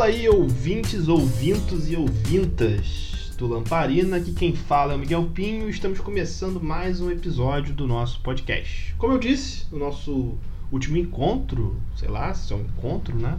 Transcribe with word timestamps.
Fala 0.00 0.12
aí, 0.12 0.26
ouvintes, 0.30 1.08
ouvintos 1.08 1.90
e 1.90 1.94
ouvintas 1.94 3.32
do 3.36 3.46
Lamparina. 3.46 4.16
Aqui 4.16 4.32
quem 4.32 4.56
fala 4.56 4.94
é 4.94 4.96
o 4.96 4.98
Miguel 4.98 5.28
Pinho 5.34 5.66
e 5.66 5.70
estamos 5.70 6.00
começando 6.00 6.58
mais 6.58 7.02
um 7.02 7.10
episódio 7.10 7.74
do 7.74 7.86
nosso 7.86 8.18
podcast. 8.22 8.94
Como 8.96 9.12
eu 9.12 9.18
disse, 9.18 9.66
o 9.70 9.76
nosso 9.76 10.38
último 10.72 10.96
encontro, 10.96 11.78
sei 11.94 12.08
lá 12.08 12.32
se 12.32 12.50
é 12.50 12.56
um 12.56 12.62
encontro, 12.62 13.14
né? 13.14 13.38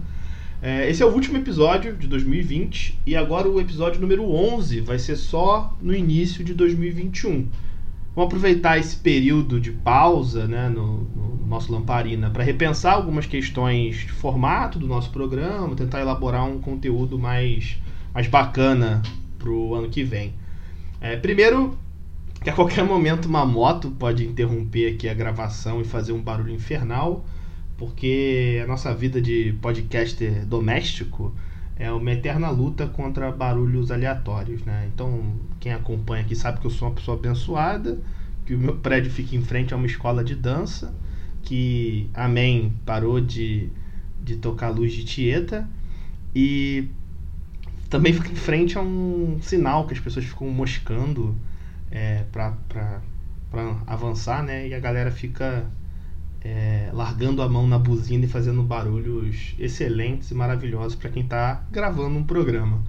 É, 0.62 0.88
esse 0.88 1.02
é 1.02 1.06
o 1.08 1.10
último 1.10 1.36
episódio 1.36 1.98
de 1.98 2.06
2020 2.06 3.00
e 3.08 3.16
agora 3.16 3.50
o 3.50 3.60
episódio 3.60 4.00
número 4.00 4.24
11 4.32 4.82
vai 4.82 5.00
ser 5.00 5.16
só 5.16 5.76
no 5.82 5.96
início 5.96 6.44
de 6.44 6.54
2021. 6.54 7.50
Vamos 8.14 8.28
aproveitar 8.28 8.78
esse 8.78 8.98
período 8.98 9.60
de 9.60 9.72
pausa 9.72 10.46
né, 10.46 10.68
no, 10.68 11.04
no 11.04 11.48
nosso 11.48 11.72
Lamparina 11.72 12.30
para 12.30 12.44
repensar 12.44 12.96
algumas 12.96 13.26
questões 13.26 13.96
de 13.98 14.12
formato 14.12 14.78
do 14.78 14.86
nosso 14.86 15.10
programa, 15.12 15.76
tentar 15.76 16.02
elaborar 16.02 16.46
um 16.46 16.60
conteúdo 16.60 17.18
mais, 17.18 17.78
mais 18.14 18.28
bacana 18.28 19.02
para 19.40 19.50
o 19.50 19.74
ano 19.76 19.90
que 19.90 20.04
vem. 20.04 20.34
É, 21.00 21.16
primeiro, 21.16 21.78
que 22.44 22.50
a 22.50 22.54
qualquer 22.54 22.84
momento 22.84 23.28
uma 23.28 23.46
moto 23.46 23.92
pode 23.92 24.26
interromper 24.26 24.94
aqui 24.94 25.08
a 25.08 25.14
gravação 25.14 25.80
e 25.80 25.86
fazer 25.86 26.12
um 26.12 26.22
barulho 26.22 26.54
infernal, 26.54 27.26
porque 27.78 28.62
a 28.62 28.68
nossa 28.68 28.94
vida 28.94 29.22
de 29.22 29.56
podcaster 29.62 30.46
doméstico 30.46 31.34
é 31.82 31.92
uma 31.92 32.12
eterna 32.12 32.52
luta 32.52 32.86
contra 32.86 33.32
barulhos 33.32 33.90
aleatórios, 33.90 34.64
né? 34.64 34.88
Então, 34.94 35.34
quem 35.60 35.74
acompanha 35.74 36.24
aqui 36.24 36.36
sabe 36.36 36.60
que 36.60 36.68
eu 36.68 36.70
sou 36.70 36.88
uma 36.88 36.94
pessoa 36.94 37.18
abençoada, 37.18 38.00
que 38.46 38.54
o 38.54 38.60
meu 38.60 38.78
prédio 38.78 39.12
fica 39.12 39.36
em 39.36 39.42
frente 39.42 39.74
a 39.74 39.78
uma 39.78 39.88
escola 39.88 40.24
de 40.24 40.36
dança, 40.36 40.94
que 41.42 42.08
Amém 42.14 42.72
parou 42.86 43.20
de, 43.20 43.72
de 44.24 44.36
tocar 44.36 44.70
luz 44.70 44.94
de 44.94 45.04
Tieta 45.04 45.68
e 46.36 46.88
também 47.90 48.14
fica 48.14 48.32
em 48.32 48.36
frente 48.36 48.78
a 48.78 48.82
um 48.82 49.40
sinal 49.42 49.88
que 49.88 49.94
as 49.96 50.00
pessoas 50.00 50.26
ficam 50.26 50.48
moscando 50.50 51.36
é, 51.90 52.26
para 52.32 53.02
avançar, 53.88 54.44
né? 54.44 54.68
E 54.68 54.76
a 54.76 54.80
galera 54.80 55.10
fica 55.10 55.66
é, 56.44 56.90
largando 56.94 57.42
a 57.42 57.50
mão 57.50 57.68
na 57.68 57.78
buzina 57.78 58.26
e 58.26 58.28
fazendo 58.28 58.64
barulhos 58.64 59.56
excelentes 59.60 60.32
e 60.32 60.34
maravilhosos 60.34 60.96
para 60.96 61.10
quem 61.10 61.24
está 61.24 61.64
gravando 61.72 62.18
um 62.18 62.24
programa. 62.24 62.82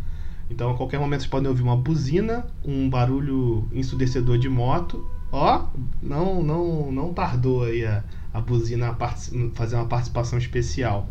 Então, 0.51 0.71
a 0.71 0.77
qualquer 0.77 0.99
momento 0.99 1.21
vocês 1.21 1.31
podem 1.31 1.49
ouvir 1.49 1.63
uma 1.63 1.77
buzina, 1.77 2.47
um 2.65 2.89
barulho 2.89 3.69
ensurdecedor 3.73 4.39
de 4.39 4.49
moto. 4.49 5.09
Ó, 5.31 5.67
não, 6.03 6.43
não, 6.43 6.93
não 6.93 7.15
tardou 7.15 7.65
aí 7.65 7.85
a, 7.87 8.05
a 8.35 8.41
buzina 8.41 8.91
a 8.91 9.09
fazer 9.55 9.77
uma 9.77 9.87
participação 9.87 10.39
especial. 10.39 11.09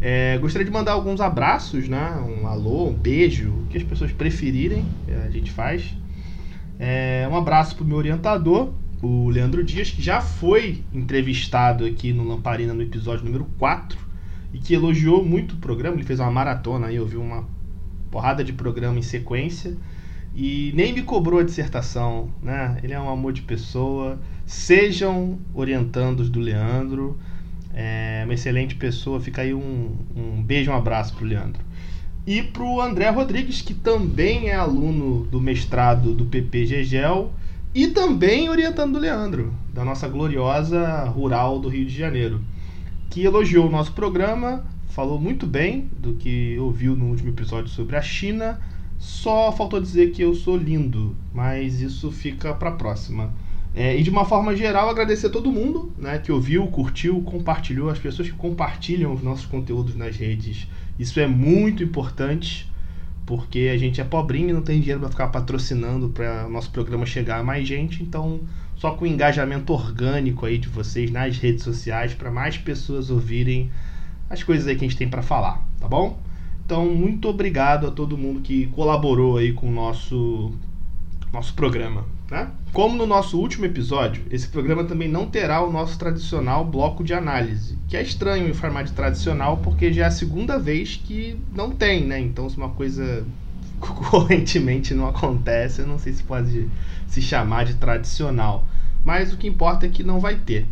É, 0.00 0.36
gostaria 0.38 0.64
de 0.64 0.70
mandar 0.72 0.92
alguns 0.92 1.20
abraços, 1.20 1.86
né? 1.88 2.16
Um 2.16 2.46
alô, 2.46 2.88
um 2.88 2.94
beijo, 2.94 3.50
o 3.50 3.66
que 3.68 3.78
as 3.78 3.84
pessoas 3.84 4.10
preferirem, 4.10 4.84
é, 5.06 5.26
a 5.26 5.30
gente 5.30 5.50
faz. 5.50 5.94
É, 6.78 7.28
um 7.30 7.36
abraço 7.36 7.76
para 7.76 7.84
o 7.84 7.86
meu 7.86 7.98
orientador, 7.98 8.72
o 9.02 9.28
Leandro 9.28 9.64
Dias, 9.64 9.90
que 9.90 10.00
já 10.00 10.20
foi 10.20 10.84
entrevistado 10.94 11.84
aqui 11.84 12.12
no 12.12 12.22
Lamparina 12.22 12.72
no 12.72 12.82
episódio 12.82 13.24
número 13.24 13.44
4 13.58 13.98
e 14.54 14.58
que 14.58 14.72
elogiou 14.72 15.24
muito 15.24 15.56
o 15.56 15.58
programa. 15.58 15.96
Ele 15.96 16.04
fez 16.04 16.20
uma 16.20 16.30
maratona 16.30 16.86
aí, 16.86 17.00
ouviu 17.00 17.20
uma 17.20 17.44
porrada 18.12 18.44
de 18.44 18.52
programa 18.52 18.98
em 18.98 19.02
sequência 19.02 19.76
e 20.36 20.72
nem 20.76 20.92
me 20.92 21.02
cobrou 21.02 21.40
a 21.40 21.42
dissertação, 21.42 22.30
né? 22.40 22.78
Ele 22.82 22.92
é 22.92 23.00
um 23.00 23.10
amor 23.10 23.32
de 23.32 23.42
pessoa. 23.42 24.20
Sejam 24.46 25.38
orientandos 25.52 26.30
do 26.30 26.38
Leandro. 26.38 27.18
É 27.74 28.22
uma 28.24 28.34
excelente 28.34 28.76
pessoa. 28.76 29.20
Fica 29.20 29.42
aí 29.42 29.52
um, 29.52 29.96
um 30.14 30.42
beijo, 30.42 30.70
um 30.70 30.76
abraço 30.76 31.14
pro 31.14 31.26
Leandro. 31.26 31.60
E 32.24 32.40
pro 32.40 32.80
André 32.80 33.10
Rodrigues, 33.10 33.62
que 33.62 33.74
também 33.74 34.48
é 34.48 34.54
aluno 34.54 35.26
do 35.26 35.40
mestrado 35.40 36.14
do 36.14 36.24
PP 36.26 36.66
e 37.74 37.86
também 37.86 38.50
orientando 38.50 38.96
o 38.96 38.98
Leandro, 38.98 39.52
da 39.72 39.82
nossa 39.82 40.06
gloriosa 40.06 41.04
rural 41.04 41.58
do 41.58 41.68
Rio 41.68 41.86
de 41.86 41.96
Janeiro, 41.96 42.42
que 43.08 43.24
elogiou 43.24 43.66
o 43.66 43.70
nosso 43.70 43.92
programa, 43.92 44.64
falou 44.88 45.18
muito 45.18 45.46
bem 45.46 45.88
do 45.98 46.12
que 46.14 46.58
ouviu 46.58 46.94
no 46.94 47.06
último 47.06 47.30
episódio 47.30 47.70
sobre 47.70 47.96
a 47.96 48.02
China. 48.02 48.60
Só 48.98 49.50
faltou 49.50 49.80
dizer 49.80 50.12
que 50.12 50.22
eu 50.22 50.34
sou 50.34 50.56
lindo, 50.56 51.16
mas 51.32 51.80
isso 51.80 52.12
fica 52.12 52.52
para 52.52 52.72
próxima. 52.72 53.32
É, 53.74 53.98
e 53.98 54.02
de 54.02 54.10
uma 54.10 54.26
forma 54.26 54.54
geral, 54.54 54.90
agradecer 54.90 55.28
a 55.28 55.30
todo 55.30 55.50
mundo 55.50 55.92
né, 55.96 56.18
que 56.18 56.30
ouviu, 56.30 56.66
curtiu, 56.66 57.22
compartilhou, 57.22 57.88
as 57.88 57.98
pessoas 57.98 58.28
que 58.28 58.36
compartilham 58.36 59.14
os 59.14 59.22
nossos 59.22 59.46
conteúdos 59.46 59.94
nas 59.94 60.14
redes. 60.14 60.68
Isso 60.98 61.18
é 61.18 61.26
muito 61.26 61.82
importante 61.82 62.70
porque 63.24 63.70
a 63.72 63.78
gente 63.78 64.00
é 64.00 64.04
pobrinho 64.04 64.50
e 64.50 64.52
não 64.52 64.62
tem 64.62 64.80
dinheiro 64.80 65.00
para 65.00 65.10
ficar 65.10 65.28
patrocinando 65.28 66.08
para 66.08 66.48
nosso 66.48 66.70
programa 66.70 67.06
chegar 67.06 67.38
a 67.38 67.42
mais 67.42 67.66
gente, 67.66 68.02
então 68.02 68.40
só 68.76 68.92
com 68.92 69.04
o 69.04 69.08
engajamento 69.08 69.72
orgânico 69.72 70.44
aí 70.44 70.58
de 70.58 70.68
vocês 70.68 71.10
nas 71.10 71.38
redes 71.38 71.62
sociais 71.62 72.14
para 72.14 72.30
mais 72.30 72.58
pessoas 72.58 73.10
ouvirem 73.10 73.70
as 74.28 74.42
coisas 74.42 74.66
aí 74.66 74.74
que 74.74 74.84
a 74.84 74.88
gente 74.88 74.98
tem 74.98 75.08
para 75.08 75.22
falar, 75.22 75.64
tá 75.78 75.86
bom? 75.86 76.18
Então, 76.64 76.86
muito 76.86 77.28
obrigado 77.28 77.86
a 77.86 77.90
todo 77.90 78.16
mundo 78.16 78.40
que 78.40 78.66
colaborou 78.68 79.36
aí 79.36 79.52
com 79.52 79.68
o 79.68 79.72
nosso 79.72 80.52
nosso 81.32 81.54
programa, 81.54 82.04
né? 82.32 82.48
Como 82.72 82.96
no 82.96 83.06
nosso 83.06 83.38
último 83.38 83.66
episódio, 83.66 84.24
esse 84.30 84.48
programa 84.48 84.84
também 84.84 85.06
não 85.06 85.26
terá 85.26 85.62
o 85.62 85.70
nosso 85.70 85.98
tradicional 85.98 86.64
bloco 86.64 87.04
de 87.04 87.12
análise, 87.12 87.78
que 87.86 87.94
é 87.94 88.02
estranho 88.02 88.48
em 88.48 88.54
formato 88.54 88.90
tradicional 88.94 89.58
porque 89.58 89.92
já 89.92 90.04
é 90.04 90.06
a 90.06 90.10
segunda 90.10 90.58
vez 90.58 90.96
que 90.96 91.38
não 91.54 91.70
tem, 91.70 92.06
né? 92.06 92.18
Então, 92.18 92.48
se 92.48 92.56
uma 92.56 92.70
coisa 92.70 93.26
correntemente 93.78 94.94
não 94.94 95.06
acontece, 95.06 95.82
eu 95.82 95.86
não 95.86 95.98
sei 95.98 96.14
se 96.14 96.22
pode 96.22 96.70
se 97.06 97.20
chamar 97.20 97.66
de 97.66 97.74
tradicional. 97.74 98.66
Mas 99.04 99.30
o 99.30 99.36
que 99.36 99.46
importa 99.46 99.84
é 99.84 99.90
que 99.90 100.02
não 100.02 100.18
vai 100.18 100.36
ter. 100.36 100.66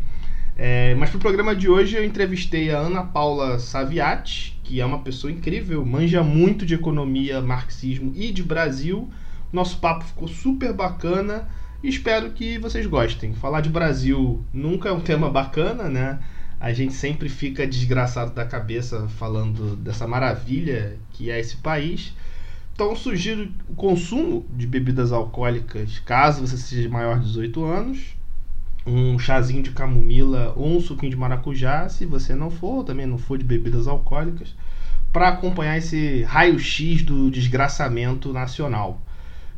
É, 0.57 0.95
mas 0.95 1.11
para 1.11 1.19
o 1.19 1.21
programa 1.21 1.55
de 1.55 1.69
hoje 1.69 1.95
eu 1.95 2.03
entrevistei 2.03 2.71
a 2.71 2.79
Ana 2.79 3.03
Paula 3.03 3.59
Saviati, 3.59 4.59
que 4.65 4.81
é 4.81 4.87
uma 4.87 5.01
pessoa 5.01 5.31
incrível, 5.31 5.85
manja 5.85 6.23
muito 6.23 6.65
de 6.65 6.75
economia, 6.75 7.43
marxismo 7.43 8.13
e 8.17 8.33
de 8.33 8.43
Brasil 8.43 9.11
nosso 9.53 9.79
papo 9.79 10.05
ficou 10.05 10.29
super 10.29 10.73
bacana 10.73 11.49
e 11.83 11.89
espero 11.89 12.31
que 12.31 12.59
vocês 12.59 12.87
gostem. 12.87 13.35
Falar 13.35 13.61
de 13.61 13.69
Brasil 13.69 14.45
nunca 14.53 14.89
é 14.89 14.93
um 14.93 15.01
tema 15.01 15.31
bacana, 15.31 15.89
né? 15.89 16.21
A 16.61 16.73
gente 16.73 16.93
sempre 16.93 17.29
fica 17.29 17.67
desgraçado 17.67 18.33
da 18.33 18.45
cabeça 18.45 19.09
falando 19.19 19.77
dessa 19.77 20.07
maravilha 20.07 20.99
que 21.13 21.31
é 21.31 21.41
esse 21.41 21.57
país. 21.57 22.15
Então 22.75 22.95
sugiro 22.95 23.51
o 23.69 23.75
consumo 23.75 24.47
de 24.51 24.67
bebidas 24.67 25.11
alcoólicas 25.11 25.99
caso 26.01 26.47
você 26.47 26.57
seja 26.57 26.89
maior 26.89 27.19
de 27.19 27.27
18 27.27 27.65
anos. 27.65 28.17
Um 28.87 29.19
chazinho 29.19 29.63
de 29.63 29.71
camomila 29.73 30.53
ou 30.57 30.77
um 30.77 30.81
suquinho 30.81 31.11
de 31.11 31.17
maracujá, 31.17 31.89
se 31.89 32.07
você 32.07 32.35
não 32.35 32.51
for, 32.51 32.85
também 32.85 33.07
não 33.07 33.19
for 33.19 33.37
de 33.37 33.45
bebidas 33.45 33.87
alcoólicas, 33.87 34.55
para 35.13 35.29
acompanhar 35.29 35.77
esse 35.77 36.23
raio-x 36.23 37.03
do 37.03 37.31
desgraçamento 37.31 38.33
nacional. 38.33 39.01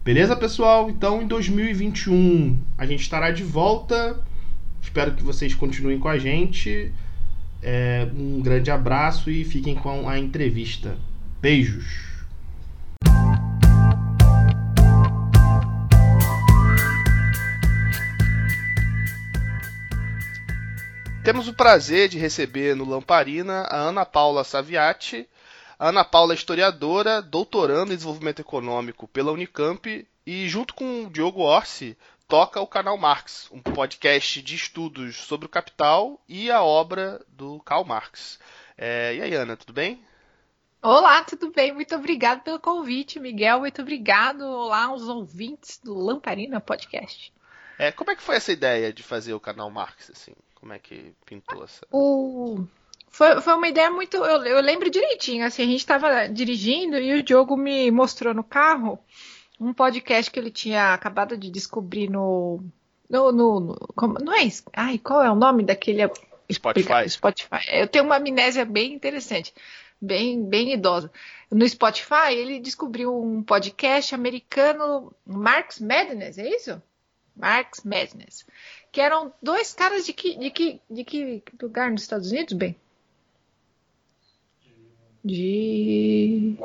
Beleza, 0.05 0.35
pessoal? 0.35 0.91
Então, 0.91 1.23
em 1.23 1.29
2021 1.29 2.59
a 2.77 2.85
gente 2.85 3.03
estará 3.03 3.31
de 3.31 3.45
volta. 3.45 4.21
Espero 4.83 5.13
que 5.13 5.23
vocês 5.23 5.55
continuem 5.55 6.01
com 6.01 6.09
a 6.09 6.19
gente. 6.19 6.93
É, 7.63 8.09
um 8.12 8.43
grande 8.43 8.69
abraço 8.69 9.31
e 9.31 9.45
fiquem 9.45 9.77
com 9.77 10.09
a 10.09 10.19
entrevista. 10.19 10.99
Beijos! 11.41 11.85
Temos 21.23 21.47
o 21.47 21.55
prazer 21.55 22.09
de 22.09 22.19
receber 22.19 22.75
no 22.75 22.85
Lamparina 22.85 23.61
a 23.71 23.76
Ana 23.76 24.05
Paula 24.05 24.43
Saviati, 24.43 25.29
Ana 25.79 26.05
Paula 26.05 26.33
é 26.33 26.37
historiadora, 26.37 27.21
doutorando 27.21 27.93
em 27.93 27.97
desenvolvimento 27.97 28.41
econômico 28.41 29.09
pela 29.09 29.33
Unicamp 29.33 30.07
e, 30.27 30.49
junto 30.49 30.75
com 30.75 31.05
o 31.05 31.11
Diogo 31.11 31.41
Orsi, 31.41 31.97
toca 32.29 32.61
o 32.61 32.67
canal 32.67 32.97
Marx, 32.97 33.49
um 33.51 33.61
podcast 33.61 34.41
de 34.41 34.55
estudos 34.55 35.17
sobre 35.17 35.47
o 35.47 35.51
capital 35.51 36.21
e 36.29 36.51
a 36.51 36.63
obra 36.63 37.21
do 37.29 37.61
Karl 37.61 37.85
Marx. 37.85 38.39
É, 38.77 39.15
e 39.17 39.23
aí, 39.23 39.35
Ana, 39.35 39.57
tudo 39.57 39.73
bem? 39.73 40.05
Olá, 40.81 41.23
tudo 41.25 41.51
bem? 41.51 41.73
Muito 41.73 41.95
obrigado 41.95 42.43
pelo 42.43 42.59
convite, 42.59 43.21
Miguel. 43.21 43.61
Muito 43.61 43.83
obrigado. 43.83 44.43
Olá 44.43 44.87
aos 44.87 45.03
ouvintes 45.03 45.79
do 45.79 45.95
Lamparina 45.95 46.61
Podcast. 46.61 47.33
É, 47.79 47.93
como 47.93 48.11
é 48.11 48.17
que 48.17 48.23
foi 48.23 48.37
essa 48.37 48.53
ideia 48.53 48.93
de 48.93 49.03
fazer 49.03 49.35
o 49.35 49.41
canal 49.41 49.71
Marx, 49.71 50.11
assim? 50.11 50.33
Como 50.55 50.73
é 50.73 50.79
que 50.79 51.15
pintou 51.25 51.65
essa? 51.65 51.87
O 51.91 52.67
foi, 53.12 53.43
foi 53.43 53.55
uma 53.55 53.69
ideia 53.69 53.91
muito. 53.91 54.17
Eu, 54.17 54.43
eu 54.43 54.61
lembro 54.62 54.91
direitinho. 54.91 55.44
Assim, 55.44 55.62
a 55.62 55.67
gente 55.67 55.81
estava 55.81 56.26
dirigindo 56.29 56.97
e 56.97 57.20
o 57.20 57.23
Diogo 57.23 57.59
me 57.59 57.91
mostrou 57.91 58.32
no 58.32 58.43
carro 58.43 58.99
um 59.61 59.75
podcast 59.75 60.31
que 60.31 60.41
ele 60.41 60.50
tinha 60.50 60.94
acabado 60.94 61.37
de 61.37 61.50
descobrir 61.50 62.09
no. 62.09 62.64
No, 63.11 63.31
no, 63.31 63.61
no 63.61 63.76
como, 63.94 64.14
não 64.19 64.32
é 64.32 64.43
isso? 64.43 64.64
Ai, 64.73 64.97
qual 64.97 65.23
é 65.23 65.31
o 65.31 65.35
nome 65.35 65.62
daquele. 65.62 66.11
Spotify. 66.50 67.09
Spotify. 67.09 67.61
Eu 67.70 67.87
tenho 67.87 68.06
uma 68.06 68.17
amnésia 68.17 68.64
bem 68.64 68.94
interessante, 68.94 69.53
bem, 70.00 70.43
bem 70.43 70.73
idosa. 70.73 71.11
no 71.50 71.69
Spotify, 71.69 72.32
ele 72.32 72.61
descobriu 72.61 73.14
um 73.14 73.43
podcast 73.43 74.14
americano, 74.14 75.14
Marx 75.26 75.79
Madness, 75.81 76.38
é 76.38 76.49
isso? 76.49 76.82
Marx 77.37 77.82
Madness. 77.85 78.47
Que 78.91 79.03
eram 79.03 79.32
dois 79.43 79.75
caras 79.75 80.06
de 80.06 80.14
que, 80.14 80.37
de 80.37 80.50
que, 80.50 80.81
de 80.91 81.05
que 81.05 81.43
lugar 81.61 81.91
nos 81.91 82.03
Estados 82.03 82.31
Unidos, 82.31 82.55
bem? 82.55 82.76
De 85.25 86.57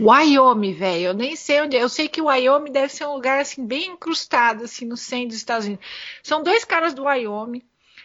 Wyoming, 0.00 0.72
velho. 0.72 1.06
Eu 1.06 1.14
nem 1.14 1.36
sei 1.36 1.60
onde 1.60 1.76
é. 1.76 1.82
Eu 1.82 1.88
sei 1.88 2.08
que 2.08 2.20
o 2.20 2.26
Wyoming 2.26 2.72
deve 2.72 2.92
ser 2.92 3.06
um 3.06 3.14
lugar 3.14 3.40
assim 3.40 3.64
bem 3.64 3.92
incrustado 3.92 4.64
assim 4.64 4.84
no 4.84 4.96
centro 4.96 5.28
dos 5.28 5.36
Estados 5.36 5.66
Unidos. 5.66 5.86
São 6.22 6.42
dois 6.42 6.64
caras 6.64 6.94
do 6.94 7.04
Wyoming, 7.04 7.62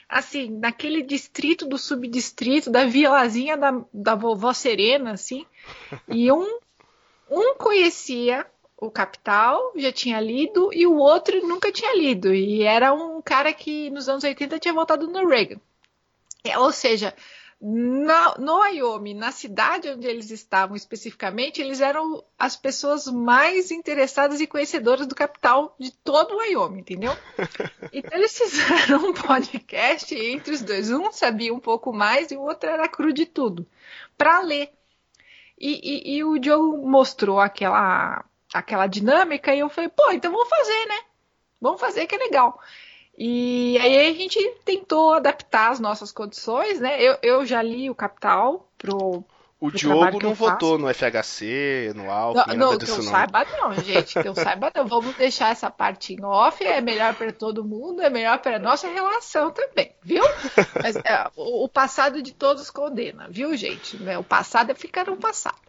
assim, 0.08 0.50
naquele 0.52 1.02
distrito 1.02 1.66
do 1.66 1.78
subdistrito 1.78 2.70
da 2.70 2.86
vilazinha 2.86 3.58
da, 3.58 3.82
da 3.92 4.14
vovó 4.14 4.54
Serena, 4.54 5.14
assim. 5.14 5.46
E 6.08 6.32
um 6.32 6.60
um 7.32 7.56
conhecia 7.56 8.46
o 8.78 8.92
Capital, 8.92 9.72
já 9.76 9.92
tinha 9.92 10.20
lido, 10.20 10.70
e 10.74 10.86
o 10.86 10.98
outro 10.98 11.48
nunca 11.48 11.72
tinha 11.72 11.96
lido. 11.96 12.34
E 12.34 12.64
era 12.64 12.94
um 12.94 13.22
cara 13.22 13.54
que 13.54 13.90
nos 13.90 14.10
anos 14.10 14.24
80 14.24 14.60
tinha 14.60 14.74
voltado 14.74 15.08
no 15.08 15.28
Reagan. 15.28 15.62
É, 16.44 16.58
ou 16.58 16.72
seja, 16.72 17.16
na, 17.62 18.34
no 18.40 18.60
Wyoming, 18.60 19.14
na 19.14 19.32
cidade 19.32 19.88
onde 19.88 20.08
eles 20.08 20.32
estavam 20.32 20.76
especificamente, 20.76 21.62
eles 21.62 21.80
eram 21.80 22.24
as 22.38 22.56
pessoas 22.56 23.06
mais 23.06 23.70
interessadas 23.70 24.42
e 24.42 24.48
conhecedoras 24.48 25.06
do 25.06 25.14
capital 25.14 25.76
de 25.80 25.92
todo 25.92 26.34
o 26.34 26.38
Wyoming, 26.38 26.80
entendeu? 26.80 27.16
Então 27.94 28.18
eles 28.18 28.36
fizeram 28.38 29.10
um 29.10 29.14
podcast 29.14 30.16
entre 30.16 30.54
os 30.54 30.62
dois. 30.62 30.90
Um 30.90 31.12
sabia 31.12 31.54
um 31.54 31.60
pouco 31.60 31.92
mais 31.92 32.32
e 32.32 32.38
o 32.38 32.42
outro 32.42 32.70
era 32.70 32.88
cru 32.88 33.12
de 33.14 33.26
tudo, 33.26 33.68
para 34.18 34.40
ler. 34.40 34.72
E, 35.60 35.80
e, 35.84 36.18
e, 36.18 36.24
o 36.24 36.42
Joe 36.42 36.78
mostrou 36.78 37.40
aquela, 37.40 38.24
aquela 38.54 38.88
dinâmica 38.88 39.54
e 39.54 39.60
eu 39.60 39.70
falei, 39.70 39.90
pô, 39.90 40.10
então 40.12 40.32
vamos 40.32 40.50
fazer, 40.50 40.86
né? 40.88 41.00
Vamos 41.60 41.82
fazer 41.82 42.08
que 42.08 42.16
é 42.16 42.18
legal. 42.18 42.60
E 43.18 43.78
aí 43.80 44.10
a 44.10 44.14
gente 44.14 44.40
tentou 44.66 45.14
adaptar 45.14 45.72
as 45.72 45.80
nossas 45.80 46.12
condições, 46.12 46.80
né? 46.80 47.02
Eu, 47.02 47.18
eu 47.22 47.46
já 47.46 47.62
li 47.62 47.90
o 47.90 47.96
Capital 47.96 48.68
pro. 48.78 49.24
O 49.60 49.70
pro 49.70 49.78
Diogo 49.78 50.24
não 50.24 50.34
votou 50.34 50.80
no 50.80 50.92
FHC, 50.92 51.94
no 51.96 52.10
Alckmin, 52.10 52.58
não, 52.58 52.72
não, 52.72 52.80
que 52.80 52.90
eu 52.90 52.98
não. 52.98 53.04
saiba 53.04 53.46
não, 53.46 53.74
gente, 53.76 54.20
que 54.20 54.28
eu 54.28 54.34
saiba 54.34 54.72
não. 54.74 54.88
Vamos 54.88 55.16
deixar 55.18 55.52
essa 55.52 55.70
parte 55.70 56.16
em 56.16 56.26
off, 56.26 56.64
é 56.64 56.82
melhor 56.82 57.14
para 57.14 57.32
todo 57.32 57.64
mundo, 57.64 58.02
é 58.02 58.10
melhor 58.10 58.40
para 58.40 58.58
nossa 58.58 58.88
relação 58.88 59.52
também, 59.52 59.94
viu? 60.02 60.24
Mas 60.82 60.96
é, 60.96 61.30
o, 61.36 61.66
o, 61.66 61.70
passado 61.70 62.24
de 62.24 62.34
todos 62.34 62.72
condena, 62.72 63.28
viu, 63.30 63.56
gente? 63.56 64.00
O 64.18 64.24
passado 64.24 64.72
é 64.72 64.74
ficar 64.74 65.06
no 65.06 65.18
passado. 65.18 65.62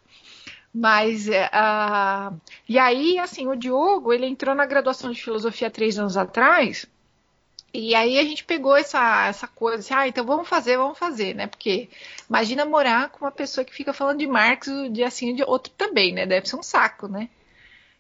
Mas, 0.75 1.29
uh, 1.29 2.41
e 2.67 2.79
aí, 2.79 3.19
assim, 3.19 3.47
o 3.47 3.55
Diogo, 3.55 4.11
ele 4.11 4.25
entrou 4.25 4.55
na 4.55 4.65
graduação 4.65 5.11
de 5.11 5.23
filosofia 5.23 5.71
três 5.71 5.99
anos 5.99 6.17
atrás, 6.17 6.87
e 7.75 7.95
aí 7.95 8.19
a 8.19 8.25
gente 8.25 8.45
pegou 8.45 8.77
essa, 8.77 9.27
essa 9.27 9.47
coisa, 9.49 9.79
assim, 9.79 9.95
ah, 9.95 10.07
então 10.07 10.25
vamos 10.25 10.49
fazer, 10.49 10.77
vamos 10.77 10.99
fazer, 10.99 11.35
né? 11.35 11.47
Porque 11.47 11.89
imagina 12.29 12.65
morar 12.65 13.09
com 13.11 13.25
uma 13.25 13.31
pessoa 13.31 13.65
que 13.65 13.75
fica 13.75 13.93
falando 13.93 14.19
de 14.19 14.27
Marx 14.27 14.69
dia 14.91 15.07
assim 15.07 15.35
de 15.35 15.43
outro 15.43 15.73
também, 15.77 16.13
né? 16.13 16.27
Deve 16.27 16.49
ser 16.49 16.57
um 16.57 16.63
saco, 16.63 17.09
né? 17.09 17.31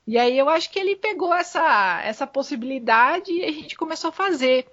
E 0.06 0.18
aí 0.18 0.36
eu 0.36 0.48
acho 0.48 0.70
que 0.70 0.78
ele 0.78 0.96
pegou 0.96 1.34
essa, 1.34 2.02
essa 2.04 2.26
possibilidade 2.26 3.32
e 3.32 3.44
a 3.44 3.52
gente 3.52 3.76
começou 3.76 4.08
a 4.08 4.12
fazer. 4.12 4.66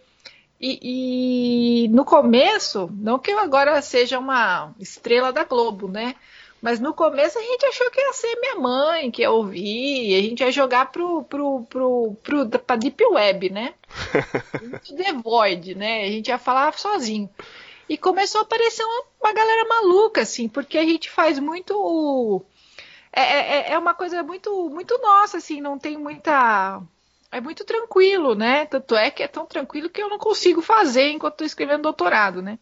E, 0.59 1.85
e 1.85 1.87
no 1.89 2.03
começo, 2.03 2.89
não 2.93 3.17
que 3.17 3.31
eu 3.31 3.39
agora 3.39 3.81
seja 3.81 4.19
uma 4.19 4.73
estrela 4.79 5.31
da 5.31 5.45
Globo, 5.45 5.87
né? 5.87 6.15
Mas 6.61 6.79
no 6.79 6.93
começo 6.93 7.37
a 7.39 7.41
gente 7.41 7.65
achou 7.65 7.89
que 7.89 8.01
ia 8.01 8.13
ser 8.13 8.35
minha 8.39 8.55
mãe, 8.55 9.09
que 9.09 9.21
ia 9.21 9.31
ouvir, 9.31 10.17
a 10.17 10.21
gente 10.21 10.43
ia 10.43 10.51
jogar 10.51 10.91
pro, 10.91 11.23
pro, 11.23 11.63
pro, 11.69 12.15
pro, 12.21 12.49
pra 12.49 12.75
Deep 12.75 13.01
Web, 13.05 13.49
né? 13.49 13.73
The 14.95 15.13
Void, 15.13 15.75
né? 15.75 16.03
A 16.03 16.07
gente 16.07 16.27
ia 16.27 16.37
falar 16.37 16.77
sozinho. 16.77 17.29
E 17.87 17.97
começou 17.97 18.41
a 18.41 18.43
aparecer 18.43 18.83
uma, 18.83 19.03
uma 19.23 19.33
galera 19.33 19.67
maluca, 19.67 20.21
assim, 20.21 20.47
porque 20.47 20.77
a 20.77 20.83
gente 20.83 21.09
faz 21.09 21.39
muito. 21.39 22.43
É, 23.11 23.21
é, 23.21 23.71
é 23.71 23.77
uma 23.79 23.95
coisa 23.95 24.21
muito, 24.21 24.69
muito 24.69 24.97
nossa, 25.01 25.37
assim, 25.37 25.61
não 25.61 25.79
tem 25.79 25.97
muita. 25.97 26.81
É 27.31 27.39
muito 27.39 27.63
tranquilo, 27.63 28.35
né? 28.35 28.65
Tanto 28.65 28.95
é 28.95 29.09
que 29.09 29.23
é 29.23 29.27
tão 29.27 29.45
tranquilo 29.45 29.89
que 29.89 30.01
eu 30.01 30.09
não 30.09 30.19
consigo 30.19 30.61
fazer 30.61 31.09
enquanto 31.11 31.33
estou 31.33 31.47
escrevendo 31.47 31.83
doutorado, 31.83 32.41
né? 32.41 32.59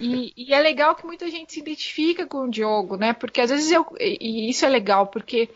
E, 0.00 0.32
e, 0.36 0.54
é 0.54 0.60
legal 0.60 0.94
que 0.94 1.06
muita 1.06 1.30
gente 1.30 1.52
se 1.52 1.60
identifica 1.60 2.26
com 2.26 2.44
o 2.44 2.50
Diogo, 2.50 2.96
né? 2.96 3.12
Porque 3.12 3.40
às 3.40 3.50
vezes 3.50 3.70
eu. 3.70 3.86
E 4.00 4.48
isso 4.48 4.64
é 4.64 4.68
legal, 4.68 5.06
porque 5.06 5.48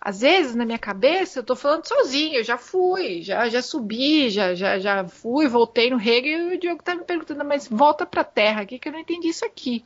às 0.00 0.20
vezes 0.20 0.54
na 0.54 0.64
minha 0.64 0.78
cabeça 0.78 1.40
eu 1.40 1.44
tô 1.44 1.54
falando 1.54 1.86
sozinho, 1.86 2.36
eu 2.36 2.44
já 2.44 2.56
fui, 2.56 3.22
já, 3.22 3.48
já 3.48 3.60
subi, 3.60 4.30
já, 4.30 4.54
já, 4.54 4.78
já 4.78 5.06
fui, 5.06 5.46
voltei 5.46 5.90
no 5.90 6.00
Hegel 6.00 6.52
e 6.52 6.56
o 6.56 6.58
Diogo 6.58 6.82
tá 6.82 6.94
me 6.94 7.04
perguntando, 7.04 7.44
mas 7.44 7.68
volta 7.68 8.06
pra 8.06 8.24
terra 8.24 8.62
aqui 8.62 8.78
que 8.78 8.88
eu 8.88 8.92
não 8.92 9.00
entendi 9.00 9.28
isso 9.28 9.44
aqui. 9.44 9.84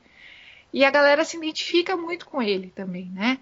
E 0.73 0.85
a 0.85 0.91
galera 0.91 1.25
se 1.25 1.37
identifica 1.37 1.97
muito 1.97 2.27
com 2.27 2.43
ele 2.43 2.73
também, 2.75 3.07
né? 3.13 3.39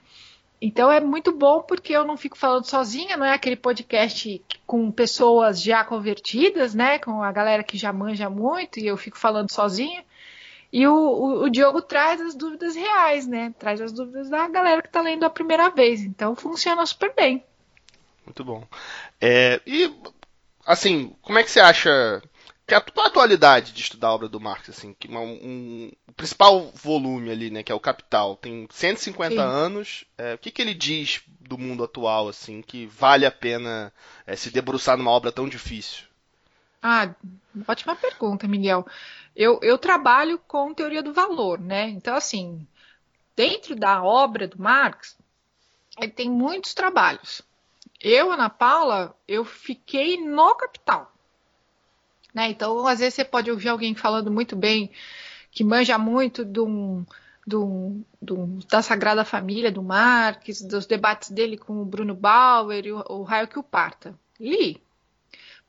Então 0.64 0.92
é 0.92 1.00
muito 1.00 1.32
bom 1.32 1.60
porque 1.60 1.92
eu 1.92 2.04
não 2.04 2.16
fico 2.16 2.38
falando 2.38 2.66
sozinha, 2.66 3.16
não 3.16 3.26
é 3.26 3.34
aquele 3.34 3.56
podcast 3.56 4.40
com 4.64 4.92
pessoas 4.92 5.60
já 5.60 5.82
convertidas, 5.82 6.72
né? 6.72 7.00
Com 7.00 7.20
a 7.20 7.32
galera 7.32 7.64
que 7.64 7.76
já 7.76 7.92
manja 7.92 8.30
muito 8.30 8.78
e 8.78 8.86
eu 8.86 8.96
fico 8.96 9.18
falando 9.18 9.50
sozinha. 9.50 10.04
E 10.72 10.86
o, 10.86 10.94
o, 10.94 11.44
o 11.44 11.50
Diogo 11.50 11.82
traz 11.82 12.20
as 12.20 12.34
dúvidas 12.34 12.74
reais, 12.74 13.26
né? 13.26 13.54
Traz 13.58 13.80
as 13.80 13.92
dúvidas 13.92 14.30
da 14.30 14.48
galera 14.48 14.80
que 14.80 14.88
está 14.88 15.02
lendo 15.02 15.24
a 15.24 15.30
primeira 15.30 15.68
vez. 15.68 16.00
Então 16.00 16.34
funciona 16.34 16.86
super 16.86 17.14
bem. 17.14 17.44
Muito 18.24 18.42
bom. 18.42 18.66
É, 19.20 19.60
e 19.66 19.94
assim, 20.64 21.14
como 21.20 21.38
é 21.38 21.42
que 21.42 21.50
você 21.50 21.60
acha 21.60 22.22
que 22.66 22.74
a, 22.74 22.78
a 22.78 23.06
atualidade 23.06 23.72
de 23.72 23.82
estudar 23.82 24.08
a 24.08 24.14
obra 24.14 24.28
do 24.28 24.40
Marx, 24.40 24.70
assim, 24.70 24.94
que 24.98 25.08
um, 25.08 25.18
um, 25.18 25.92
o 26.08 26.12
principal 26.12 26.70
volume 26.74 27.30
ali, 27.30 27.50
né, 27.50 27.62
que 27.62 27.70
é 27.72 27.74
o 27.74 27.80
Capital, 27.80 28.36
tem 28.36 28.66
150 28.70 29.34
Sim. 29.34 29.40
anos. 29.40 30.04
É, 30.16 30.34
o 30.34 30.38
que, 30.38 30.50
que 30.50 30.62
ele 30.62 30.72
diz 30.72 31.20
do 31.40 31.58
mundo 31.58 31.84
atual, 31.84 32.28
assim, 32.28 32.62
que 32.62 32.86
vale 32.86 33.26
a 33.26 33.30
pena 33.30 33.92
é, 34.26 34.36
se 34.36 34.50
debruçar 34.50 34.96
numa 34.96 35.10
obra 35.10 35.30
tão 35.30 35.48
difícil? 35.48 36.04
Ah, 36.82 37.14
ótima 37.68 37.94
pergunta, 37.94 38.48
Miguel. 38.48 38.86
Eu, 39.34 39.58
eu 39.62 39.78
trabalho 39.78 40.38
com 40.46 40.74
teoria 40.74 41.02
do 41.02 41.12
valor, 41.12 41.60
né? 41.60 41.88
Então, 41.88 42.14
assim, 42.14 42.66
dentro 43.34 43.74
da 43.74 44.02
obra 44.02 44.46
do 44.46 44.60
Marx, 44.60 45.16
ele 45.98 46.12
tem 46.12 46.30
muitos 46.30 46.74
trabalhos. 46.74 47.42
Eu, 48.00 48.32
Ana 48.32 48.50
Paula, 48.50 49.16
eu 49.26 49.44
fiquei 49.44 50.16
no 50.16 50.54
Capital. 50.54 51.12
Né? 52.34 52.50
Então, 52.50 52.86
às 52.86 52.98
vezes 52.98 53.14
você 53.14 53.24
pode 53.24 53.50
ouvir 53.50 53.68
alguém 53.68 53.94
falando 53.94 54.30
muito 54.30 54.56
bem, 54.56 54.90
que 55.50 55.62
manja 55.62 55.98
muito 55.98 56.44
de 56.44 56.60
um, 56.60 57.04
de 57.46 57.56
um, 57.56 58.04
de 58.20 58.32
um, 58.32 58.58
da 58.68 58.82
Sagrada 58.82 59.24
Família, 59.24 59.70
do 59.70 59.82
Marx, 59.82 60.62
dos 60.62 60.86
debates 60.86 61.30
dele 61.30 61.56
com 61.56 61.80
o 61.80 61.84
Bruno 61.84 62.14
Bauer 62.14 62.84
o, 62.86 63.20
o 63.20 63.22
Raio 63.22 63.48
que 63.48 63.58
o 63.58 63.62
Parta. 63.62 64.18
Li. 64.40 64.82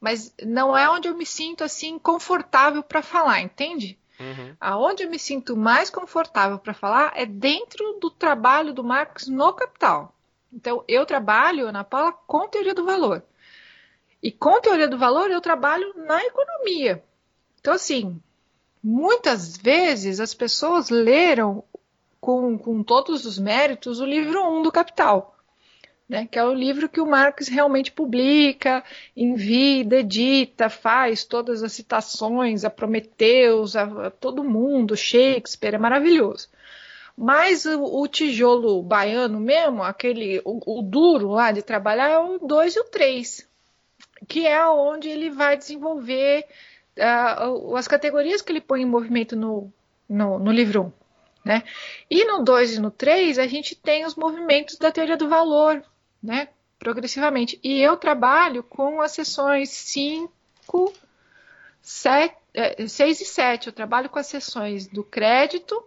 Mas 0.03 0.35
não 0.45 0.75
é 0.75 0.89
onde 0.89 1.07
eu 1.07 1.15
me 1.15 1.25
sinto 1.25 1.63
assim 1.63 1.97
confortável 1.97 2.83
para 2.83 3.01
falar, 3.01 3.39
entende? 3.39 3.97
Uhum. 4.19 4.53
Aonde 4.59 5.03
eu 5.03 5.09
me 5.09 5.17
sinto 5.17 5.55
mais 5.55 5.89
confortável 5.89 6.59
para 6.59 6.73
falar 6.73 7.13
é 7.15 7.25
dentro 7.25 7.99
do 8.01 8.11
trabalho 8.11 8.73
do 8.73 8.83
Marx 8.83 9.27
no 9.27 9.53
Capital. 9.53 10.13
Então, 10.51 10.83
eu 10.89 11.05
trabalho, 11.05 11.69
Ana 11.69 11.85
Paula, 11.85 12.11
com 12.11 12.49
teoria 12.49 12.73
do 12.73 12.83
valor. 12.83 13.23
E 14.21 14.29
com 14.29 14.59
teoria 14.59 14.89
do 14.89 14.97
valor 14.97 15.31
eu 15.31 15.39
trabalho 15.39 15.93
na 15.95 16.21
economia. 16.21 17.01
Então, 17.61 17.73
assim, 17.73 18.21
muitas 18.83 19.55
vezes 19.55 20.19
as 20.19 20.33
pessoas 20.33 20.89
leram 20.89 21.63
com, 22.19 22.57
com 22.57 22.83
todos 22.83 23.25
os 23.25 23.39
méritos 23.39 24.01
o 24.01 24.05
livro 24.05 24.43
1 24.43 24.59
um 24.59 24.63
do 24.63 24.71
Capital, 24.71 25.32
né, 26.07 26.27
que 26.29 26.37
é 26.37 26.43
o 26.43 26.53
livro 26.53 26.89
que 26.89 27.01
o 27.01 27.05
Marx 27.05 27.47
realmente 27.47 27.91
publica, 27.91 28.83
envia, 29.15 29.99
edita, 29.99 30.69
faz 30.69 31.23
todas 31.23 31.63
as 31.63 31.73
citações 31.73 32.65
a 32.65 32.69
Prometeus, 32.69 33.75
a, 33.75 34.07
a 34.07 34.11
todo 34.11 34.43
mundo, 34.43 34.97
Shakespeare, 34.97 35.75
é 35.75 35.77
maravilhoso. 35.77 36.49
Mas 37.17 37.65
o, 37.65 38.01
o, 38.01 38.07
tijolo 38.07 38.81
baiano 38.81 39.39
mesmo, 39.39 39.83
aquele 39.83 40.41
o, 40.43 40.79
o, 40.79 40.81
duro 40.81 41.29
lá 41.29 41.51
de 41.51 41.61
trabalhar 41.61 42.09
é 42.09 42.17
o 42.17 42.39
2 42.39 42.75
e 42.75 42.79
o 42.79 42.83
3 42.85 43.53
que 44.27 44.47
é 44.47 44.65
onde 44.67 45.09
ele 45.09 45.29
vai 45.29 45.57
desenvolver 45.57 46.45
uh, 46.97 47.75
as 47.75 47.87
categorias 47.87 48.41
que 48.41 48.51
ele 48.51 48.61
põe 48.61 48.81
em 48.81 48.85
movimento 48.85 49.35
no, 49.35 49.71
no, 50.07 50.39
no 50.39 50.51
livro 50.51 50.83
1. 50.83 51.03
Né? 51.45 51.63
E 52.09 52.23
no 52.25 52.43
2 52.43 52.75
e 52.75 52.79
no 52.79 52.89
3, 52.89 53.37
a 53.37 53.47
gente 53.47 53.75
tem 53.75 54.05
os 54.05 54.15
movimentos 54.15 54.77
da 54.77 54.91
teoria 54.91 55.17
do 55.17 55.27
valor, 55.27 55.83
né? 56.23 56.47
progressivamente. 56.83 57.57
E 57.63 57.79
eu 57.81 57.95
trabalho 57.95 58.61
com 58.61 59.01
as 59.01 59.13
sessões 59.13 59.69
5, 59.69 60.93
6 61.81 63.21
e 63.21 63.25
7. 63.25 63.67
Eu 63.67 63.73
trabalho 63.73 64.09
com 64.09 64.19
as 64.19 64.27
sessões 64.27 64.85
do 64.87 65.03
crédito, 65.03 65.81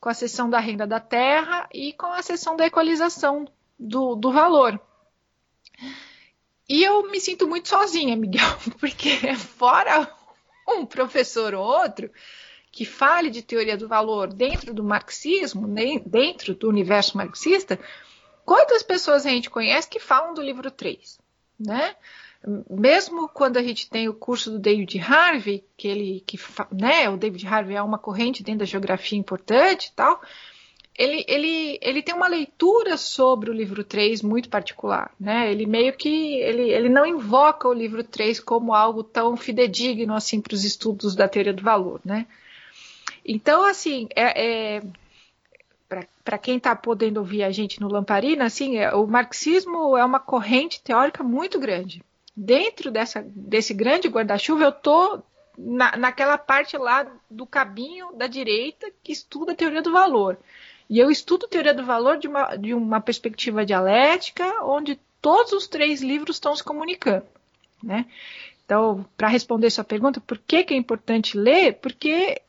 com 0.00 0.08
a 0.08 0.14
seção 0.14 0.50
da 0.50 0.58
renda 0.58 0.86
da 0.86 0.98
terra 0.98 1.68
e 1.72 1.92
com 1.92 2.06
a 2.06 2.22
seção 2.22 2.56
da 2.56 2.66
equalização 2.66 3.46
do, 3.78 4.16
do 4.16 4.32
valor. 4.32 4.80
E 6.68 6.82
eu 6.82 7.08
me 7.10 7.20
sinto 7.20 7.46
muito 7.46 7.68
sozinha, 7.68 8.16
Miguel, 8.16 8.56
porque 8.80 9.34
fora 9.36 10.12
um 10.68 10.84
professor 10.84 11.54
ou 11.54 11.64
outro 11.64 12.10
que 12.72 12.84
fale 12.84 13.30
de 13.30 13.42
teoria 13.42 13.76
do 13.76 13.88
valor 13.88 14.32
dentro 14.32 14.72
do 14.72 14.84
marxismo, 14.84 15.66
dentro 16.06 16.54
do 16.54 16.68
universo 16.68 17.16
marxista, 17.16 17.78
quantas 18.50 18.82
pessoas 18.82 19.24
a 19.24 19.30
gente 19.30 19.48
conhece 19.48 19.88
que 19.88 20.00
falam 20.00 20.34
do 20.34 20.42
livro 20.42 20.72
3, 20.72 21.20
né? 21.56 21.94
mesmo 22.68 23.28
quando 23.28 23.58
a 23.58 23.62
gente 23.62 23.88
tem 23.88 24.08
o 24.08 24.14
curso 24.14 24.50
do 24.50 24.58
David 24.58 24.98
Harvey, 24.98 25.62
que 25.76 25.86
ele, 25.86 26.24
que, 26.26 26.36
né, 26.72 27.08
o 27.08 27.16
David 27.16 27.46
Harvey 27.46 27.76
é 27.76 27.82
uma 27.82 27.96
corrente 27.96 28.42
dentro 28.42 28.60
da 28.60 28.64
geografia 28.64 29.16
importante 29.16 29.86
e 29.86 29.92
tal, 29.92 30.20
ele, 30.98 31.24
ele, 31.28 31.78
ele 31.80 32.02
tem 32.02 32.12
uma 32.12 32.26
leitura 32.26 32.96
sobre 32.96 33.50
o 33.50 33.54
livro 33.54 33.84
3 33.84 34.20
muito 34.20 34.48
particular, 34.48 35.12
né? 35.20 35.52
Ele 35.52 35.64
meio 35.64 35.92
que 35.92 36.34
ele, 36.40 36.72
ele 36.72 36.88
não 36.88 37.06
invoca 37.06 37.68
o 37.68 37.72
livro 37.72 38.02
3 38.02 38.40
como 38.40 38.74
algo 38.74 39.04
tão 39.04 39.36
fidedigno 39.36 40.12
assim 40.12 40.40
para 40.40 40.54
os 40.54 40.64
estudos 40.64 41.14
da 41.14 41.28
teoria 41.28 41.52
do 41.52 41.62
valor, 41.62 42.00
né? 42.04 42.26
Então, 43.24 43.64
assim, 43.64 44.08
é, 44.16 44.76
é 44.76 44.82
para 46.24 46.38
quem 46.38 46.56
está 46.56 46.76
podendo 46.76 47.18
ouvir 47.18 47.42
a 47.42 47.50
gente 47.50 47.80
no 47.80 47.88
Lamparina, 47.88 48.44
assim, 48.44 48.78
é, 48.78 48.94
o 48.94 49.06
marxismo 49.06 49.96
é 49.96 50.04
uma 50.04 50.20
corrente 50.20 50.80
teórica 50.80 51.22
muito 51.24 51.58
grande 51.58 52.02
dentro 52.40 52.90
dessa, 52.90 53.22
desse 53.26 53.74
grande 53.74 54.08
guarda-chuva, 54.08 54.64
eu 54.64 54.70
estou 54.70 55.22
na, 55.58 55.94
naquela 55.96 56.38
parte 56.38 56.76
lá 56.78 57.06
do 57.30 57.44
cabinho 57.44 58.12
da 58.14 58.26
direita 58.26 58.90
que 59.02 59.12
estuda 59.12 59.52
a 59.52 59.54
teoria 59.54 59.82
do 59.82 59.92
valor. 59.92 60.38
E 60.88 60.98
eu 60.98 61.10
estudo 61.10 61.46
teoria 61.46 61.74
do 61.74 61.84
valor 61.84 62.16
de 62.16 62.26
uma, 62.26 62.56
de 62.56 62.72
uma 62.72 63.00
perspectiva 63.00 63.66
dialética, 63.66 64.64
onde 64.64 64.98
todos 65.20 65.52
os 65.52 65.68
três 65.68 66.00
livros 66.00 66.36
estão 66.36 66.56
se 66.56 66.64
comunicando. 66.64 67.26
Né? 67.82 68.06
Então, 68.64 69.04
para 69.18 69.28
responder 69.28 69.68
sua 69.70 69.84
pergunta, 69.84 70.20
por 70.20 70.38
que, 70.38 70.64
que 70.64 70.72
é 70.72 70.76
importante 70.76 71.36
ler? 71.36 71.74
Porque 71.74 72.40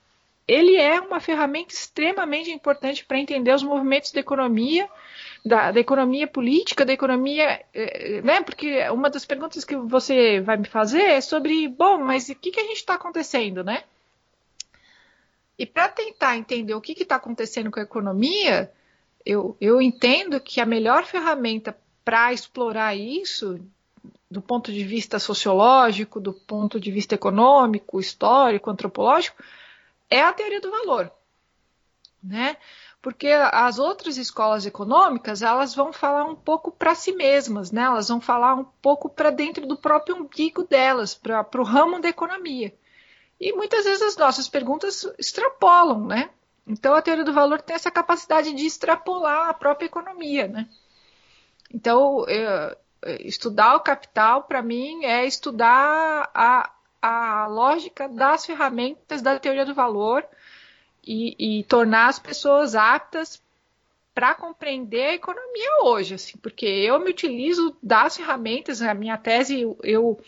ele 0.48 0.76
é 0.76 1.00
uma 1.00 1.20
ferramenta 1.20 1.74
extremamente 1.74 2.52
importante 2.52 3.06
para 3.06 3.20
entender 3.20 3.54
os 3.54 3.64
movimentos 3.64 4.12
da 4.12 4.20
economia 4.20 4.90
da, 5.44 5.72
da 5.72 5.80
economia 5.80 6.28
política, 6.28 6.86
da 6.86 6.94
economia, 6.94 7.64
eh, 7.74 8.22
né? 8.22 8.42
Porque 8.42 8.88
uma 8.90 9.10
das 9.10 9.26
perguntas 9.26 9.66
que 9.66 9.76
você 9.76 10.40
vai 10.40 10.58
me 10.58 10.68
fazer 10.68 11.02
é 11.02 11.22
sobre, 11.22 11.68
bom, 11.68 11.98
mas 11.98 12.30
o 12.30 12.36
que, 12.36 12.52
que 12.52 12.60
a 12.60 12.64
gente 12.64 12.78
está 12.78 12.94
acontecendo, 12.94 13.64
né? 13.64 13.84
E 15.58 15.66
para 15.66 15.90
tentar 15.90 16.38
entender 16.38 16.74
o 16.74 16.82
que 16.82 16.94
está 16.94 17.16
acontecendo 17.16 17.72
com 17.72 17.80
a 17.80 17.84
economia, 17.84 18.72
eu, 19.26 19.56
eu 19.60 19.82
entendo 19.82 20.40
que 20.40 20.62
a 20.62 20.66
melhor 20.66 21.06
ferramenta 21.06 21.76
para 22.06 22.34
explorar 22.34 22.96
isso, 22.96 23.60
do 24.30 24.42
ponto 24.42 24.72
de 24.72 24.84
vista 24.84 25.20
sociológico, 25.20 26.20
do 26.20 26.34
ponto 26.34 26.80
de 26.80 26.92
vista 26.92 27.16
econômico, 27.16 28.00
histórico, 28.00 28.70
antropológico, 28.70 29.44
é 30.12 30.22
a 30.22 30.34
teoria 30.34 30.62
do 30.62 30.70
valor, 30.70 31.12
né? 32.22 32.58
porque 33.02 33.30
as 33.30 33.80
outras 33.80 34.18
escolas 34.18 34.66
econômicas 34.66 35.42
elas 35.42 35.74
vão 35.74 35.92
falar 35.92 36.24
um 36.26 36.36
pouco 36.36 36.72
para 36.72 36.94
si 36.94 37.12
mesmas, 37.14 37.72
né? 37.72 37.82
Elas 37.82 38.10
vão 38.10 38.22
falar 38.22 38.54
um 38.54 38.64
pouco 38.64 39.10
para 39.10 39.32
dentro 39.32 39.66
do 39.66 39.76
próprio 39.76 40.16
umbigo 40.16 40.64
delas, 40.64 41.16
para 41.16 41.46
o 41.56 41.64
ramo 41.64 42.00
da 42.00 42.10
economia. 42.10 42.74
E 43.40 43.54
muitas 43.54 43.86
vezes 43.86 44.04
as 44.04 44.18
nossas 44.18 44.48
perguntas 44.48 45.04
extrapolam, 45.18 46.06
né? 46.06 46.30
Então 46.68 46.94
a 46.94 47.02
teoria 47.02 47.24
do 47.24 47.34
valor 47.34 47.60
tem 47.60 47.76
essa 47.76 47.90
capacidade 47.90 48.54
de 48.54 48.68
extrapolar 48.68 49.50
a 49.50 49.54
própria 49.54 49.88
economia, 49.88 50.48
né? 50.48 50.70
Então 51.74 52.24
eu, 52.28 52.78
estudar 53.22 53.76
o 53.78 53.80
capital 53.80 54.44
para 54.44 54.62
mim 54.62 55.06
é 55.06 55.26
estudar 55.26 56.30
a, 56.36 56.72
a 57.02 57.48
lógica 57.48 58.08
das 58.08 58.46
ferramentas 58.46 59.22
da 59.22 59.40
teoria 59.40 59.66
do 59.66 59.74
valor 59.74 60.24
e, 61.04 61.60
e 61.60 61.64
tornar 61.64 62.08
as 62.08 62.20
pessoas 62.20 62.76
aptas 62.76 63.42
para 64.14 64.36
compreender 64.36 65.04
a 65.04 65.14
economia 65.16 65.84
hoje, 65.84 66.16
assim, 66.16 66.38
porque 66.38 66.66
eu 66.66 67.00
me 67.00 67.10
utilizo 67.10 67.76
das 67.82 68.18
ferramentas, 68.18 68.82
a 68.82 68.94
minha 68.94 69.18
tese 69.18 69.62
eu, 69.62 69.78
eu 69.84 70.20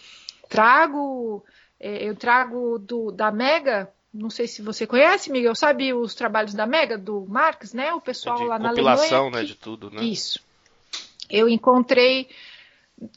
trago 0.49 1.43
é, 1.79 2.07
eu 2.07 2.15
trago 2.15 2.79
do, 2.79 3.11
da 3.11 3.29
Mega, 3.29 3.91
não 4.13 4.29
sei 4.29 4.47
se 4.47 4.61
você 4.61 4.87
conhece, 4.87 5.29
Miguel, 5.29 5.53
sabe 5.53 5.93
os 5.93 6.15
trabalhos 6.15 6.53
da 6.53 6.65
Mega, 6.65 6.97
do 6.97 7.25
Marx, 7.27 7.73
né? 7.73 7.93
O 7.93 7.99
pessoal 7.99 8.41
é 8.41 8.45
lá 8.45 8.59
na 8.59 8.69
Alemanha. 8.69 8.95
Compilação, 8.95 9.29
né, 9.29 9.43
de 9.43 9.55
tudo, 9.55 9.91
né? 9.91 10.01
Isso. 10.01 10.39
Eu 11.29 11.49
encontrei 11.49 12.29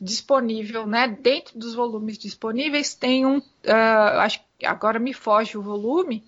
disponível, 0.01 0.87
né? 0.87 1.09
Dentro 1.09 1.59
dos 1.59 1.75
volumes 1.75 2.19
disponíveis 2.19 2.95
tem 2.95 3.27
um, 3.27 3.39
uh, 3.39 4.21
acho 4.21 4.41
agora 4.65 4.99
me 4.99 5.13
foge 5.13 5.59
o 5.59 5.63
volume, 5.63 6.25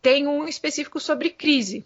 tem 0.00 0.26
um 0.26 0.46
específico 0.46 0.98
sobre 1.00 1.30
crise. 1.30 1.84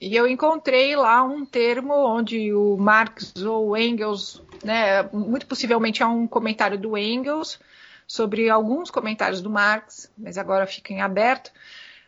E 0.00 0.14
eu 0.14 0.26
encontrei 0.26 0.96
lá 0.96 1.22
um 1.22 1.44
termo 1.44 1.94
onde 1.94 2.52
o 2.52 2.76
Marx 2.76 3.34
ou 3.42 3.76
Engels, 3.76 4.42
né, 4.64 5.02
muito 5.12 5.46
possivelmente 5.46 6.02
é 6.02 6.06
um 6.06 6.26
comentário 6.26 6.78
do 6.78 6.96
Engels 6.96 7.58
sobre 8.06 8.48
alguns 8.48 8.90
comentários 8.90 9.40
do 9.40 9.50
Marx, 9.50 10.12
mas 10.16 10.38
agora 10.38 10.66
fica 10.66 10.92
em 10.92 11.00
aberto, 11.00 11.50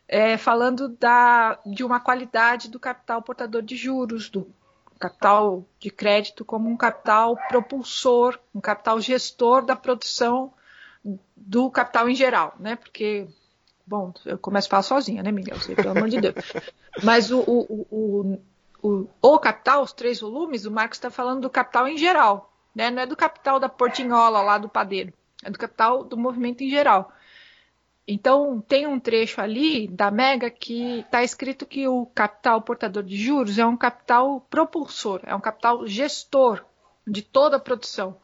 é, 0.07 0.37
falando 0.37 0.89
da, 0.89 1.59
de 1.67 1.85
uma 1.85 2.01
qualidade 2.01 2.69
do 2.71 2.81
capital 2.81 3.23
portador 3.23 3.63
de 3.63 3.77
juros, 3.77 4.29
do 4.29 4.53
capital 4.99 5.65
de 5.79 5.91
crédito 5.91 6.45
como 6.45 6.69
um 6.69 6.77
capital 6.77 7.37
propulsor, 7.49 8.39
um 8.55 8.61
capital 8.61 9.01
gestor 9.01 9.65
da 9.65 9.77
produção 9.77 10.53
do 11.37 11.71
capital 11.71 12.09
em 12.09 12.15
geral, 12.15 12.55
né? 12.59 12.77
Porque 12.77 13.29
Bom, 13.89 14.13
eu 14.27 14.37
começo 14.37 14.69
a 14.69 14.71
falar 14.71 14.83
sozinha, 14.83 15.23
né, 15.23 15.33
Miguel? 15.33 15.59
Sei, 15.61 15.75
pelo 15.75 15.93
amor 15.93 16.11
de 16.11 16.21
Deus. 16.21 16.35
Mas 17.03 17.31
o, 17.31 17.41
o, 17.41 17.87
o, 17.91 18.41
o, 18.83 19.09
o 19.23 19.39
capital, 19.39 19.83
os 19.83 19.95
três 19.95 20.21
volumes, 20.21 20.67
o 20.67 20.71
Marcos 20.71 20.99
está 20.99 21.11
falando 21.11 21.41
do 21.41 21.49
capital 21.49 21.89
em 21.89 21.97
geral. 21.97 22.53
Né? 22.75 22.91
Não 22.91 23.01
é 23.01 23.07
do 23.07 23.17
capital 23.17 23.59
da 23.59 23.67
portinhola 23.67 24.43
lá 24.43 24.59
do 24.59 24.69
padeiro. 24.69 25.11
É 25.43 25.51
do 25.51 25.59
capital 25.59 26.05
do 26.05 26.19
movimento 26.19 26.63
em 26.63 26.69
geral. 26.69 27.11
Então, 28.11 28.59
tem 28.67 28.87
um 28.87 28.99
trecho 28.99 29.39
ali 29.39 29.87
da 29.87 30.11
Mega 30.11 30.49
que 30.49 31.01
está 31.01 31.23
escrito 31.23 31.67
que 31.67 31.87
o 31.87 32.07
capital 32.07 32.63
portador 32.63 33.03
de 33.03 33.15
juros 33.15 33.59
é 33.59 33.67
um 33.67 33.77
capital 33.77 34.41
propulsor, 34.49 35.21
é 35.25 35.35
um 35.35 35.41
capital 35.41 35.87
gestor 35.87 36.65
de 37.07 37.21
toda 37.21 37.59
a 37.59 37.61
produção. 37.61 38.17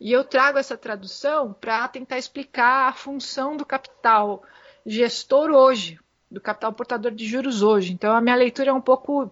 E 0.00 0.12
eu 0.12 0.22
trago 0.22 0.56
essa 0.56 0.76
tradução 0.76 1.52
para 1.52 1.88
tentar 1.88 2.16
explicar 2.16 2.88
a 2.88 2.92
função 2.92 3.56
do 3.56 3.66
capital, 3.66 4.44
gestor 4.86 5.50
hoje, 5.50 5.98
do 6.30 6.40
capital 6.40 6.72
portador 6.72 7.10
de 7.10 7.26
juros 7.26 7.60
hoje. 7.60 7.92
Então 7.92 8.14
a 8.14 8.20
minha 8.20 8.36
leitura 8.36 8.70
é 8.70 8.72
um 8.72 8.80
pouco 8.80 9.28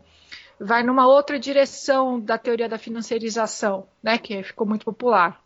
vai 0.59 0.83
numa 0.83 1.07
outra 1.07 1.39
direção 1.39 2.19
da 2.19 2.37
teoria 2.37 2.69
da 2.69 2.79
financiarização, 2.79 3.87
né, 4.03 4.19
que 4.19 4.43
ficou 4.43 4.67
muito 4.67 4.85
popular. 4.85 5.41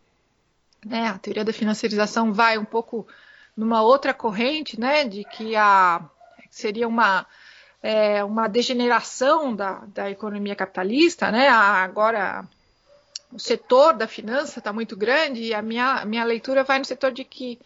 Né, 0.84 1.08
a 1.08 1.18
teoria 1.18 1.44
da 1.44 1.52
financiarização 1.52 2.32
vai 2.32 2.56
um 2.56 2.64
pouco 2.64 3.06
numa 3.56 3.82
outra 3.82 4.12
corrente, 4.12 4.78
né, 4.78 5.04
de 5.04 5.24
que 5.24 5.56
a 5.56 6.02
seria 6.50 6.86
uma 6.86 7.26
é, 7.82 8.24
uma 8.24 8.48
degeneração 8.48 9.54
da, 9.54 9.84
da 9.86 10.10
economia 10.10 10.56
capitalista, 10.56 11.30
né? 11.30 11.48
Agora 11.48 12.44
o 13.32 13.38
setor 13.38 13.94
da 13.94 14.08
finança 14.08 14.58
está 14.58 14.72
muito 14.72 14.96
grande 14.96 15.42
e 15.42 15.54
a 15.54 15.62
minha, 15.62 16.04
minha 16.04 16.24
leitura 16.24 16.64
vai 16.64 16.78
no 16.78 16.84
setor 16.84 17.12
de 17.12 17.24
que 17.24 17.60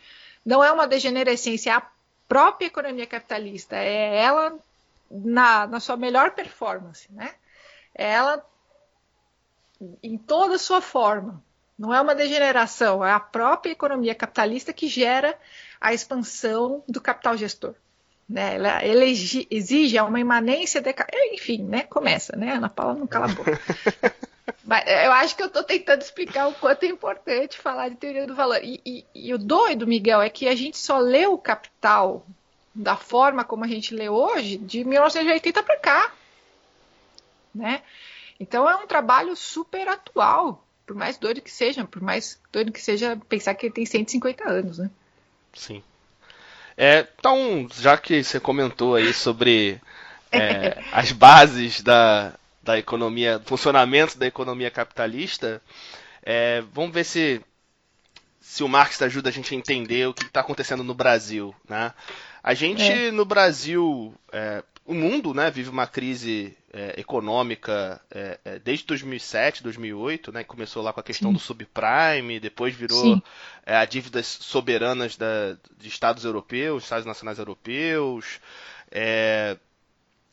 não 0.45 0.63
é 0.65 0.73
uma 0.73 0.87
degenerescência, 0.87 1.71
é 1.71 1.75
a 1.75 1.87
própria 2.29 2.67
economia 2.67 3.07
capitalista, 3.07 3.77
é 3.77 4.17
ela 4.17 4.59
na, 5.11 5.67
na 5.67 5.81
sua 5.81 5.97
melhor 5.97 6.33
performance, 6.33 7.11
né? 7.13 7.35
É 7.95 8.11
ela 8.11 8.45
em 10.03 10.19
toda 10.19 10.57
a 10.57 10.59
sua 10.59 10.81
forma. 10.81 11.43
Não 11.81 11.95
é 11.95 12.01
uma 12.03 12.15
degeneração, 12.15 13.03
é 13.03 13.11
a 13.11 13.19
própria 13.19 13.73
economia 13.73 14.15
capitalista 14.15 14.71
que 14.71 14.87
gera 14.87 15.35
a 15.81 15.95
expansão 15.95 16.85
do 16.87 17.01
capital 17.01 17.39
gestor. 17.39 17.75
Né? 18.29 18.57
Ela, 18.57 19.05
exige 19.51 19.99
uma 19.99 20.21
imanência, 20.21 20.83
de, 20.83 20.95
enfim, 21.33 21.63
né? 21.63 21.85
começa, 21.85 22.37
né? 22.37 22.53
Ana 22.53 22.69
Paula 22.69 22.97
não 22.97 23.07
cala 23.07 23.25
a 23.25 23.29
boca. 23.29 23.59
Mas 24.63 24.87
eu 24.87 25.11
acho 25.13 25.35
que 25.35 25.43
eu 25.43 25.47
estou 25.47 25.65
tentando 25.65 26.03
explicar 26.03 26.49
o 26.49 26.53
quanto 26.53 26.83
é 26.83 26.89
importante 26.89 27.57
falar 27.57 27.89
de 27.89 27.97
teoria 27.97 28.27
do 28.27 28.35
valor. 28.35 28.63
E, 28.63 28.79
e, 28.85 29.07
e, 29.15 29.33
o 29.33 29.39
doido, 29.39 29.87
Miguel, 29.87 30.21
é 30.21 30.29
que 30.29 30.49
a 30.49 30.55
gente 30.55 30.77
só 30.77 30.99
lê 30.99 31.27
o 31.27 31.39
Capital 31.39 32.27
da 32.75 32.95
forma 32.95 33.43
como 33.43 33.65
a 33.65 33.69
gente 33.69 33.95
lê 33.95 34.11
hoje 34.11 34.59
de 34.59 34.85
1980 34.85 35.63
para 35.63 35.79
cá. 35.79 36.13
Né? 37.55 37.81
Então 38.39 38.69
é 38.69 38.77
um 38.77 38.87
trabalho 38.87 39.35
super 39.35 39.89
atual, 39.89 40.63
por 40.91 40.97
mais 40.97 41.17
doido 41.17 41.41
que 41.41 41.53
seja, 41.53 41.85
por 41.85 42.03
mais 42.03 42.37
doido 42.51 42.73
que 42.73 42.83
seja 42.83 43.17
pensar 43.29 43.55
que 43.55 43.67
ele 43.67 43.73
tem 43.73 43.87
150 43.87 44.51
anos. 44.51 44.79
Né? 44.79 44.91
Sim. 45.55 45.85
É, 46.77 47.07
então, 47.17 47.69
já 47.73 47.97
que 47.97 48.25
você 48.25 48.41
comentou 48.41 48.97
aí 48.97 49.15
sobre 49.15 49.81
é, 50.33 50.83
as 50.91 51.13
bases 51.13 51.81
da, 51.81 52.35
da 52.61 52.77
economia, 52.77 53.41
funcionamento 53.45 54.19
da 54.19 54.27
economia 54.27 54.69
capitalista, 54.69 55.63
é, 56.25 56.61
vamos 56.73 56.93
ver 56.93 57.05
se, 57.05 57.41
se 58.41 58.65
o 58.65 58.69
Marx 58.69 59.01
ajuda 59.01 59.29
a 59.29 59.33
gente 59.33 59.55
a 59.55 59.57
entender 59.57 60.09
o 60.09 60.13
que 60.13 60.25
está 60.25 60.41
acontecendo 60.41 60.83
no 60.83 60.93
Brasil. 60.93 61.55
Né? 61.69 61.95
A 62.43 62.53
gente, 62.53 62.83
é. 62.83 63.13
no 63.13 63.25
Brasil, 63.25 64.13
é, 64.33 64.65
o 64.85 64.95
mundo 64.95 65.33
né, 65.35 65.51
vive 65.51 65.69
uma 65.69 65.87
crise 65.87 66.57
é, 66.73 66.99
econômica 66.99 68.01
é, 68.11 68.41
é, 68.45 68.59
desde 68.59 68.87
2007, 68.87 69.63
2008, 69.63 70.33
né, 70.33 70.45
começou 70.45 70.83
lá 70.83 70.93
com 70.93 71.01
a 71.01 71.05
questão 71.05 71.31
Sim. 71.31 71.35
do 71.35 71.41
subprime, 71.41 72.41
depois 72.41 72.75
virou 72.75 73.23
é, 73.65 73.77
a 73.77 73.85
dívidas 73.85 74.27
soberanas 74.27 75.17
da, 75.17 75.57
de 75.77 75.89
estados 75.89 76.25
europeus, 76.25 76.85
estados 76.85 77.07
nacionais 77.07 77.39
europeus. 77.39 78.41
É, 78.91 79.57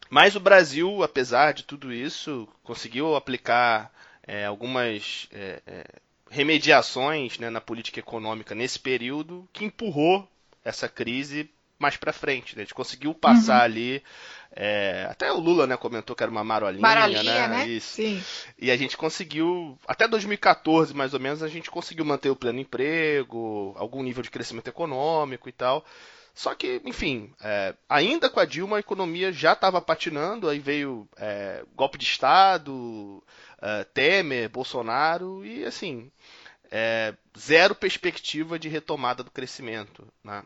mas 0.10 0.36
o 0.36 0.40
Brasil, 0.40 1.04
apesar 1.04 1.54
de 1.54 1.64
tudo 1.64 1.92
isso, 1.92 2.48
conseguiu 2.64 3.16
aplicar 3.16 3.94
é, 4.26 4.46
algumas 4.46 5.30
remediações 6.30 7.38
né, 7.38 7.50
na 7.50 7.62
política 7.62 8.00
econômica 8.00 8.56
nesse 8.56 8.80
período 8.80 9.48
que 9.54 9.66
empurrou 9.66 10.28
essa 10.64 10.90
crise 10.90 11.50
mais 11.80 11.98
para 11.98 12.14
frente. 12.14 12.56
Né? 12.56 12.62
A 12.62 12.66
gente 12.66 12.74
conseguiu 12.74 13.14
passar 13.14 13.60
uhum. 13.60 13.66
ali 13.66 14.04
é, 14.52 15.08
até 15.10 15.32
o 15.32 15.40
Lula 15.40 15.68
né, 15.68 15.78
comentou 15.78 16.16
que 16.16 16.24
era 16.24 16.32
uma 16.32 16.44
marolinha, 16.44 16.82
marolinha 16.82 17.48
né? 17.48 17.48
né? 17.48 17.68
Isso. 17.68 17.96
Sim. 17.96 18.24
E 18.58 18.72
a 18.72 18.78
gente 18.78 18.98
conseguiu, 18.98 19.78
até 19.88 20.08
2014 20.08 20.94
mais 20.96 21.14
ou 21.14 21.20
menos, 21.20 21.44
a 21.44 21.48
gente 21.48 21.70
conseguiu 21.70 22.04
manter 22.06 22.30
o 22.30 22.36
pleno 22.36 22.60
emprego, 22.60 23.76
algum 23.78 24.02
nível 24.02 24.24
de 24.24 24.32
crescimento 24.32 24.68
econômico 24.68 25.48
e 25.48 25.52
tal. 25.52 25.86
Só 26.34 26.54
que, 26.54 26.82
enfim, 26.86 27.34
é, 27.42 27.74
ainda 27.90 28.30
com 28.30 28.40
a 28.40 28.46
Dilma 28.46 28.78
a 28.78 28.80
economia 28.80 29.32
já 29.32 29.54
estava 29.54 29.82
patinando, 29.82 30.48
aí 30.48 30.60
veio 30.60 31.08
é, 31.18 31.64
golpe 31.76 31.98
de 31.98 32.06
Estado, 32.06 33.24
é, 33.60 33.84
Temer, 33.86 34.48
Bolsonaro, 34.48 35.44
e 35.44 35.66
assim, 35.66 36.12
é, 36.72 37.16
zero 37.38 37.74
perspectiva 37.74 38.60
de 38.60 38.70
retomada 38.70 39.24
do 39.24 39.32
crescimento. 39.32 40.08
Né? 40.24 40.44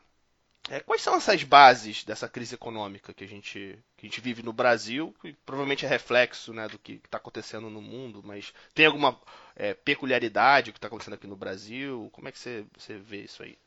É, 0.69 0.79
quais 0.79 1.01
são 1.01 1.15
essas 1.15 1.43
bases 1.43 2.03
dessa 2.03 2.29
crise 2.29 2.55
econômica 2.55 3.13
que 3.13 3.23
a 3.23 3.27
gente, 3.27 3.77
que 3.97 4.05
a 4.05 4.09
gente 4.09 4.21
vive 4.21 4.43
no 4.43 4.53
Brasil, 4.53 5.13
que 5.21 5.33
provavelmente 5.45 5.85
é 5.85 5.89
reflexo 5.89 6.53
né, 6.53 6.67
do 6.67 6.77
que 6.77 7.01
está 7.03 7.17
acontecendo 7.17 7.69
no 7.69 7.81
mundo, 7.81 8.21
mas 8.23 8.53
tem 8.73 8.85
alguma 8.85 9.19
é, 9.55 9.73
peculiaridade 9.73 10.71
que 10.71 10.77
está 10.77 10.87
acontecendo 10.87 11.15
aqui 11.15 11.27
no 11.27 11.35
Brasil? 11.35 12.09
Como 12.13 12.27
é 12.27 12.31
que 12.31 12.37
você, 12.39 12.63
você 12.77 12.97
vê 12.97 13.23
isso 13.23 13.41
aí? 13.41 13.57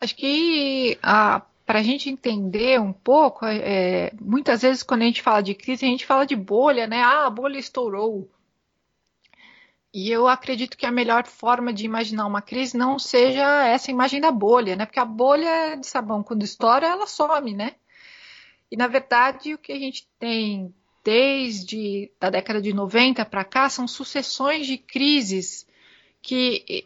Acho 0.00 0.16
que 0.16 0.98
para 1.02 1.78
a 1.78 1.82
gente 1.82 2.10
entender 2.10 2.80
um 2.80 2.92
pouco, 2.92 3.46
é, 3.46 4.12
muitas 4.20 4.62
vezes 4.62 4.82
quando 4.82 5.02
a 5.02 5.06
gente 5.06 5.22
fala 5.22 5.42
de 5.42 5.54
crise, 5.54 5.84
a 5.84 5.88
gente 5.88 6.06
fala 6.06 6.26
de 6.26 6.36
bolha, 6.36 6.86
né? 6.86 7.02
Ah, 7.02 7.26
a 7.26 7.30
bolha 7.30 7.58
estourou. 7.58 8.28
E 9.94 10.10
eu 10.10 10.26
acredito 10.26 10.76
que 10.76 10.84
a 10.84 10.90
melhor 10.90 11.24
forma 11.24 11.72
de 11.72 11.84
imaginar 11.84 12.26
uma 12.26 12.42
crise 12.42 12.76
não 12.76 12.98
seja 12.98 13.64
essa 13.64 13.92
imagem 13.92 14.20
da 14.20 14.32
bolha, 14.32 14.74
né? 14.74 14.84
Porque 14.84 14.98
a 14.98 15.04
bolha 15.04 15.76
de 15.76 15.86
sabão, 15.86 16.20
quando 16.20 16.42
estoura, 16.42 16.84
ela 16.84 17.06
some, 17.06 17.54
né? 17.54 17.76
E 18.68 18.76
na 18.76 18.88
verdade, 18.88 19.54
o 19.54 19.58
que 19.58 19.70
a 19.70 19.78
gente 19.78 20.08
tem 20.18 20.74
desde 21.04 22.10
a 22.20 22.28
década 22.28 22.60
de 22.60 22.72
90 22.72 23.24
para 23.24 23.44
cá 23.44 23.68
são 23.68 23.86
sucessões 23.86 24.66
de 24.66 24.78
crises 24.78 25.64
que 26.20 26.84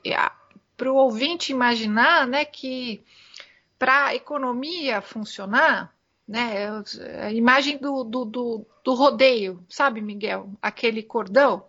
para 0.77 0.93
o 0.93 0.97
ouvinte 0.97 1.51
imaginar, 1.51 2.27
né, 2.27 2.45
que 2.45 3.03
para 3.79 4.07
a 4.07 4.15
economia 4.15 5.01
funcionar, 5.01 5.95
né, 6.27 6.69
a 7.23 7.33
imagem 7.33 7.79
do, 7.79 8.05
do, 8.05 8.25
do, 8.27 8.67
do 8.85 8.95
rodeio, 8.95 9.65
sabe, 9.67 10.03
Miguel? 10.03 10.51
Aquele 10.61 11.03
cordão 11.03 11.65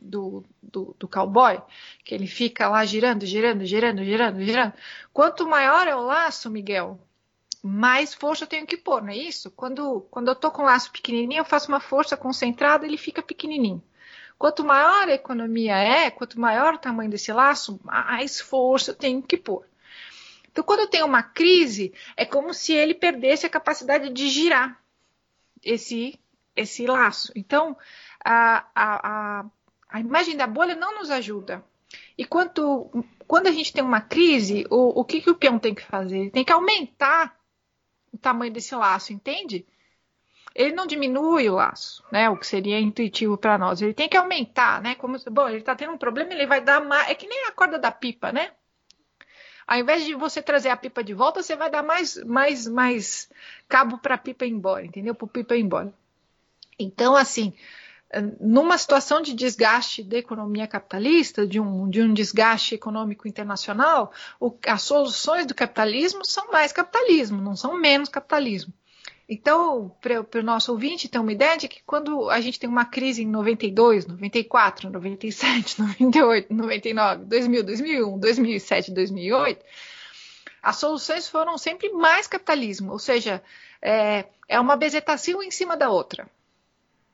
do, 0.00 0.44
do, 0.62 0.94
do 0.98 1.08
cowboy, 1.08 1.60
que 2.04 2.14
ele 2.14 2.26
fica 2.26 2.68
lá 2.68 2.84
girando, 2.84 3.24
girando, 3.26 3.64
girando, 3.64 4.04
girando, 4.04 4.42
girando. 4.42 4.72
Quanto 5.12 5.48
maior 5.48 5.86
é 5.86 5.94
o 5.96 6.02
laço, 6.02 6.50
Miguel, 6.50 7.00
mais 7.62 8.14
força 8.14 8.44
eu 8.44 8.48
tenho 8.48 8.66
que 8.66 8.76
pôr, 8.76 9.02
não 9.02 9.10
é 9.10 9.16
isso? 9.16 9.50
Quando, 9.50 10.02
quando 10.10 10.28
eu 10.28 10.36
tô 10.36 10.50
com 10.50 10.62
o 10.62 10.66
laço 10.66 10.92
pequenininho, 10.92 11.40
eu 11.40 11.44
faço 11.44 11.68
uma 11.68 11.80
força 11.80 12.16
concentrada, 12.16 12.86
ele 12.86 12.96
fica 12.96 13.22
pequenininho. 13.22 13.82
Quanto 14.38 14.64
maior 14.64 15.08
a 15.08 15.14
economia 15.14 15.76
é, 15.76 16.10
quanto 16.10 16.38
maior 16.38 16.74
o 16.74 16.78
tamanho 16.78 17.10
desse 17.10 17.32
laço, 17.32 17.80
mais 17.82 18.40
força 18.40 18.90
eu 18.90 18.94
tenho 18.94 19.22
que 19.22 19.36
pôr. 19.36 19.64
Então, 20.50 20.64
quando 20.64 20.88
tenho 20.88 21.06
uma 21.06 21.22
crise, 21.22 21.92
é 22.16 22.24
como 22.24 22.54
se 22.54 22.72
ele 22.72 22.94
perdesse 22.94 23.44
a 23.44 23.50
capacidade 23.50 24.10
de 24.10 24.28
girar 24.28 24.80
esse, 25.62 26.18
esse 26.54 26.86
laço. 26.86 27.32
Então, 27.34 27.76
a, 28.24 28.66
a, 28.74 29.46
a 29.96 30.00
imagem 30.00 30.36
da 30.36 30.46
bolha 30.46 30.74
não 30.74 30.98
nos 30.98 31.10
ajuda. 31.10 31.64
E 32.18 32.24
quanto, 32.24 32.90
quando 33.26 33.46
a 33.46 33.50
gente 33.50 33.72
tem 33.72 33.82
uma 33.82 34.00
crise, 34.00 34.66
o, 34.70 35.00
o 35.00 35.04
que, 35.04 35.22
que 35.22 35.30
o 35.30 35.34
peão 35.34 35.58
tem 35.58 35.74
que 35.74 35.82
fazer? 35.82 36.18
Ele 36.18 36.30
tem 36.30 36.44
que 36.44 36.52
aumentar 36.52 37.34
o 38.12 38.18
tamanho 38.18 38.52
desse 38.52 38.74
laço, 38.74 39.14
entende? 39.14 39.66
Ele 40.54 40.74
não 40.74 40.86
diminui 40.86 41.48
o 41.48 41.54
laço, 41.54 42.04
né? 42.12 42.28
O 42.28 42.36
que 42.36 42.46
seria 42.46 42.78
intuitivo 42.78 43.38
para 43.38 43.56
nós. 43.56 43.80
Ele 43.80 43.94
tem 43.94 44.06
que 44.06 44.18
aumentar, 44.18 44.82
né? 44.82 44.94
Como, 44.96 45.16
bom, 45.30 45.48
ele 45.48 45.58
está 45.58 45.74
tendo 45.74 45.94
um 45.94 45.98
problema, 45.98 46.32
ele 46.34 46.46
vai 46.46 46.60
dar 46.60 46.84
mais. 46.84 47.08
É 47.08 47.14
que 47.14 47.26
nem 47.26 47.46
a 47.46 47.52
corda 47.52 47.78
da 47.78 47.90
pipa, 47.90 48.30
né? 48.30 48.52
Ao 49.66 49.78
invés 49.78 50.04
de 50.04 50.14
você 50.14 50.42
trazer 50.42 50.68
a 50.68 50.76
pipa 50.76 51.02
de 51.02 51.14
volta, 51.14 51.42
você 51.42 51.56
vai 51.56 51.70
dar 51.70 51.82
mais, 51.82 52.22
mais, 52.22 52.66
mais 52.66 53.30
cabo 53.66 53.96
para 53.96 54.16
a 54.16 54.18
pipa 54.18 54.44
ir 54.44 54.50
embora, 54.50 54.84
entendeu? 54.84 55.14
Para 55.14 55.26
pipa 55.26 55.56
ir 55.56 55.62
embora. 55.62 55.92
Então, 56.78 57.16
assim, 57.16 57.54
numa 58.40 58.78
situação 58.78 59.20
de 59.20 59.34
desgaste 59.34 60.02
da 60.02 60.16
economia 60.16 60.66
capitalista, 60.66 61.46
de 61.46 61.58
um, 61.58 61.88
de 61.88 62.00
um 62.00 62.14
desgaste 62.14 62.74
econômico 62.74 63.26
internacional, 63.26 64.12
o, 64.40 64.56
as 64.66 64.82
soluções 64.82 65.46
do 65.46 65.54
capitalismo 65.54 66.24
são 66.24 66.50
mais 66.52 66.72
capitalismo, 66.72 67.40
não 67.42 67.56
são 67.56 67.76
menos 67.76 68.08
capitalismo. 68.08 68.72
Então, 69.28 69.92
para 70.00 70.40
o 70.40 70.42
nosso 70.42 70.70
ouvinte 70.70 71.08
ter 71.08 71.18
uma 71.18 71.32
ideia 71.32 71.56
de 71.56 71.66
que 71.66 71.82
quando 71.84 72.30
a 72.30 72.40
gente 72.40 72.60
tem 72.60 72.70
uma 72.70 72.84
crise 72.84 73.24
em 73.24 73.26
92, 73.26 74.06
94, 74.06 74.88
97, 74.88 75.80
98, 75.82 76.54
99, 76.54 77.24
2000, 77.24 77.62
2001, 77.64 78.18
2007, 78.18 78.92
2008, 78.92 79.64
as 80.62 80.76
soluções 80.76 81.28
foram 81.28 81.58
sempre 81.58 81.92
mais 81.92 82.28
capitalismo, 82.28 82.92
ou 82.92 83.00
seja, 83.00 83.42
é, 83.82 84.26
é 84.48 84.60
uma 84.60 84.76
bezetacil 84.76 85.42
em 85.42 85.50
cima 85.50 85.76
da 85.76 85.90
outra. 85.90 86.28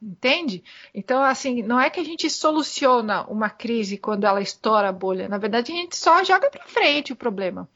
Entende? 0.02 0.64
Então, 0.92 1.22
assim, 1.22 1.62
não 1.62 1.78
é 1.78 1.88
que 1.88 2.00
a 2.00 2.04
gente 2.04 2.28
soluciona 2.28 3.24
uma 3.28 3.48
crise 3.48 3.96
quando 3.96 4.24
ela 4.24 4.40
estoura 4.40 4.88
a 4.88 4.92
bolha. 4.92 5.28
Na 5.28 5.38
verdade, 5.38 5.70
a 5.70 5.76
gente 5.76 5.96
só 5.96 6.24
joga 6.24 6.50
para 6.50 6.64
frente 6.66 7.12
o 7.12 7.16
problema. 7.16 7.68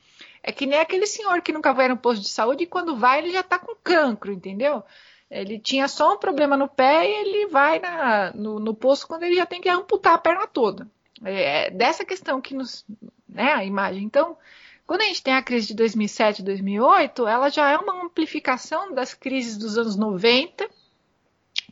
É 0.42 0.50
que 0.50 0.66
nem 0.66 0.80
aquele 0.80 1.06
senhor 1.06 1.40
que 1.40 1.52
nunca 1.52 1.72
vai 1.72 1.86
no 1.86 1.96
posto 1.96 2.22
de 2.22 2.28
saúde 2.28 2.64
e 2.64 2.66
quando 2.66 2.96
vai 2.96 3.20
ele 3.20 3.30
já 3.30 3.40
está 3.40 3.60
com 3.60 3.76
cancro, 3.76 4.32
entendeu? 4.32 4.82
Ele 5.30 5.58
tinha 5.58 5.86
só 5.86 6.14
um 6.14 6.18
problema 6.18 6.56
no 6.56 6.66
pé 6.66 7.08
e 7.08 7.14
ele 7.14 7.46
vai 7.46 7.78
na, 7.78 8.32
no, 8.32 8.58
no 8.58 8.74
posto 8.74 9.06
quando 9.06 9.22
ele 9.22 9.36
já 9.36 9.46
tem 9.46 9.60
que 9.60 9.68
amputar 9.68 10.14
a 10.14 10.18
perna 10.18 10.48
toda. 10.48 10.88
É, 11.24 11.66
é 11.66 11.70
dessa 11.70 12.04
questão 12.04 12.40
que 12.40 12.54
nos. 12.54 12.84
Né, 13.28 13.52
a 13.52 13.64
imagem. 13.64 14.02
Então, 14.02 14.36
quando 14.84 15.02
a 15.02 15.04
gente 15.04 15.22
tem 15.22 15.34
a 15.34 15.42
crise 15.42 15.68
de 15.68 15.74
2007 15.74 16.42
2008, 16.42 17.26
ela 17.26 17.48
já 17.50 17.70
é 17.70 17.76
uma 17.76 18.04
amplificação 18.04 18.92
das 18.92 19.14
crises 19.14 19.56
dos 19.56 19.78
anos 19.78 19.96
90 19.96 20.68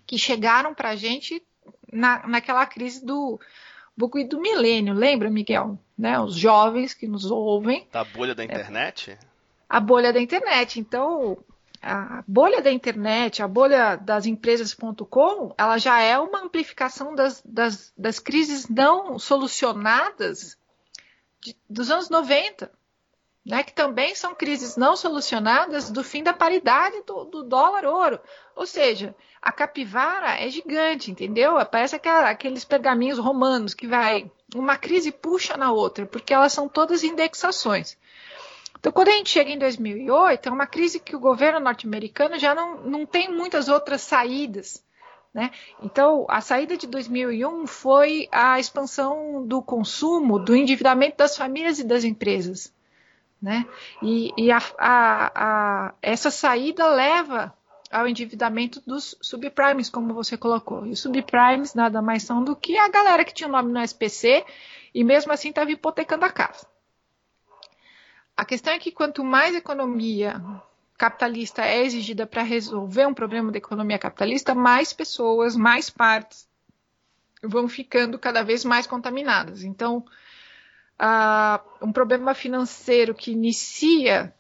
que 0.07 0.19
chegaram 0.19 0.75
para 0.75 0.91
a 0.91 0.97
gente 0.97 1.43
na, 1.93 2.27
naquela 2.27 2.67
crise 2.67 3.05
do 3.05 3.41
bugui 3.97 4.25
do 4.25 4.41
milênio, 4.41 4.95
lembra, 4.95 5.31
Miguel? 5.31 5.79
Né? 5.97 6.19
Os 6.19 6.35
jovens 6.35 6.93
que 6.95 7.07
nos 7.07 7.31
ouvem. 7.31 7.87
Da 7.93 8.05
bolha 8.05 8.35
da 8.35 8.43
é. 8.43 8.47
internet? 8.47 9.13
É, 9.13 9.19
a 9.69 9.81
bolha 9.81 10.13
da 10.13 10.21
internet. 10.21 10.81
Então, 10.81 11.39
a 11.81 12.25
bolha 12.27 12.61
da 12.61 12.73
internet, 12.73 13.43
a 13.43 13.49
bolha 13.49 13.97
das 13.97 14.27
empresas.com, 14.27 15.55
ela 15.57 15.79
já 15.79 16.01
é 16.01 16.19
uma 16.19 16.43
amplificação 16.43 17.15
das, 17.15 17.43
das, 17.45 17.93
das 17.97 18.19
crises 18.19 18.69
não 18.69 19.19
solucionadas 19.19 20.59
de, 21.41 21.57
dos 21.69 21.91
anos 21.91 22.11
90 22.11 22.71
né, 23.45 23.63
que 23.63 23.75
também 23.75 24.15
são 24.15 24.35
crises 24.35 24.77
não 24.77 24.97
solucionadas 24.97 25.91
do 25.91 26.03
fim 26.03 26.23
da 26.23 26.33
paridade 26.33 27.03
do, 27.07 27.25
do 27.25 27.43
dólar-ouro. 27.43 28.19
Ou 28.57 28.67
seja, 28.67 29.15
a 29.45 29.53
capivara 29.53 30.43
é 30.43 30.49
gigante, 30.49 31.11
entendeu? 31.11 31.55
Parece 31.67 31.95
aquela, 31.95 32.31
aqueles 32.31 32.65
pergaminhos 32.65 33.19
romanos 33.19 33.75
que 33.75 33.87
vai. 33.87 34.31
Uma 34.55 34.79
crise 34.79 35.13
puxa 35.13 35.55
na 35.55 35.71
outra, 35.71 36.07
porque 36.07 36.33
elas 36.33 36.51
são 36.51 36.67
todas 36.67 37.05
indexações. 37.05 37.99
Então, 38.81 38.91
quando 38.91 39.09
a 39.09 39.13
gente 39.13 39.29
chega 39.29 39.51
em 39.51 39.59
2008, 39.59 40.49
é 40.49 40.53
uma 40.53 40.67
crise 40.67 40.99
que 40.99 41.15
o 41.15 41.21
governo 41.21 41.61
norte-americano 41.61 42.39
já 42.39 42.55
não, 42.55 42.79
não 42.85 43.05
tem 43.05 43.31
muitas 43.31 43.69
outras 43.69 44.01
saídas. 44.01 44.83
Né? 45.33 45.51
Então, 45.83 46.25
a 46.31 46.41
saída 46.41 46.75
de 46.75 46.87
2001 46.87 47.67
foi 47.67 48.29
a 48.33 48.59
expansão 48.59 49.47
do 49.47 49.61
consumo, 49.61 50.39
do 50.39 50.57
endividamento 50.57 51.19
das 51.19 51.37
famílias 51.37 51.79
e 51.79 51.85
das 51.85 52.03
empresas. 52.03 52.73
Né? 53.43 53.67
E, 54.01 54.33
e 54.39 54.51
a, 54.51 54.63
a, 54.79 55.33
a, 55.35 55.95
essa 56.01 56.31
saída 56.31 56.87
leva 56.89 57.53
ao 57.95 58.09
endividamento 58.09 58.83
dos 58.85 59.17
subprimes, 59.23 59.89
como 59.89 60.13
você 60.13 60.37
colocou. 60.37 60.85
E 60.85 60.91
os 60.91 61.01
subprimes 61.01 61.75
nada 61.75 62.03
mais 62.03 62.25
são 62.25 62.43
do 62.43 62.57
que 62.57 62.77
a 62.77 62.89
galera 62.89 63.25
que 63.25 63.33
tinha 63.33 63.49
o 63.49 63.53
nome 63.53 63.73
no 63.73 63.81
SPC 63.81 64.45
e 64.93 65.05
mesmo 65.05 65.33
assim 65.33 65.51
estava 65.51 65.71
hipotecando 65.71 66.25
a 66.25 66.31
casa. 66.31 66.67
A 68.37 68.45
questão 68.45 68.73
é 68.73 68.81
que 68.81 68.91
quanto 68.91 69.23
mais 69.23 69.55
economia 69.55 70.43
capitalista 70.99 71.65
é 71.65 71.85
exigida 71.85 72.27
para 72.27 72.43
resolver 72.43 73.07
um 73.07 73.15
problema 73.15 73.53
da 73.53 73.59
economia 73.59 73.99
capitalista, 73.99 74.57
mais 74.57 74.93
pessoas, 74.93 75.55
mais 75.55 75.89
partes 75.89 76.49
vão 77.41 77.69
ficando 77.69 78.19
cada 78.19 78.43
vez 78.43 78.65
mais 78.65 78.89
contaminadas. 78.89 79.63
Então, 79.63 80.05
uh, 80.99 81.85
um 81.87 81.93
problema 81.93 82.35
financeiro 82.35 83.15
que 83.15 83.31
inicia 83.31 84.35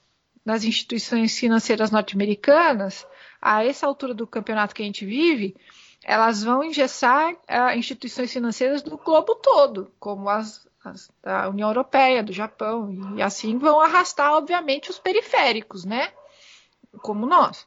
nas 0.44 0.64
instituições 0.64 1.38
financeiras 1.38 1.92
norte-americanas, 1.92 3.06
a 3.44 3.62
essa 3.62 3.86
altura 3.86 4.14
do 4.14 4.26
campeonato 4.26 4.74
que 4.74 4.82
a 4.82 4.86
gente 4.86 5.04
vive, 5.04 5.54
elas 6.02 6.42
vão 6.42 6.64
engessar 6.64 7.34
uh, 7.34 7.76
instituições 7.76 8.32
financeiras 8.32 8.80
do 8.80 8.96
globo 8.96 9.34
todo, 9.34 9.92
como 10.00 10.30
as, 10.30 10.66
as, 10.82 11.10
da 11.22 11.50
União 11.50 11.68
Europeia, 11.68 12.22
do 12.22 12.32
Japão, 12.32 13.14
e 13.18 13.22
assim 13.22 13.58
vão 13.58 13.78
arrastar, 13.80 14.32
obviamente, 14.32 14.88
os 14.88 14.98
periféricos, 14.98 15.84
né? 15.84 16.10
Como 17.02 17.26
nós. 17.26 17.66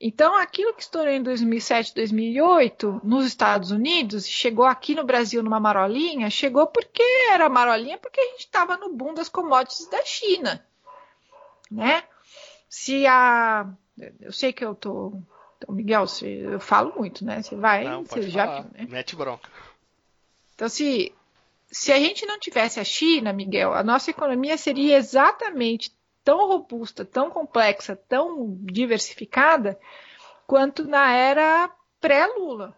Então, 0.00 0.34
aquilo 0.34 0.74
que 0.74 0.82
estourou 0.82 1.12
em 1.12 1.22
2007, 1.22 1.94
2008 1.94 3.00
nos 3.04 3.26
Estados 3.26 3.70
Unidos, 3.70 4.26
chegou 4.26 4.64
aqui 4.64 4.96
no 4.96 5.04
Brasil 5.04 5.40
numa 5.40 5.60
marolinha, 5.60 6.28
chegou 6.30 6.66
porque 6.66 7.02
era 7.30 7.48
marolinha, 7.48 7.96
porque 7.96 8.20
a 8.20 8.24
gente 8.30 8.40
estava 8.40 8.76
no 8.76 8.92
boom 8.92 9.14
das 9.14 9.28
commodities 9.28 9.88
da 9.88 10.04
China, 10.04 10.66
né? 11.70 12.02
Se 12.68 13.06
a, 13.06 13.66
eu 14.20 14.32
sei 14.32 14.52
que 14.52 14.64
eu 14.64 14.74
tô, 14.74 15.12
então, 15.56 15.74
Miguel, 15.74 16.04
eu 16.22 16.60
falo 16.60 16.92
muito, 16.96 17.24
né? 17.24 17.42
Você 17.42 17.56
vai, 17.56 17.84
não, 17.84 18.04
você 18.04 18.22
já, 18.22 18.46
falar. 18.46 18.64
né? 18.72 18.86
mete 18.88 19.16
bronca. 19.16 19.50
Então, 20.54 20.68
se 20.68 21.12
se 21.70 21.92
a 21.92 21.98
gente 21.98 22.24
não 22.26 22.38
tivesse 22.38 22.78
a 22.78 22.84
China, 22.84 23.32
Miguel, 23.32 23.72
a 23.74 23.82
nossa 23.82 24.08
economia 24.10 24.56
seria 24.56 24.96
exatamente 24.96 25.92
tão 26.24 26.46
robusta, 26.46 27.04
tão 27.04 27.28
complexa, 27.30 27.96
tão 28.08 28.56
diversificada 28.62 29.76
quanto 30.46 30.84
na 30.84 31.12
era 31.12 31.68
pré-Lula. 32.00 32.74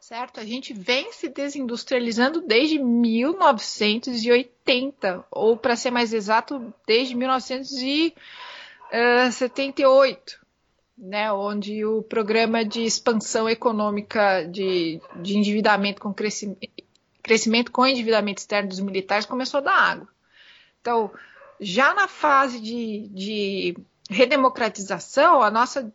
Certo? 0.00 0.40
A 0.40 0.44
gente 0.44 0.72
vem 0.72 1.12
se 1.12 1.28
desindustrializando 1.28 2.40
desde 2.40 2.78
1980, 2.78 5.24
ou 5.30 5.56
para 5.56 5.74
ser 5.74 5.90
mais 5.90 6.12
exato, 6.12 6.72
desde 6.86 7.16
1978, 8.92 10.40
né, 10.96 11.32
onde 11.32 11.84
o 11.84 12.02
programa 12.02 12.64
de 12.64 12.82
expansão 12.82 13.48
econômica 13.48 14.44
de, 14.44 15.00
de 15.16 15.36
endividamento 15.36 16.00
com 16.00 16.12
crescimento, 16.12 16.68
crescimento 17.22 17.72
com 17.72 17.86
endividamento 17.86 18.40
externo 18.40 18.68
dos 18.68 18.80
militares 18.80 19.26
começou 19.26 19.58
a 19.58 19.62
dar 19.62 19.74
água. 19.74 20.08
Então, 20.80 21.10
já 21.60 21.92
na 21.94 22.06
fase 22.06 22.60
de, 22.60 23.08
de 23.08 23.76
redemocratização, 24.08 25.42
a 25.42 25.50
nossa 25.50 25.92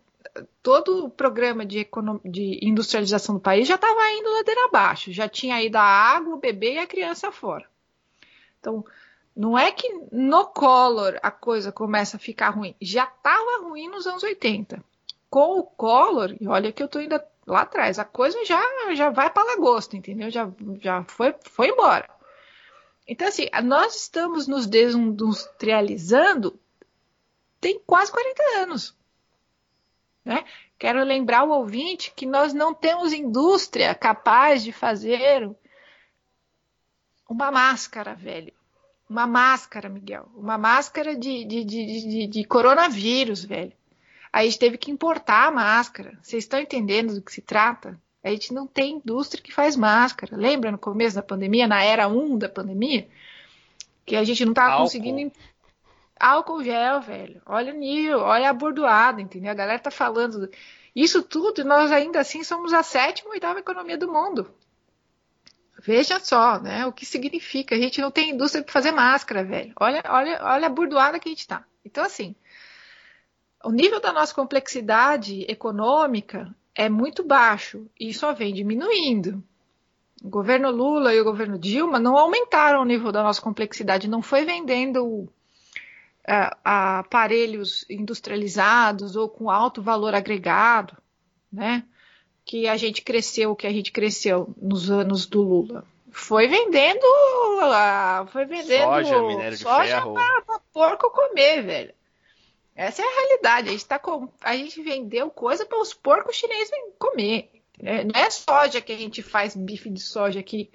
todo 0.62 1.06
o 1.06 1.10
programa 1.10 1.65
de, 1.65 1.88
de 2.23 2.60
industrialização 2.62 3.36
do 3.36 3.41
país 3.41 3.67
já 3.67 3.75
estava 3.75 4.12
indo 4.12 4.32
ladeira 4.32 4.65
abaixo, 4.65 5.12
já 5.12 5.27
tinha 5.27 5.62
ido 5.62 5.77
a 5.77 5.84
água, 5.84 6.36
o 6.36 6.39
bebê 6.39 6.75
e 6.75 6.80
a 6.80 6.88
criança 6.88 7.32
fora. 7.32 7.65
Então, 8.60 8.86
não 9.36 9.58
é 9.58 9.72
que 9.72 9.88
no 10.12 10.46
Collor 10.48 11.17
a 11.22 11.32
coisa 11.32 11.72
começa 11.72 12.17
a 12.17 12.20
ficar 12.20 12.50
ruim, 12.50 12.76
já 12.82 13.04
estava 13.04 13.63
ruim 13.63 13.88
nos 13.88 14.06
anos 14.06 14.24
80. 14.24 14.84
Com 15.30 15.60
o 15.60 15.63
Collor, 15.63 16.36
e 16.39 16.48
olha 16.48 16.72
que 16.72 16.84
eu 16.84 16.88
estou 16.88 17.02
ainda 17.02 17.26
lá 17.48 17.62
atrás, 17.62 17.98
a 17.98 18.06
coisa 18.06 18.44
já, 18.44 18.62
já 18.94 19.10
vai 19.10 19.30
para 19.30 19.56
lagosta, 19.56 19.96
entendeu? 19.96 20.30
Já, 20.30 20.50
já 20.82 21.04
foi, 21.06 21.34
foi 21.44 21.70
embora. 21.70 22.10
Então, 23.08 23.28
assim, 23.28 23.48
nós 23.63 23.96
estamos 23.96 24.48
nos 24.48 24.67
desindustrializando 24.67 26.60
tem 27.62 27.80
quase 27.86 28.12
40 28.12 28.44
anos. 28.58 28.98
Né? 30.26 30.44
Quero 30.80 31.04
lembrar 31.04 31.44
o 31.44 31.52
ouvinte 31.52 32.12
que 32.15 32.26
nós 32.26 32.54
não 32.54 32.74
temos 32.74 33.13
indústria 33.13 33.94
capaz 33.94 34.63
de 34.63 34.72
fazer 34.72 35.50
uma 37.30 37.52
máscara, 37.52 38.15
velho. 38.15 38.52
Uma 39.12 39.28
máscara, 39.28 39.89
Miguel. 39.89 40.26
Uma 40.34 40.58
máscara 40.58 41.17
de, 41.17 41.43
de, 41.43 41.65
de, 41.65 41.86
de, 41.86 42.28
de 42.28 42.43
coronavírus, 42.45 43.43
velho. 43.43 43.74
A 44.32 44.45
gente 44.45 44.58
teve 44.58 44.78
que 44.78 44.89
importar 44.89 45.50
a 45.50 45.52
máscara. 45.52 46.17
Vocês 46.21 46.45
estão 46.45 46.62
entendendo 46.62 47.15
do 47.15 47.21
que 47.21 47.34
se 47.34 47.41
trata? 47.41 48.00
A 48.24 48.30
gente 48.30 48.54
não 48.54 48.65
tem 48.65 48.95
indústria 48.95 49.43
que 49.43 49.54
faz 49.54 49.76
máscara. 49.76 50.38
Lembra 50.38 50.71
no 50.71 50.78
começo 50.78 51.17
da 51.17 51.21
pandemia, 51.21 51.67
na 51.67 51.84
era 51.84 52.08
1 52.08 52.38
da 52.38 52.47
pandemia? 52.47 53.06
Que 54.06 54.15
a 54.15 54.24
gente 54.24 54.45
não 54.45 54.54
estava 54.54 54.78
conseguindo. 54.78 55.30
Álcool 56.17 56.63
gel, 56.63 57.02
velho. 57.02 57.41
Olha 57.45 57.74
o 57.74 57.78
nível, 57.78 58.19
olha 58.19 58.50
a 58.50 58.54
bordoada, 58.54 59.21
entendeu? 59.21 59.52
A 59.52 59.56
galera 59.56 59.80
tá 59.80 59.91
falando. 59.91 60.50
Isso 60.95 61.21
tudo, 61.21 61.65
nós 61.65 61.91
ainda 61.91 62.21
assim 62.21 62.45
somos 62.45 62.71
a 62.71 62.82
sétima 62.82 63.28
ou 63.28 63.34
oitava 63.34 63.60
economia 63.60 63.97
do 63.97 64.10
mundo. 64.10 64.50
Veja 65.84 66.20
só, 66.20 66.60
né? 66.60 66.86
O 66.86 66.94
que 66.94 67.06
significa. 67.06 67.76
A 67.76 67.80
gente 67.80 68.00
não 68.00 68.12
tem 68.12 68.30
indústria 68.30 68.63
para 68.63 68.72
fazer 68.72 68.91
máscara, 68.91 69.44
velho. 69.44 69.74
Olha, 69.80 70.04
olha, 70.08 70.39
olha 70.44 70.67
a 70.67 70.70
bordoada 70.70 71.20
que 71.20 71.28
a 71.28 71.32
gente 71.32 71.48
tá. 71.48 71.63
Então, 71.84 72.04
assim, 72.04 72.36
o 73.63 73.72
nível 73.72 74.00
da 74.00 74.13
nossa 74.13 74.34
complexidade 74.34 75.44
econômica 75.50 76.54
é 76.76 76.88
muito 76.88 77.24
baixo 77.24 77.88
e 78.00 78.13
só 78.13 78.32
vem 78.32 78.54
diminuindo. 78.54 79.44
O 80.24 80.30
governo 80.30 80.70
Lula 80.70 81.15
e 81.15 81.20
o 81.20 81.24
governo 81.24 81.58
Dilma 81.58 82.00
não 82.00 82.15
aumentaram 82.15 82.82
o 82.82 82.86
nível 82.86 83.12
da 83.12 83.24
nossa 83.24 83.41
complexidade, 83.41 84.08
não 84.08 84.22
foi 84.22 84.46
vendendo 84.46 85.04
uh, 85.04 85.32
aparelhos 86.63 87.86
industrializados 87.89 89.15
ou 89.15 89.28
com 89.28 89.50
alto 89.50 89.82
valor 89.82 90.13
agregado, 90.13 90.96
né? 91.52 91.84
Que 92.43 92.67
a 92.67 92.75
gente 92.77 93.01
cresceu, 93.01 93.56
que 93.56 93.67
a 93.67 93.71
gente 93.71 93.91
cresceu 93.91 94.54
nos 94.58 94.89
anos 94.89 95.25
do 95.25 95.41
Lula. 95.41 95.86
Foi 96.12 96.47
vendendo, 96.47 97.06
foi 98.32 98.45
vendendo 98.45 98.84
soja, 98.84 99.21
minério 99.21 99.58
de 99.58 99.63
soja 99.63 100.01
ferro. 100.01 100.13
Para 100.13 100.60
porco 100.73 101.10
comer, 101.10 101.62
velho. 101.63 101.93
Essa 102.75 103.01
é 103.01 103.06
a 103.06 103.19
realidade. 103.19 103.69
A 103.69 103.71
gente, 103.71 103.86
tá 103.86 103.99
com... 103.99 104.27
a 104.41 104.56
gente 104.58 104.82
vendeu 104.82 105.30
coisa 105.30 105.65
para 105.65 105.80
os 105.80 105.93
porcos 105.93 106.36
chineses 106.36 106.71
comer. 106.99 107.49
Né? 107.82 108.04
Não 108.04 108.19
é 108.19 108.30
soja 108.30 108.82
que 108.82 108.91
a 108.91 108.97
gente 108.97 109.21
faz 109.21 109.56
bife 109.56 109.89
de 109.89 110.01
soja 110.01 110.39
aqui. 110.39 110.69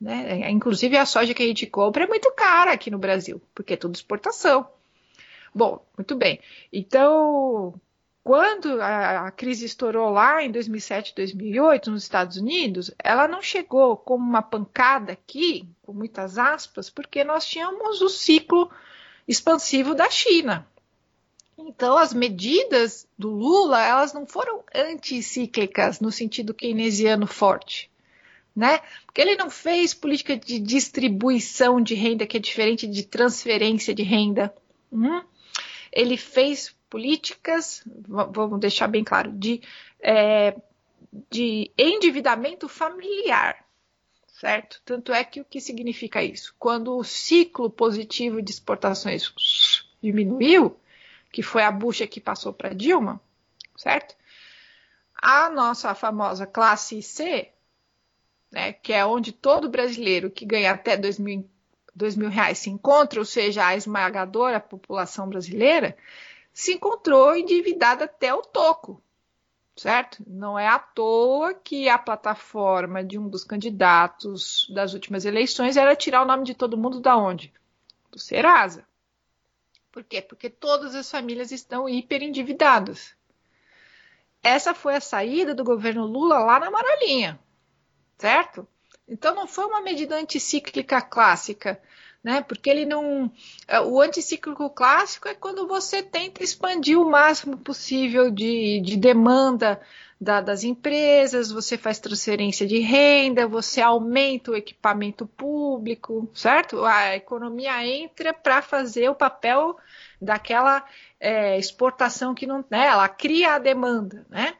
Né? 0.00 0.48
Inclusive 0.50 0.96
a 0.96 1.06
soja 1.06 1.34
que 1.34 1.42
a 1.42 1.46
gente 1.46 1.66
compra 1.66 2.04
é 2.04 2.06
muito 2.06 2.30
cara 2.32 2.72
aqui 2.72 2.90
no 2.90 2.98
Brasil, 2.98 3.40
porque 3.54 3.74
é 3.74 3.76
tudo 3.76 3.94
exportação. 3.94 4.68
Bom, 5.54 5.84
muito 5.96 6.14
bem. 6.14 6.38
Então, 6.72 7.74
quando 8.26 8.82
a, 8.82 9.30
crise 9.30 9.66
estourou 9.66 10.10
lá 10.10 10.42
em 10.42 10.50
2007, 10.50 11.14
2008 11.14 11.92
nos 11.92 12.02
Estados 12.02 12.36
Unidos, 12.36 12.90
ela 12.98 13.28
não 13.28 13.40
chegou 13.40 13.96
como 13.96 14.28
uma 14.28 14.42
pancada 14.42 15.12
aqui, 15.12 15.64
com 15.80 15.92
muitas 15.92 16.36
aspas, 16.36 16.90
porque 16.90 17.22
nós 17.22 17.46
tínhamos 17.46 18.00
o 18.02 18.08
ciclo 18.08 18.68
expansivo 19.28 19.94
da 19.94 20.10
China. 20.10 20.66
Então, 21.56 21.96
as 21.96 22.12
medidas 22.12 23.06
do 23.16 23.30
Lula, 23.30 23.80
elas 23.80 24.12
não 24.12 24.26
foram 24.26 24.64
anticíclicas 24.74 26.00
no 26.00 26.10
sentido 26.10 26.52
keynesiano 26.52 27.28
forte, 27.28 27.88
né? 28.56 28.80
Porque 29.04 29.20
ele 29.20 29.36
não 29.36 29.48
fez 29.48 29.94
política 29.94 30.36
de 30.36 30.58
distribuição 30.58 31.80
de 31.80 31.94
renda, 31.94 32.26
que 32.26 32.36
é 32.36 32.40
diferente 32.40 32.88
de 32.88 33.04
transferência 33.04 33.94
de 33.94 34.02
renda. 34.02 34.52
Hum? 34.92 35.22
Ele 35.92 36.16
fez 36.16 36.75
políticas, 36.88 37.82
vamos 38.06 38.60
deixar 38.60 38.86
bem 38.86 39.04
claro, 39.04 39.32
de, 39.32 39.60
é, 40.00 40.54
de 41.30 41.70
endividamento 41.76 42.68
familiar, 42.68 43.64
certo? 44.28 44.80
Tanto 44.84 45.12
é 45.12 45.24
que 45.24 45.40
o 45.40 45.44
que 45.44 45.60
significa 45.60 46.22
isso? 46.22 46.54
Quando 46.58 46.96
o 46.96 47.04
ciclo 47.04 47.70
positivo 47.70 48.40
de 48.40 48.50
exportações 48.50 49.32
diminuiu, 50.02 50.76
que 51.32 51.42
foi 51.42 51.62
a 51.62 51.70
bucha 51.70 52.06
que 52.06 52.20
passou 52.20 52.52
para 52.52 52.74
Dilma, 52.74 53.20
certo? 53.76 54.14
A 55.20 55.50
nossa 55.50 55.94
famosa 55.94 56.46
classe 56.46 57.02
C, 57.02 57.50
né, 58.50 58.72
que 58.72 58.92
é 58.92 59.04
onde 59.04 59.32
todo 59.32 59.68
brasileiro 59.68 60.30
que 60.30 60.44
ganha 60.44 60.72
até 60.72 60.96
dois 60.96 61.18
mil, 61.18 61.48
dois 61.94 62.14
mil 62.14 62.28
reais 62.28 62.58
se 62.58 62.70
encontra, 62.70 63.18
ou 63.18 63.24
seja, 63.24 63.66
a 63.66 63.76
esmagadora 63.76 64.60
população 64.60 65.28
brasileira, 65.28 65.96
se 66.56 66.72
encontrou 66.72 67.36
endividada 67.36 68.06
até 68.06 68.32
o 68.32 68.40
toco, 68.40 69.02
certo? 69.76 70.24
Não 70.26 70.58
é 70.58 70.66
à 70.66 70.78
toa 70.78 71.52
que 71.52 71.86
a 71.86 71.98
plataforma 71.98 73.04
de 73.04 73.18
um 73.18 73.28
dos 73.28 73.44
candidatos 73.44 74.66
das 74.70 74.94
últimas 74.94 75.26
eleições 75.26 75.76
era 75.76 75.94
tirar 75.94 76.22
o 76.22 76.24
nome 76.24 76.44
de 76.44 76.54
todo 76.54 76.78
mundo 76.78 76.98
da 76.98 77.14
onde? 77.14 77.52
Do 78.10 78.18
Serasa. 78.18 78.86
Por 79.92 80.02
quê? 80.02 80.22
Porque 80.22 80.48
todas 80.48 80.94
as 80.94 81.10
famílias 81.10 81.52
estão 81.52 81.86
hiper 81.86 82.22
endividadas. 82.22 83.14
essa 84.42 84.72
foi 84.72 84.96
a 84.96 85.00
saída 85.00 85.54
do 85.54 85.62
governo 85.62 86.06
Lula 86.06 86.38
lá 86.38 86.58
na 86.58 86.70
Marolinha, 86.70 87.38
certo? 88.16 88.66
Então 89.06 89.34
não 89.34 89.46
foi 89.46 89.66
uma 89.66 89.82
medida 89.82 90.16
anticíclica 90.16 91.02
clássica, 91.02 91.78
né? 92.26 92.42
Porque 92.42 92.68
ele 92.68 92.84
não. 92.84 93.30
É, 93.68 93.80
o 93.80 94.00
anticíclico 94.00 94.68
clássico 94.70 95.28
é 95.28 95.34
quando 95.34 95.64
você 95.68 96.02
tenta 96.02 96.42
expandir 96.42 97.00
o 97.00 97.08
máximo 97.08 97.56
possível 97.56 98.32
de, 98.32 98.80
de 98.80 98.96
demanda 98.96 99.80
da, 100.20 100.40
das 100.40 100.64
empresas, 100.64 101.52
você 101.52 101.78
faz 101.78 102.00
transferência 102.00 102.66
de 102.66 102.80
renda, 102.80 103.46
você 103.46 103.80
aumenta 103.80 104.50
o 104.50 104.56
equipamento 104.56 105.24
público, 105.24 106.28
certo? 106.34 106.84
A 106.84 107.14
economia 107.14 107.86
entra 107.86 108.34
para 108.34 108.60
fazer 108.60 109.08
o 109.08 109.14
papel 109.14 109.76
daquela 110.20 110.84
é, 111.20 111.56
exportação 111.56 112.34
que 112.34 112.44
não. 112.44 112.64
Né? 112.68 112.86
Ela 112.86 113.08
cria 113.08 113.54
a 113.54 113.58
demanda, 113.60 114.26
né? 114.28 114.56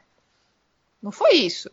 Não 1.01 1.11
foi 1.11 1.33
isso 1.33 1.69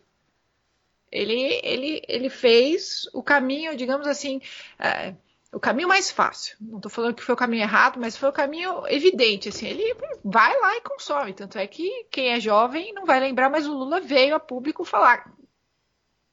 ele, 1.15 1.59
ele, 1.63 2.01
ele 2.07 2.29
fez 2.29 3.07
o 3.13 3.23
caminho, 3.23 3.75
digamos 3.77 4.05
assim, 4.05 4.41
é, 4.77 5.15
o 5.55 5.59
caminho 5.59 5.87
mais 5.87 6.11
fácil. 6.11 6.57
Não 6.59 6.77
estou 6.77 6.91
falando 6.91 7.15
que 7.15 7.23
foi 7.23 7.33
o 7.33 7.37
caminho 7.37 7.63
errado, 7.63 7.99
mas 7.99 8.17
foi 8.17 8.27
o 8.27 8.33
caminho 8.33 8.85
evidente. 8.87 9.49
Assim, 9.49 9.67
ele 9.67 9.95
vai 10.23 10.53
lá 10.59 10.75
e 10.75 10.81
consome. 10.81 11.33
Tanto 11.33 11.57
é 11.57 11.65
que 11.65 12.05
quem 12.11 12.33
é 12.33 12.39
jovem 12.39 12.93
não 12.93 13.05
vai 13.05 13.19
lembrar, 13.19 13.49
mas 13.49 13.65
o 13.65 13.73
Lula 13.73 14.01
veio 14.01 14.35
a 14.35 14.39
público 14.39 14.83
falar: 14.83 15.31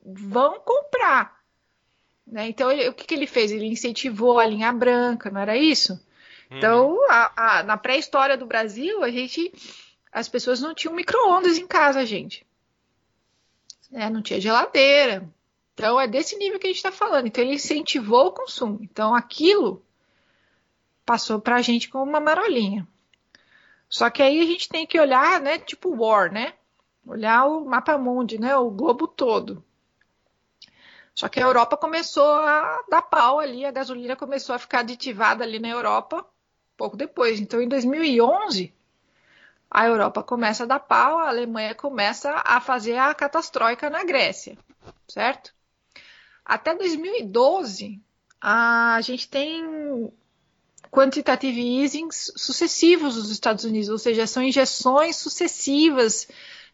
vão 0.05 0.59
comprar. 0.61 1.41
Né? 2.27 2.49
Então, 2.49 2.71
ele, 2.71 2.89
o 2.89 2.93
que, 2.95 3.05
que, 3.05 3.15
ele 3.15 3.27
fez? 3.27 3.53
Ele 3.53 3.67
incentivou 3.67 4.39
a 4.39 4.47
linha 4.47 4.73
branca, 4.73 5.31
não 5.31 5.41
era 5.41 5.57
isso? 5.57 5.93
Uhum. 6.51 6.59
Então, 6.59 6.99
a, 7.09 7.59
a, 7.59 7.63
na 7.63 7.77
pré-história 7.77 8.37
do 8.37 8.47
Brasil, 8.47 9.05
a 9.05 9.11
gente, 9.11 9.53
as 10.11 10.29
pessoas 10.29 10.61
não 10.61 10.75
tinham 10.75 10.95
micro-ondas 10.95 11.59
em 11.59 11.67
casa, 11.67 12.05
gente 12.05 12.45
né? 13.93 14.09
não 14.09 14.23
tinha 14.23 14.41
geladeira. 14.41 15.29
Então 15.75 16.01
é 16.01 16.07
desse 16.07 16.37
nível 16.37 16.59
que 16.59 16.67
a 16.67 16.71
gente 16.71 16.77
está 16.77 16.93
falando. 16.93 17.27
Então 17.27 17.43
ele 17.43 17.55
incentivou 17.55 18.27
o 18.27 18.33
consumo. 18.33 18.79
Então 18.83 19.15
aquilo 19.15 19.85
passou 21.05 21.41
para 21.41 21.57
a 21.57 21.63
gente 21.63 21.89
como 21.89 22.05
uma 22.05 22.21
marolinha. 22.21 22.87
Só 23.89 24.09
que 24.09 24.23
aí 24.23 24.41
a 24.41 24.47
gente 24.47 24.69
tem 24.69 24.87
que 24.87 24.99
olhar, 24.99 25.41
né? 25.41 25.59
Tipo 25.59 25.95
War, 25.95 26.33
né? 26.33 26.55
Olhar 27.07 27.45
o 27.47 27.65
mapa 27.65 27.99
mundi, 27.99 28.39
né? 28.39 28.57
O 28.57 28.71
globo 28.71 29.07
todo. 29.07 29.65
Só 31.15 31.29
que 31.29 31.41
a 31.41 31.43
Europa 31.43 31.77
começou 31.77 32.25
a 32.27 32.85
dar 32.89 33.03
pau 33.03 33.39
ali, 33.39 33.67
a 33.67 33.71
gasolina 33.71 34.17
começou 34.17 34.55
a 34.55 34.59
ficar 34.59 34.81
aditivada 34.81 35.45
ali 35.45 35.59
na 35.59 35.69
Europa 35.69 36.27
pouco 36.77 36.97
depois. 36.97 37.39
Então, 37.39 37.61
em 37.61 37.69
2011, 37.69 38.75
a 39.71 39.87
Europa 39.87 40.23
começa 40.23 40.65
a 40.65 40.67
dar 40.67 40.81
pau, 40.81 41.19
a 41.19 41.29
Alemanha 41.29 41.75
começa 41.75 42.43
a 42.45 42.61
fazer 42.61 42.97
a 42.97 43.15
catastrófica 43.15 43.89
na 43.89 44.05
Grécia, 44.05 44.57
certo? 45.07 45.55
Até 46.45 46.75
2012, 46.75 48.01
a 48.41 48.99
gente 49.03 49.29
tem 49.29 50.11
quantitative 50.91 51.83
easings 51.83 52.33
sucessivos 52.37 53.17
nos 53.17 53.31
Estados 53.31 53.65
Unidos, 53.65 53.89
ou 53.89 53.99
seja, 53.99 54.27
são 54.27 54.43
injeções 54.43 55.17
sucessivas 55.17 56.29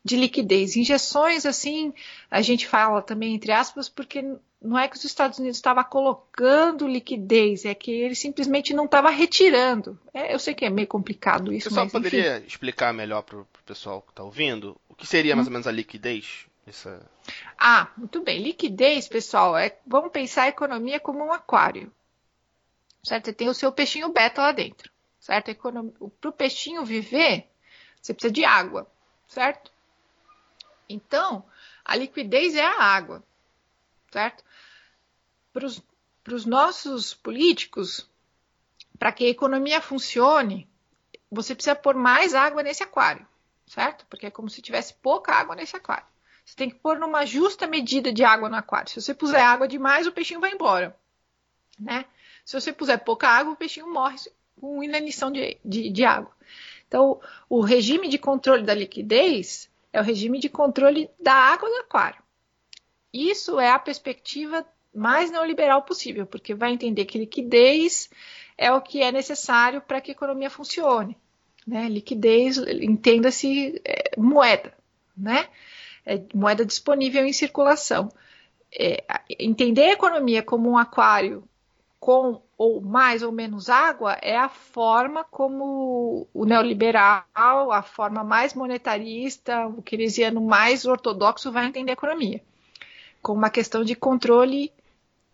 de 0.04 0.16
liquidez. 0.16 0.76
Injeções, 0.76 1.46
assim, 1.46 1.92
a 2.30 2.42
gente 2.42 2.66
fala 2.66 3.02
também 3.02 3.34
entre 3.34 3.52
aspas, 3.52 3.88
porque 3.88 4.24
não 4.60 4.78
é 4.78 4.88
que 4.88 4.96
os 4.96 5.04
Estados 5.04 5.38
Unidos 5.38 5.58
estava 5.58 5.84
colocando 5.84 6.88
liquidez, 6.88 7.64
é 7.64 7.74
que 7.74 7.92
ele 7.92 8.14
simplesmente 8.14 8.74
não 8.74 8.86
estava 8.86 9.10
retirando. 9.10 9.98
É, 10.12 10.34
eu 10.34 10.38
sei 10.38 10.54
que 10.54 10.64
é 10.64 10.70
meio 10.70 10.88
complicado 10.88 11.52
isso. 11.52 11.68
Você 11.68 11.74
só 11.76 11.86
poderia 11.86 12.38
enfim. 12.38 12.46
explicar 12.46 12.92
melhor 12.92 13.22
para 13.22 13.38
o 13.38 13.46
pessoal 13.64 14.02
que 14.02 14.10
está 14.10 14.24
ouvindo 14.24 14.76
o 14.88 14.94
que 14.94 15.06
seria 15.06 15.36
mais 15.36 15.46
hum. 15.46 15.50
ou 15.50 15.52
menos 15.52 15.66
a 15.66 15.72
liquidez? 15.72 16.47
Essa... 16.68 17.10
Ah, 17.58 17.90
muito 17.96 18.22
bem. 18.22 18.42
Liquidez, 18.42 19.08
pessoal, 19.08 19.56
é 19.56 19.78
vamos 19.86 20.12
pensar 20.12 20.42
a 20.42 20.48
economia 20.48 21.00
como 21.00 21.24
um 21.24 21.32
aquário, 21.32 21.92
certo? 23.02 23.26
Você 23.26 23.32
tem 23.32 23.48
o 23.48 23.54
seu 23.54 23.72
peixinho 23.72 24.12
beta 24.12 24.42
lá 24.42 24.52
dentro, 24.52 24.92
certo? 25.18 25.54
Para 26.20 26.30
o 26.30 26.32
peixinho 26.32 26.84
viver, 26.84 27.50
você 28.00 28.12
precisa 28.12 28.32
de 28.32 28.44
água, 28.44 28.90
certo? 29.26 29.72
Então, 30.88 31.44
a 31.84 31.96
liquidez 31.96 32.54
é 32.54 32.64
a 32.64 32.82
água, 32.82 33.22
certo? 34.10 34.44
Para 35.52 36.34
os 36.34 36.44
nossos 36.46 37.14
políticos, 37.14 38.08
para 38.98 39.12
que 39.12 39.24
a 39.24 39.30
economia 39.30 39.80
funcione, 39.80 40.68
você 41.30 41.54
precisa 41.54 41.74
pôr 41.76 41.94
mais 41.94 42.34
água 42.34 42.62
nesse 42.62 42.82
aquário, 42.82 43.26
certo? 43.66 44.06
Porque 44.06 44.26
é 44.26 44.30
como 44.30 44.50
se 44.50 44.60
tivesse 44.60 44.94
pouca 44.94 45.32
água 45.32 45.54
nesse 45.54 45.76
aquário. 45.76 46.06
Você 46.48 46.56
tem 46.56 46.70
que 46.70 46.76
pôr 46.76 46.98
numa 46.98 47.26
justa 47.26 47.66
medida 47.66 48.10
de 48.10 48.24
água 48.24 48.48
no 48.48 48.56
aquário. 48.56 48.88
Se 48.88 49.02
você 49.02 49.12
puser 49.12 49.42
água 49.42 49.68
demais, 49.68 50.06
o 50.06 50.12
peixinho 50.12 50.40
vai 50.40 50.50
embora, 50.50 50.96
né? 51.78 52.06
Se 52.42 52.58
você 52.58 52.72
puser 52.72 53.04
pouca 53.04 53.28
água, 53.28 53.52
o 53.52 53.56
peixinho 53.56 53.92
morre 53.92 54.16
com 54.58 54.82
inanição 54.82 55.30
de, 55.30 55.58
de, 55.62 55.90
de 55.90 56.04
água. 56.06 56.32
Então, 56.86 57.20
o 57.50 57.60
regime 57.60 58.08
de 58.08 58.16
controle 58.16 58.62
da 58.62 58.72
liquidez 58.72 59.68
é 59.92 60.00
o 60.00 60.02
regime 60.02 60.38
de 60.38 60.48
controle 60.48 61.10
da 61.20 61.34
água 61.34 61.68
do 61.68 61.76
aquário. 61.80 62.22
Isso 63.12 63.60
é 63.60 63.68
a 63.70 63.78
perspectiva 63.78 64.66
mais 64.94 65.30
neoliberal 65.30 65.82
possível, 65.82 66.24
porque 66.24 66.54
vai 66.54 66.72
entender 66.72 67.04
que 67.04 67.18
liquidez 67.18 68.08
é 68.56 68.72
o 68.72 68.80
que 68.80 69.02
é 69.02 69.12
necessário 69.12 69.82
para 69.82 70.00
que 70.00 70.12
a 70.12 70.14
economia 70.14 70.48
funcione. 70.48 71.14
Né? 71.66 71.90
Liquidez, 71.90 72.56
entenda-se 72.56 73.82
é, 73.84 74.18
moeda, 74.18 74.72
né? 75.14 75.46
É, 76.08 76.22
moeda 76.34 76.64
disponível 76.64 77.26
em 77.26 77.32
circulação. 77.34 78.10
É, 78.72 79.04
entender 79.38 79.82
a 79.82 79.92
economia 79.92 80.42
como 80.42 80.70
um 80.70 80.78
aquário 80.78 81.44
com 82.00 82.40
ou 82.56 82.80
mais 82.80 83.22
ou 83.22 83.30
menos 83.30 83.68
água 83.68 84.18
é 84.20 84.36
a 84.36 84.48
forma 84.48 85.22
como 85.22 86.26
o 86.34 86.44
neoliberal, 86.44 87.22
a 87.70 87.82
forma 87.82 88.24
mais 88.24 88.54
monetarista, 88.54 89.66
o 89.66 89.82
keynesiano 89.82 90.40
mais 90.40 90.84
ortodoxo 90.84 91.52
vai 91.52 91.66
entender 91.66 91.90
a 91.90 91.94
economia, 91.94 92.42
como 93.22 93.38
uma 93.38 93.50
questão 93.50 93.84
de 93.84 93.94
controle 93.94 94.72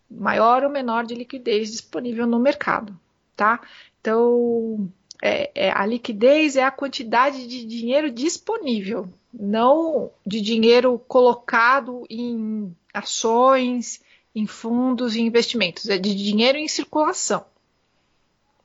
maior 0.09 0.63
ou 0.63 0.69
menor 0.69 1.05
de 1.05 1.15
liquidez 1.15 1.71
disponível 1.71 2.27
no 2.27 2.39
mercado, 2.39 2.95
tá? 3.35 3.59
Então, 3.99 4.87
é, 5.21 5.49
é, 5.55 5.71
a 5.71 5.83
liquidez 5.83 6.55
é 6.55 6.63
a 6.63 6.69
quantidade 6.69 7.47
de 7.47 7.65
dinheiro 7.65 8.11
disponível, 8.11 9.11
não 9.39 10.11
de 10.25 10.41
dinheiro 10.41 10.97
colocado 11.07 12.05
em 12.09 12.75
ações, 12.93 14.01
em 14.33 14.47
fundos 14.47 15.15
e 15.15 15.21
investimentos, 15.21 15.89
é 15.89 15.97
de 15.97 16.15
dinheiro 16.15 16.57
em 16.57 16.67
circulação, 16.67 17.45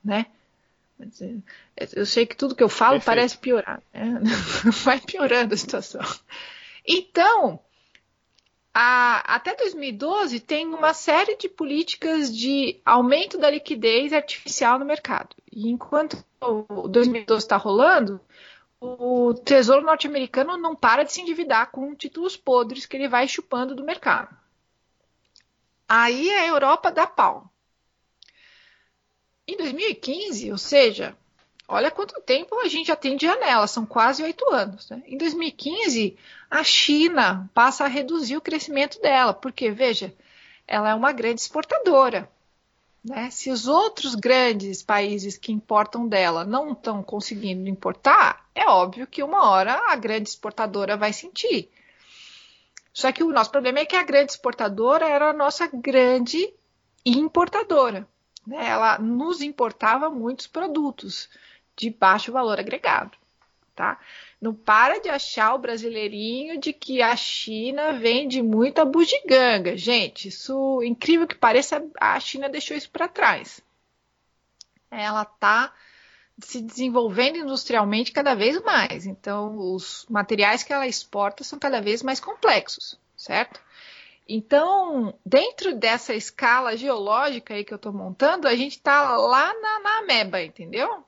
né? 0.03 0.25
Eu 1.95 2.05
sei 2.05 2.25
que 2.25 2.35
tudo 2.35 2.55
que 2.55 2.63
eu 2.63 2.69
falo 2.69 2.93
Perfeito. 2.93 3.05
parece 3.05 3.37
piorar, 3.37 3.81
né? 3.93 4.19
vai 4.83 4.99
piorando 4.99 5.53
a 5.53 5.57
situação. 5.57 6.01
Então, 6.87 7.59
a, 8.73 9.35
até 9.35 9.55
2012 9.55 10.39
tem 10.39 10.67
uma 10.67 10.93
série 10.93 11.35
de 11.35 11.49
políticas 11.49 12.35
de 12.35 12.79
aumento 12.85 13.37
da 13.37 13.49
liquidez 13.49 14.13
artificial 14.13 14.79
no 14.79 14.85
mercado. 14.85 15.35
E 15.51 15.69
enquanto 15.69 16.23
o 16.41 16.87
2012 16.87 17.43
está 17.43 17.57
rolando, 17.57 18.19
o 18.81 19.35
Tesouro 19.35 19.85
norte-americano 19.85 20.57
não 20.57 20.75
para 20.75 21.03
de 21.03 21.13
se 21.13 21.21
endividar 21.21 21.69
com 21.69 21.93
títulos 21.93 22.35
podres 22.35 22.87
que 22.87 22.97
ele 22.97 23.07
vai 23.07 23.27
chupando 23.27 23.75
do 23.75 23.83
mercado. 23.83 24.35
Aí 25.87 26.31
a 26.31 26.47
Europa 26.47 26.91
dá 26.91 27.05
pau. 27.05 27.47
Em 29.47 29.55
2015, 29.55 30.51
ou 30.51 30.57
seja, 30.57 31.15
olha 31.67 31.91
quanto 31.91 32.19
tempo 32.21 32.59
a 32.59 32.67
gente 32.67 32.87
já 32.87 32.95
tem 32.95 33.15
de 33.15 33.27
janela, 33.27 33.67
são 33.67 33.85
quase 33.85 34.23
oito 34.23 34.49
anos. 34.49 34.89
Né? 34.89 35.03
Em 35.05 35.17
2015, 35.17 36.17
a 36.49 36.63
China 36.63 37.49
passa 37.53 37.83
a 37.83 37.87
reduzir 37.87 38.35
o 38.35 38.41
crescimento 38.41 38.99
dela, 38.99 39.33
porque, 39.33 39.69
veja, 39.69 40.11
ela 40.65 40.89
é 40.89 40.95
uma 40.95 41.11
grande 41.11 41.41
exportadora. 41.41 42.27
Né? 43.03 43.31
Se 43.31 43.49
os 43.49 43.67
outros 43.67 44.13
grandes 44.13 44.83
países 44.83 45.37
que 45.37 45.51
importam 45.51 46.07
dela 46.07 46.45
não 46.45 46.73
estão 46.73 47.01
conseguindo 47.01 47.67
importar, 47.67 48.47
é 48.53 48.67
óbvio 48.67 49.07
que 49.07 49.23
uma 49.23 49.49
hora 49.49 49.73
a 49.87 49.95
grande 49.95 50.29
exportadora 50.29 50.95
vai 50.95 51.11
sentir. 51.11 51.71
Só 52.93 53.11
que 53.11 53.23
o 53.23 53.31
nosso 53.31 53.49
problema 53.51 53.79
é 53.79 53.85
que 53.85 53.95
a 53.95 54.03
grande 54.03 54.31
exportadora 54.33 55.07
era 55.07 55.29
a 55.29 55.33
nossa 55.33 55.67
grande 55.67 56.53
importadora. 57.05 58.07
Né? 58.45 58.69
Ela 58.69 58.99
nos 58.99 59.41
importava 59.41 60.09
muitos 60.09 60.45
produtos 60.45 61.29
de 61.75 61.89
baixo 61.89 62.31
valor 62.31 62.59
agregado. 62.59 63.17
Tá? 63.75 63.99
Não 64.39 64.53
para 64.53 64.99
de 64.99 65.09
achar 65.09 65.53
o 65.55 65.59
brasileirinho 65.59 66.59
de 66.59 66.73
que 66.73 67.01
a 67.01 67.15
China 67.15 67.93
vende 67.93 68.41
muita 68.41 68.83
bugiganga. 68.83 69.77
Gente, 69.77 70.27
isso, 70.27 70.83
incrível 70.83 71.25
que 71.25 71.35
pareça, 71.35 71.83
a 71.99 72.19
China 72.19 72.49
deixou 72.49 72.75
isso 72.75 72.89
para 72.91 73.07
trás. 73.07 73.61
Ela 74.91 75.23
está 75.23 75.73
se 76.39 76.61
desenvolvendo 76.61 77.37
industrialmente 77.37 78.11
cada 78.11 78.35
vez 78.35 78.61
mais. 78.61 79.05
Então, 79.05 79.57
os 79.57 80.05
materiais 80.09 80.63
que 80.63 80.73
ela 80.73 80.87
exporta 80.87 81.43
são 81.43 81.57
cada 81.57 81.81
vez 81.81 82.03
mais 82.03 82.19
complexos, 82.19 82.99
certo? 83.15 83.59
Então, 84.27 85.13
dentro 85.25 85.75
dessa 85.75 86.13
escala 86.13 86.77
geológica 86.77 87.53
aí 87.53 87.63
que 87.63 87.73
eu 87.73 87.77
estou 87.77 87.93
montando, 87.93 88.47
a 88.47 88.55
gente 88.55 88.77
está 88.77 89.17
lá 89.17 89.53
na, 89.53 89.79
na 89.79 89.97
ameba, 89.99 90.41
entendeu? 90.41 91.03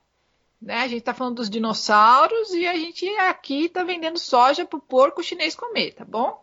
Né? 0.64 0.76
A 0.80 0.88
gente 0.88 1.00
está 1.00 1.14
falando 1.14 1.36
dos 1.36 1.50
dinossauros 1.50 2.54
e 2.54 2.66
a 2.66 2.74
gente 2.76 3.06
aqui 3.18 3.66
está 3.66 3.84
vendendo 3.84 4.18
soja 4.18 4.66
para 4.66 4.78
o 4.78 4.82
porco 4.82 5.22
chinês 5.22 5.56
comer, 5.56 5.92
tá 5.92 6.06
bom? 6.06 6.42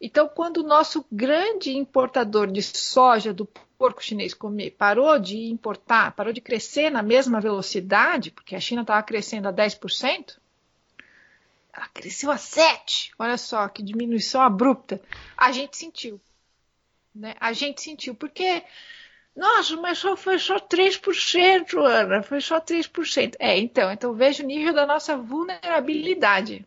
Então, 0.00 0.26
quando 0.26 0.58
o 0.58 0.66
nosso 0.66 1.04
grande 1.12 1.76
importador 1.76 2.50
de 2.50 2.62
soja 2.62 3.34
do 3.34 3.46
porco 3.78 4.02
chinês 4.02 4.32
comer 4.32 4.70
parou 4.70 5.18
de 5.18 5.50
importar, 5.50 6.12
parou 6.12 6.32
de 6.32 6.40
crescer 6.40 6.90
na 6.90 7.02
mesma 7.02 7.38
velocidade, 7.38 8.30
porque 8.30 8.56
a 8.56 8.60
China 8.60 8.80
estava 8.80 9.02
crescendo 9.02 9.48
a 9.48 9.52
10%, 9.52 10.38
ela 11.74 11.88
cresceu 11.88 12.30
a 12.30 12.36
7%. 12.36 13.10
Olha 13.18 13.36
só 13.36 13.68
que 13.68 13.82
diminuição 13.82 14.40
abrupta. 14.40 14.98
A 15.36 15.52
gente 15.52 15.76
sentiu. 15.76 16.18
Né? 17.14 17.34
A 17.38 17.52
gente 17.52 17.82
sentiu, 17.82 18.14
porque. 18.14 18.62
Nossa, 19.36 19.76
mas 19.76 19.98
só 19.98 20.16
foi 20.16 20.38
só 20.38 20.58
3%, 20.58 21.76
Ana, 21.78 22.22
foi 22.22 22.40
só 22.40 22.58
3%. 22.58 23.36
É, 23.38 23.58
então, 23.58 23.92
então 23.92 24.14
veja 24.14 24.42
o 24.42 24.46
nível 24.46 24.72
da 24.72 24.86
nossa 24.86 25.14
vulnerabilidade. 25.14 26.66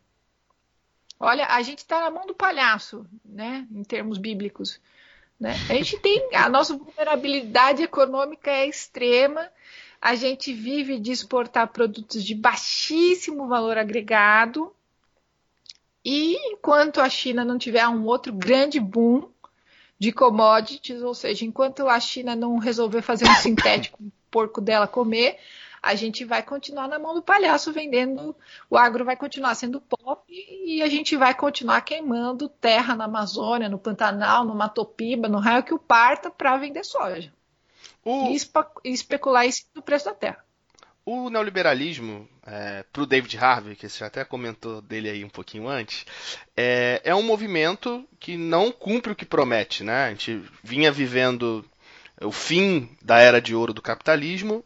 Olha, 1.20 1.48
a 1.48 1.62
gente 1.64 1.80
está 1.80 2.00
na 2.00 2.12
mão 2.12 2.28
do 2.28 2.36
palhaço, 2.36 3.06
né, 3.26 3.68
em 3.72 3.84
termos 3.84 4.20
bíblicos. 4.20 4.80
Né? 5.40 5.56
A 5.68 5.74
gente 5.74 5.98
tem 5.98 6.30
a 6.36 6.48
nossa 6.48 6.78
vulnerabilidade 6.78 7.82
econômica 7.82 8.52
é 8.52 8.68
extrema. 8.68 9.50
A 10.00 10.14
gente 10.14 10.54
vive 10.54 11.00
de 11.00 11.12
exportar 11.12 11.70
produtos 11.70 12.24
de 12.24 12.36
baixíssimo 12.36 13.48
valor 13.48 13.78
agregado. 13.80 14.74
E 16.06 16.36
enquanto 16.52 17.02
a 17.02 17.10
China 17.10 17.44
não 17.44 17.58
tiver 17.58 17.88
um 17.88 18.06
outro 18.06 18.32
grande 18.32 18.80
boom 18.80 19.30
de 20.00 20.14
commodities, 20.14 21.02
ou 21.02 21.14
seja, 21.14 21.46
enquanto 21.46 21.88
a 21.88 22.00
China 22.00 22.36
não 22.36 22.58
resolver 22.58 23.02
fazer 23.02 23.28
um 23.28 23.36
sintético 23.36 24.00
porco 24.32 24.62
dela 24.62 24.88
comer, 24.88 25.38
a 25.82 25.94
gente 25.96 26.24
vai 26.24 26.42
continuar 26.42 26.88
na 26.88 26.98
mão 26.98 27.14
do 27.14 27.22
palhaço 27.22 27.74
vendendo, 27.74 28.36
o 28.70 28.78
agro 28.78 29.04
vai 29.04 29.16
continuar 29.16 29.56
sendo 29.56 29.82
pop 29.82 30.24
e 30.28 30.82
a 30.82 30.88
gente 30.88 31.18
vai 31.18 31.34
continuar 31.34 31.82
queimando 31.82 32.48
terra 32.48 32.96
na 32.96 33.06
Amazônia, 33.06 33.70
no 33.70 33.80
Pantanal, 33.80 34.46
no 34.46 34.56
Matopiba, 34.56 35.28
no 35.28 35.40
raio 35.40 35.64
que 35.64 35.74
o 35.74 35.80
parta 35.80 36.32
para 36.32 36.58
vender 36.58 36.84
soja. 36.84 37.34
O... 38.04 38.28
E, 38.28 38.38
e 38.86 38.92
especular 38.92 39.46
isso 39.46 39.66
no 39.76 39.82
preço 39.82 40.06
da 40.06 40.14
terra. 40.14 40.44
O 41.12 41.28
neoliberalismo, 41.32 42.30
é, 42.46 42.86
para 42.94 43.02
o 43.02 43.06
David 43.08 43.36
Harvey, 43.36 43.76
que 43.76 43.90
você 43.90 44.04
até 44.04 44.24
comentou 44.24 44.80
dele 44.80 45.10
aí 45.10 45.26
um 45.26 45.30
pouquinho 45.30 45.68
antes, 45.68 46.06
é, 46.56 47.02
é 47.04 47.16
um 47.16 47.24
movimento 47.24 48.08
que 48.20 48.38
não 48.38 48.72
cumpre 48.72 49.12
o 49.12 49.16
que 49.16 49.26
promete. 49.26 49.84
Né? 49.84 50.06
A 50.06 50.10
gente 50.12 50.40
vinha 50.64 50.92
vivendo 50.92 51.66
o 52.22 52.32
fim 52.32 52.96
da 53.02 53.18
era 53.18 53.42
de 53.42 53.56
ouro 53.56 53.74
do 53.74 53.82
capitalismo, 53.82 54.64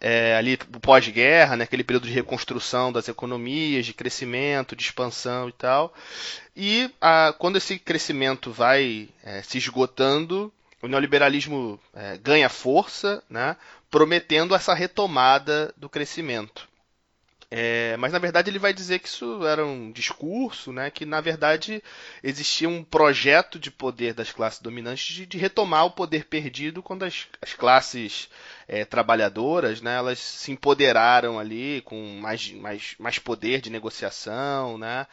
é, 0.00 0.34
ali 0.38 0.56
pós-guerra, 0.56 1.54
né, 1.54 1.64
aquele 1.64 1.84
período 1.84 2.06
de 2.06 2.14
reconstrução 2.14 2.90
das 2.90 3.06
economias, 3.06 3.84
de 3.84 3.92
crescimento, 3.92 4.74
de 4.74 4.84
expansão 4.84 5.50
e 5.50 5.52
tal. 5.52 5.92
E 6.56 6.90
a, 6.98 7.34
quando 7.38 7.56
esse 7.56 7.78
crescimento 7.78 8.50
vai 8.50 9.10
é, 9.22 9.42
se 9.42 9.58
esgotando, 9.58 10.50
o 10.80 10.88
neoliberalismo 10.88 11.78
é, 11.94 12.16
ganha 12.16 12.48
força, 12.48 13.22
né, 13.28 13.54
prometendo 13.94 14.56
essa 14.56 14.74
retomada 14.74 15.72
do 15.76 15.88
crescimento. 15.88 16.68
É, 17.48 17.96
mas 17.96 18.12
na 18.12 18.18
verdade 18.18 18.50
ele 18.50 18.58
vai 18.58 18.74
dizer 18.74 18.98
que 18.98 19.06
isso 19.06 19.46
era 19.46 19.64
um 19.64 19.92
discurso, 19.92 20.72
né, 20.72 20.90
que 20.90 21.06
na 21.06 21.20
verdade 21.20 21.80
existia 22.20 22.68
um 22.68 22.82
projeto 22.82 23.56
de 23.56 23.70
poder 23.70 24.12
das 24.12 24.32
classes 24.32 24.58
dominantes 24.58 25.14
de, 25.14 25.24
de 25.24 25.38
retomar 25.38 25.86
o 25.86 25.92
poder 25.92 26.24
perdido 26.24 26.82
quando 26.82 27.04
as, 27.04 27.28
as 27.40 27.54
classes 27.54 28.28
é, 28.66 28.84
trabalhadoras, 28.84 29.80
né, 29.80 29.94
elas 29.94 30.18
se 30.18 30.50
empoderaram 30.50 31.38
ali 31.38 31.80
com 31.82 32.18
mais, 32.20 32.50
mais, 32.50 32.96
mais 32.98 33.20
poder 33.20 33.60
de 33.60 33.70
negociação, 33.70 34.76
né, 34.76 35.06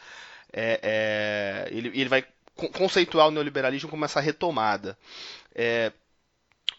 é, 0.52 0.80
é 0.82 1.68
ele, 1.70 1.88
ele 1.94 2.08
vai 2.08 2.26
conceituar 2.72 3.28
o 3.28 3.30
neoliberalismo 3.30 3.88
como 3.88 4.04
essa 4.04 4.18
retomada. 4.18 4.98
É, 5.54 5.92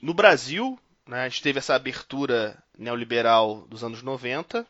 no 0.02 0.13
Brasil, 0.13 0.78
né, 1.08 1.24
a 1.24 1.30
gente 1.30 1.42
teve 1.42 1.60
essa 1.60 1.76
abertura 1.76 2.58
neoliberal 2.78 3.68
dos 3.68 3.84
anos 3.84 4.02
90, 4.02 4.66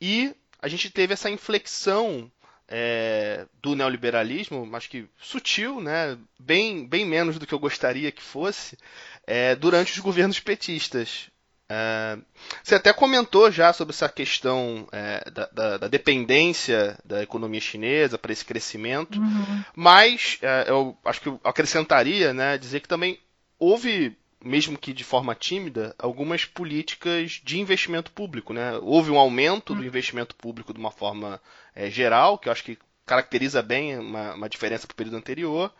e 0.00 0.34
a 0.60 0.68
gente 0.68 0.90
teve 0.90 1.12
essa 1.12 1.30
inflexão 1.30 2.30
é, 2.68 3.46
do 3.60 3.74
neoliberalismo, 3.74 4.68
acho 4.76 4.88
que 4.88 5.06
sutil, 5.18 5.80
né? 5.80 6.16
bem, 6.38 6.86
bem 6.86 7.04
menos 7.04 7.38
do 7.38 7.46
que 7.46 7.52
eu 7.52 7.58
gostaria 7.58 8.12
que 8.12 8.22
fosse, 8.22 8.78
é, 9.26 9.56
durante 9.56 9.92
os 9.92 9.98
governos 9.98 10.38
petistas. 10.38 11.28
É, 11.68 12.18
você 12.62 12.76
até 12.76 12.92
comentou 12.92 13.50
já 13.50 13.72
sobre 13.72 13.92
essa 13.92 14.08
questão 14.08 14.88
é, 14.90 15.30
da, 15.30 15.46
da, 15.46 15.78
da, 15.78 15.88
dependência 15.88 16.98
da 17.04 17.22
economia 17.22 17.60
chinesa 17.60 18.18
para 18.18 18.32
esse 18.32 18.44
crescimento, 18.44 19.20
uhum. 19.20 19.64
mas 19.74 20.38
é, 20.42 20.64
eu 20.68 20.96
acho 21.04 21.20
que 21.20 21.28
eu 21.28 21.40
acrescentaria 21.44 22.32
né, 22.32 22.58
dizer 22.58 22.80
que 22.80 22.88
também 22.88 23.18
houve 23.56 24.16
mesmo 24.42 24.78
que 24.78 24.92
de 24.92 25.04
forma 25.04 25.34
tímida, 25.34 25.94
algumas 25.98 26.44
políticas 26.44 27.40
de 27.44 27.60
investimento 27.60 28.10
público. 28.10 28.52
Né? 28.52 28.78
Houve 28.82 29.10
um 29.10 29.18
aumento 29.18 29.74
do 29.74 29.82
hum. 29.82 29.84
investimento 29.84 30.34
público 30.34 30.72
de 30.72 30.80
uma 30.80 30.90
forma 30.90 31.40
é, 31.74 31.90
geral, 31.90 32.38
que 32.38 32.48
eu 32.48 32.52
acho 32.52 32.64
que 32.64 32.78
caracteriza 33.04 33.62
bem 33.62 33.98
uma, 33.98 34.34
uma 34.34 34.48
diferença 34.48 34.86
para 34.86 34.94
o 34.94 34.96
período 34.96 35.16
anterior. 35.16 35.72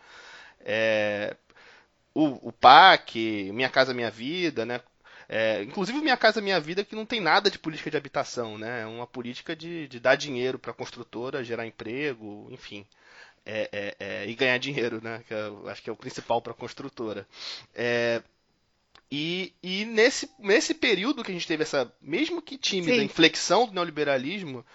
É, 0.59 1.35
o, 2.13 2.49
o, 2.49 2.51
PAC, 2.51 3.51
Minha 3.53 3.69
Casa 3.69 3.93
Minha 3.93 4.11
Vida, 4.11 4.65
né? 4.65 4.81
É, 5.27 5.63
inclusive 5.63 5.99
Minha 5.99 6.17
Casa 6.17 6.41
Minha 6.41 6.59
Vida 6.59 6.83
que 6.83 6.95
não 6.95 7.05
tem 7.05 7.21
nada 7.21 7.49
de 7.49 7.57
política 7.57 7.89
de 7.89 7.97
habitação, 7.97 8.57
né? 8.57 8.81
É 8.81 8.85
uma 8.85 9.07
política 9.07 9.55
de, 9.55 9.87
de 9.87 9.99
dar 9.99 10.15
dinheiro 10.15 10.59
para 10.59 10.71
a 10.71 10.75
construtora, 10.75 11.43
gerar 11.43 11.65
emprego, 11.65 12.47
enfim. 12.51 12.85
É, 13.43 13.69
é, 13.71 13.95
é, 13.99 14.29
e 14.29 14.35
ganhar 14.35 14.57
dinheiro, 14.59 15.01
né? 15.01 15.23
Que 15.27 15.33
eu 15.33 15.67
acho 15.69 15.81
que 15.81 15.89
é 15.89 15.93
o 15.93 15.95
principal 15.95 16.41
para 16.41 16.51
a 16.51 16.55
construtora. 16.55 17.25
É, 17.73 18.21
e, 19.11 19.53
e 19.61 19.83
nesse, 19.83 20.29
nesse 20.39 20.73
período 20.73 21.23
que 21.23 21.31
a 21.31 21.33
gente 21.33 21.47
teve 21.47 21.63
essa, 21.63 21.91
mesmo 22.01 22.41
que 22.41 22.57
tímida, 22.57 22.95
Sim. 22.95 23.03
inflexão 23.03 23.67
do 23.67 23.73
neoliberalismo, 23.73 24.65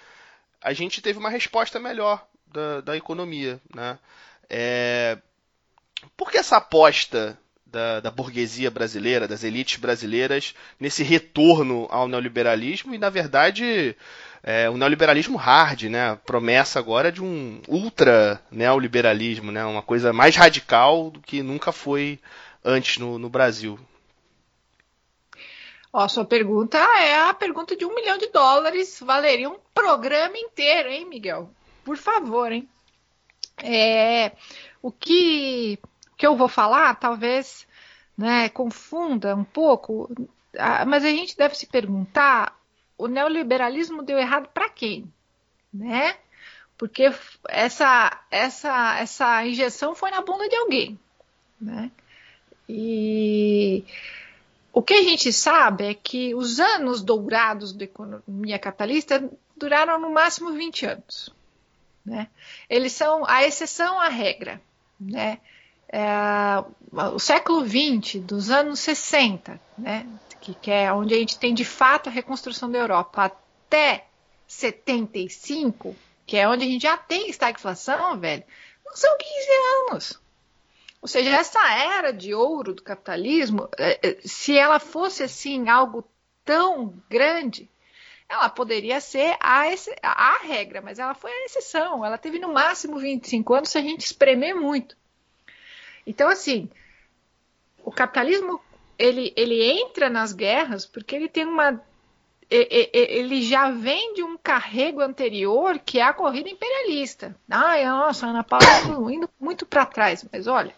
a 0.61 0.75
gente 0.75 1.01
teve 1.01 1.19
uma 1.19 1.31
resposta 1.31 1.81
melhor 1.81 2.27
da, 2.47 2.83
da 2.83 2.97
economia. 2.97 3.59
Né? 3.75 3.99
É, 4.51 5.17
por 6.17 6.31
que 6.31 6.37
essa 6.37 6.59
aposta 6.59 7.39
da, 7.65 8.01
da, 8.01 8.11
burguesia 8.11 8.71
brasileira, 8.71 9.27
das 9.27 9.43
elites 9.43 9.79
brasileiras, 9.79 10.55
nesse 10.79 11.03
retorno 11.03 11.87
ao 11.91 12.07
neoliberalismo 12.07 12.95
e, 12.95 12.99
na 12.99 13.09
verdade, 13.09 13.97
é, 14.43 14.69
um 14.69 14.77
neoliberalismo 14.77 15.37
hard, 15.37 15.85
né? 15.85 16.11
A 16.11 16.17
promessa 16.17 16.79
agora 16.79 17.11
de 17.11 17.23
um 17.23 17.61
ultra 17.67 18.41
neoliberalismo, 18.51 19.51
né? 19.51 19.65
Uma 19.65 19.83
coisa 19.83 20.13
mais 20.13 20.37
radical 20.37 21.11
do 21.11 21.21
que 21.21 21.43
nunca 21.43 21.73
foi 21.73 22.19
antes 22.65 22.99
no, 22.99 23.19
no 23.19 23.29
Brasil. 23.29 23.79
Ó, 25.99 26.07
sua 26.09 26.27
pergunta 26.27 26.77
é 26.77 27.15
a 27.23 27.33
pergunta 27.33 27.75
de 27.75 27.87
um 27.87 27.95
milhão 27.95 28.19
de 28.19 28.27
dólares. 28.27 29.01
Valeria 29.01 29.49
um 29.49 29.59
programa 29.73 30.37
inteiro, 30.37 30.91
hein, 30.91 31.07
Miguel? 31.07 31.49
Por 31.83 31.97
favor, 31.97 32.53
hein? 32.53 32.69
É, 33.57 34.33
o 34.83 34.93
que, 34.93 35.79
que 36.15 36.27
eu 36.27 36.37
vou 36.37 36.49
falar 36.49 36.95
talvez 36.97 37.67
né, 38.15 38.51
confunda 38.51 39.35
um 39.35 39.43
pouco, 39.43 40.07
mas 40.87 41.03
a 41.03 41.09
gente 41.09 41.35
deve 41.35 41.55
se 41.55 41.67
perguntar: 41.67 42.55
o 42.99 43.07
neoliberalismo 43.07 44.03
deu 44.03 44.19
errado 44.19 44.51
para 44.53 44.69
quem? 44.69 45.11
Né? 45.73 46.15
Porque 46.77 47.11
essa, 47.49 48.21
essa, 48.31 48.99
essa 48.99 49.47
injeção 49.47 49.95
foi 49.95 50.11
na 50.11 50.21
bunda 50.21 50.47
de 50.47 50.57
alguém. 50.57 51.01
Né? 51.59 51.91
E 52.69 53.83
o 54.77 54.83
que 54.83 54.93
a 54.93 55.03
gente 55.03 55.33
sabe 55.33 55.87
é 55.87 55.95
que 55.95 56.35
os 56.35 56.61
anos 56.61 57.03
dourados 57.03 57.73
da 57.73 57.85
economia 57.85 58.59
capitalista 58.59 59.27
duraram 59.57 59.99
no 59.99 60.11
máximo 60.13 60.53
20 60.53 60.85
anos. 60.85 61.31
Né? 62.05 62.29
Eles 62.69 62.93
são 62.93 63.27
a 63.27 63.43
exceção 63.43 63.99
à 63.99 64.09
regra. 64.09 64.61
Né? 65.01 65.39
É, 65.89 66.07
o 66.93 67.19
século 67.19 67.67
XX, 67.67 68.21
dos 68.21 68.51
anos 68.51 68.79
60, 68.81 69.59
né? 69.79 70.07
que, 70.43 70.53
que 70.53 70.71
é 70.71 70.93
onde 70.93 71.15
a 71.15 71.17
gente 71.17 71.39
tem 71.39 71.55
de 71.55 71.65
fato 71.65 72.11
a 72.11 72.13
reconstrução 72.13 72.71
da 72.71 72.77
Europa, 72.77 73.25
até 73.25 74.05
75, 74.47 75.97
que 76.27 76.37
é 76.37 76.47
onde 76.47 76.65
a 76.65 76.69
gente 76.69 76.83
já 76.83 76.99
tem 76.99 77.31
estagflação, 77.31 78.21
velho, 78.21 78.45
não 78.85 78.95
são 78.95 79.17
15 79.17 79.31
anos. 79.89 80.26
Ou 81.01 81.09
seja, 81.09 81.31
essa 81.31 81.61
era 81.73 82.13
de 82.13 82.35
ouro 82.35 82.75
do 82.75 82.83
capitalismo, 82.83 83.69
é, 83.79 83.99
é, 84.03 84.19
se 84.25 84.57
ela 84.57 84.79
fosse 84.79 85.23
assim 85.23 85.69
algo 85.69 86.05
tão 86.45 86.95
grande, 87.09 87.71
ela 88.29 88.49
poderia 88.49 89.01
ser 89.01 89.37
a, 89.41 89.63
a 90.03 90.39
regra, 90.39 90.81
mas 90.81 90.99
ela 90.99 91.15
foi 91.15 91.31
a 91.31 91.45
exceção. 91.45 92.05
Ela 92.05 92.19
teve 92.19 92.39
no 92.39 92.53
máximo 92.53 92.99
25 92.99 93.55
anos 93.55 93.69
se 93.69 93.79
a 93.79 93.83
gente 93.83 94.01
espremer 94.01 94.55
muito. 94.55 94.97
Então, 96.07 96.29
assim, 96.29 96.69
o 97.85 97.91
capitalismo 97.93 98.61
ele, 98.99 99.33
ele 99.37 99.63
entra 99.63 100.09
nas 100.09 100.33
guerras 100.33 100.87
porque 100.87 101.15
ele 101.15 101.29
tem 101.29 101.45
uma. 101.45 101.81
Ele 102.49 103.43
já 103.43 103.73
vem 103.73 104.15
de 104.15 104.23
um 104.23 104.39
carrego 104.39 105.01
anterior 105.01 105.81
que 105.81 105.99
é 105.99 106.03
a 106.03 106.13
corrida 106.13 106.49
imperialista. 106.49 107.35
Ai, 107.51 107.85
nossa, 107.85 108.27
Ana 108.27 108.45
Paula 108.45 108.65
tá 108.65 109.13
indo 109.13 109.29
muito 109.41 109.67
para 109.67 109.85
trás, 109.85 110.25
mas 110.33 110.47
olha, 110.47 110.73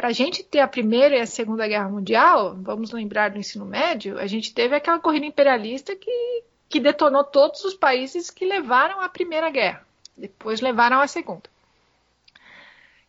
para 0.00 0.08
a 0.08 0.12
gente 0.12 0.42
ter 0.42 0.60
a 0.60 0.66
Primeira 0.66 1.14
e 1.14 1.20
a 1.20 1.26
Segunda 1.26 1.68
Guerra 1.68 1.90
Mundial, 1.90 2.56
vamos 2.62 2.90
lembrar 2.90 3.28
do 3.28 3.38
ensino 3.38 3.66
médio, 3.66 4.18
a 4.18 4.26
gente 4.26 4.54
teve 4.54 4.74
aquela 4.74 4.98
corrida 4.98 5.26
imperialista 5.26 5.94
que, 5.94 6.42
que 6.70 6.80
detonou 6.80 7.22
todos 7.22 7.62
os 7.66 7.74
países 7.74 8.30
que 8.30 8.46
levaram 8.46 9.02
à 9.02 9.10
Primeira 9.10 9.50
Guerra, 9.50 9.86
depois 10.16 10.62
levaram 10.62 11.02
à 11.02 11.06
Segunda. 11.06 11.42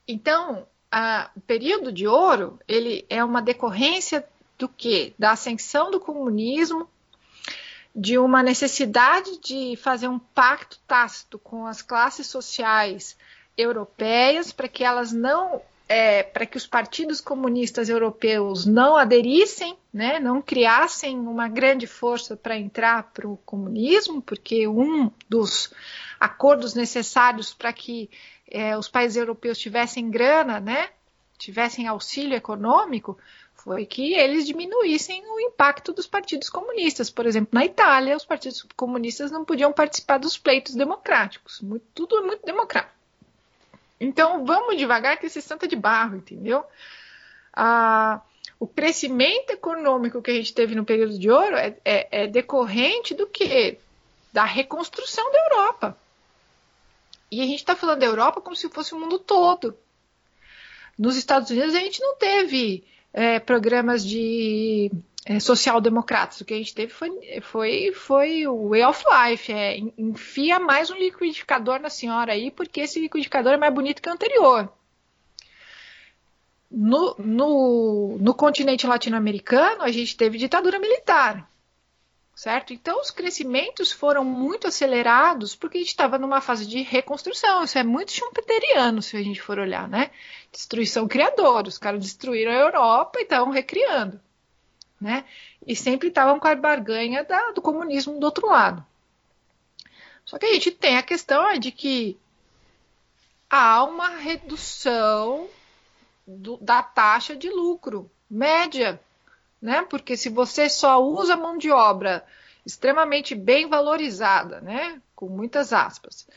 Então, 0.06 0.68
a, 0.92 1.32
o 1.34 1.40
período 1.40 1.94
de 1.94 2.06
ouro 2.10 2.60
ele 2.68 3.06
é 3.10 3.24
uma 3.24 3.42
decorrência 3.42 4.28
do 4.60 4.68
que? 4.68 5.14
Da 5.18 5.32
ascensão 5.32 5.92
do 5.92 5.98
comunismo, 5.98 6.90
de 7.96 8.18
uma 8.18 8.44
necessidade 8.44 9.40
de 9.40 9.78
fazer 9.78 10.10
um 10.10 10.20
pacto 10.20 10.78
tácito 10.86 11.40
com 11.40 11.66
as 11.66 11.82
classes 11.82 12.28
sociais 12.28 13.16
europeias 13.58 14.52
para 14.52 14.68
que 14.68 14.84
elas 14.84 15.14
não 15.14 15.62
é, 15.92 16.24
para 16.24 16.46
que 16.46 16.56
os 16.56 16.66
partidos 16.66 17.20
comunistas 17.20 17.90
europeus 17.90 18.66
não 18.66 18.96
aderissem, 18.96 19.78
né, 19.94 20.22
não 20.22 20.42
criassem 20.42 21.20
uma 21.20 21.50
grande 21.50 21.86
força 21.86 22.38
para 22.38 22.58
entrar 22.58 23.12
para 23.12 23.28
o 23.28 23.36
comunismo, 23.46 24.22
porque 24.22 24.70
um 24.70 25.12
dos 25.28 25.74
acordos 26.18 26.74
necessários 26.76 27.54
para 27.54 27.74
que 27.74 28.10
é, 28.50 28.78
os 28.78 28.88
países 28.88 29.18
europeus 29.18 29.58
tivessem 29.58 30.10
grana, 30.10 30.62
né, 30.62 30.92
tivessem 31.38 31.88
auxílio 31.88 32.38
econômico, 32.38 33.18
foi 33.54 33.86
que 33.86 34.14
eles 34.14 34.48
diminuíssem 34.48 35.22
o 35.28 35.42
impacto 35.42 35.92
dos 35.92 36.08
partidos 36.08 36.48
comunistas. 36.50 37.10
Por 37.10 37.26
exemplo, 37.26 37.50
na 37.52 37.66
Itália, 37.66 38.16
os 38.16 38.24
partidos 38.24 38.66
comunistas 38.78 39.30
não 39.30 39.44
podiam 39.44 39.74
participar 39.74 40.20
dos 40.20 40.38
pleitos 40.38 40.74
democráticos. 40.74 41.60
Muito, 41.60 41.86
tudo 41.94 42.24
muito 42.26 42.46
democrático. 42.46 43.01
Então 44.02 44.44
vamos 44.44 44.78
devagar 44.78 45.20
que 45.20 45.28
esse 45.28 45.44
santa 45.44 45.68
de 45.68 45.76
barro, 45.76 46.18
entendeu? 46.18 46.66
Ah, 47.54 48.20
o 48.60 48.66
crescimento 48.66 49.52
econômico 49.52 50.24
que 50.24 50.32
a 50.32 50.34
gente 50.34 50.56
teve 50.56 50.74
no 50.74 50.84
período 50.84 51.20
de 51.20 51.30
ouro 51.30 51.56
é, 51.56 51.78
é, 51.86 52.24
é 52.24 52.28
decorrente 52.28 53.14
do 53.14 53.28
que? 53.28 53.78
Da 54.34 54.44
reconstrução 54.44 55.32
da 55.32 55.40
Europa. 55.46 55.98
E 57.30 57.42
a 57.42 57.46
gente 57.46 57.60
está 57.60 57.76
falando 57.76 58.00
da 58.00 58.08
Europa 58.08 58.42
como 58.42 58.56
se 58.56 58.68
fosse 58.70 58.96
o 58.96 59.00
mundo 59.00 59.20
todo. 59.20 59.78
Nos 60.98 61.16
Estados 61.16 61.52
Unidos 61.52 61.76
a 61.76 61.80
gente 61.80 62.02
não 62.02 62.16
teve 62.16 62.84
é, 63.14 63.40
programas 63.40 64.04
de 64.04 64.92
é, 65.26 65.40
social-democratas. 65.40 66.42
O 66.42 66.46
que 66.46 66.54
a 66.54 66.58
gente 66.58 66.74
teve 66.74 66.92
foi, 66.92 67.12
foi, 67.42 67.92
foi 67.94 68.48
o 68.48 68.70
way 68.70 68.84
of 68.84 69.04
life. 69.06 69.52
É, 69.52 69.78
enfia 69.98 70.60
mais 70.60 70.90
um 70.90 70.96
liquidificador 70.96 71.80
na 71.80 71.90
senhora 71.90 72.34
aí, 72.34 72.50
porque 72.50 72.82
esse 72.82 73.00
liquidificador 73.00 73.54
é 73.54 73.58
mais 73.58 73.74
bonito 73.74 74.02
que 74.02 74.10
o 74.10 74.14
anterior. 74.14 74.72
No, 76.70 77.16
no, 77.20 78.18
no 78.20 78.34
continente 78.34 78.88
latino-americano, 78.88 79.84
a 79.84 79.92
gente 79.92 80.16
teve 80.16 80.38
ditadura 80.38 80.80
militar. 80.80 81.48
Certo? 82.34 82.74
Então, 82.74 83.00
os 83.00 83.12
crescimentos 83.12 83.92
foram 83.92 84.24
muito 84.24 84.66
acelerados 84.68 85.54
porque 85.54 85.78
a 85.78 85.82
gente 85.82 85.90
estava 85.90 86.18
numa 86.18 86.42
fase 86.42 86.66
de 86.66 86.82
reconstrução. 86.82 87.64
Isso 87.64 87.78
é 87.78 87.84
muito 87.84 88.14
schumpeteriano, 88.14 89.02
se 89.02 89.18
a 89.18 89.22
gente 89.22 89.42
for 89.42 89.60
olhar, 89.60 89.88
né? 89.88 90.10
Destruição 90.52 91.08
criadora. 91.08 91.68
Os 91.68 91.78
caras 91.78 92.02
destruíram 92.02 92.52
a 92.52 92.56
Europa 92.56 93.20
e 93.20 93.24
estavam 93.24 93.52
recriando 93.52 94.20
né? 95.02 95.26
E 95.66 95.76
sempre 95.76 96.10
estavam 96.10 96.40
com 96.40 96.48
a 96.48 96.56
barganha 96.56 97.24
da, 97.24 97.52
do 97.52 97.62
comunismo 97.62 98.20
do 98.20 98.26
outro 98.26 98.48
lado. 98.48 98.86
Só 100.24 100.38
que 100.38 100.46
a 100.46 100.54
gente 100.54 100.70
tem 100.70 100.98
a 100.98 101.04
questão 101.04 101.50
é 101.50 101.58
de 101.58 101.72
que 101.72 102.18
há 103.50 103.84
uma 103.84 104.10
redução 104.10 105.50
do, 106.26 106.58
da 106.58 106.84
taxa 106.84 107.36
de 107.36 107.50
lucro 107.50 108.10
média, 108.30 109.02
né? 109.62 109.82
Porque 109.90 110.16
se 110.16 110.30
você 110.30 110.70
só 110.70 111.04
usa 111.04 111.36
mão 111.36 111.58
de 111.58 111.72
obra 111.72 112.24
extremamente 112.66 113.34
bem 113.34 113.68
valorizada, 113.68 114.62
né? 114.62 115.02
Com 115.16 115.28
muitas 115.28 115.74
aspas, 115.74 116.28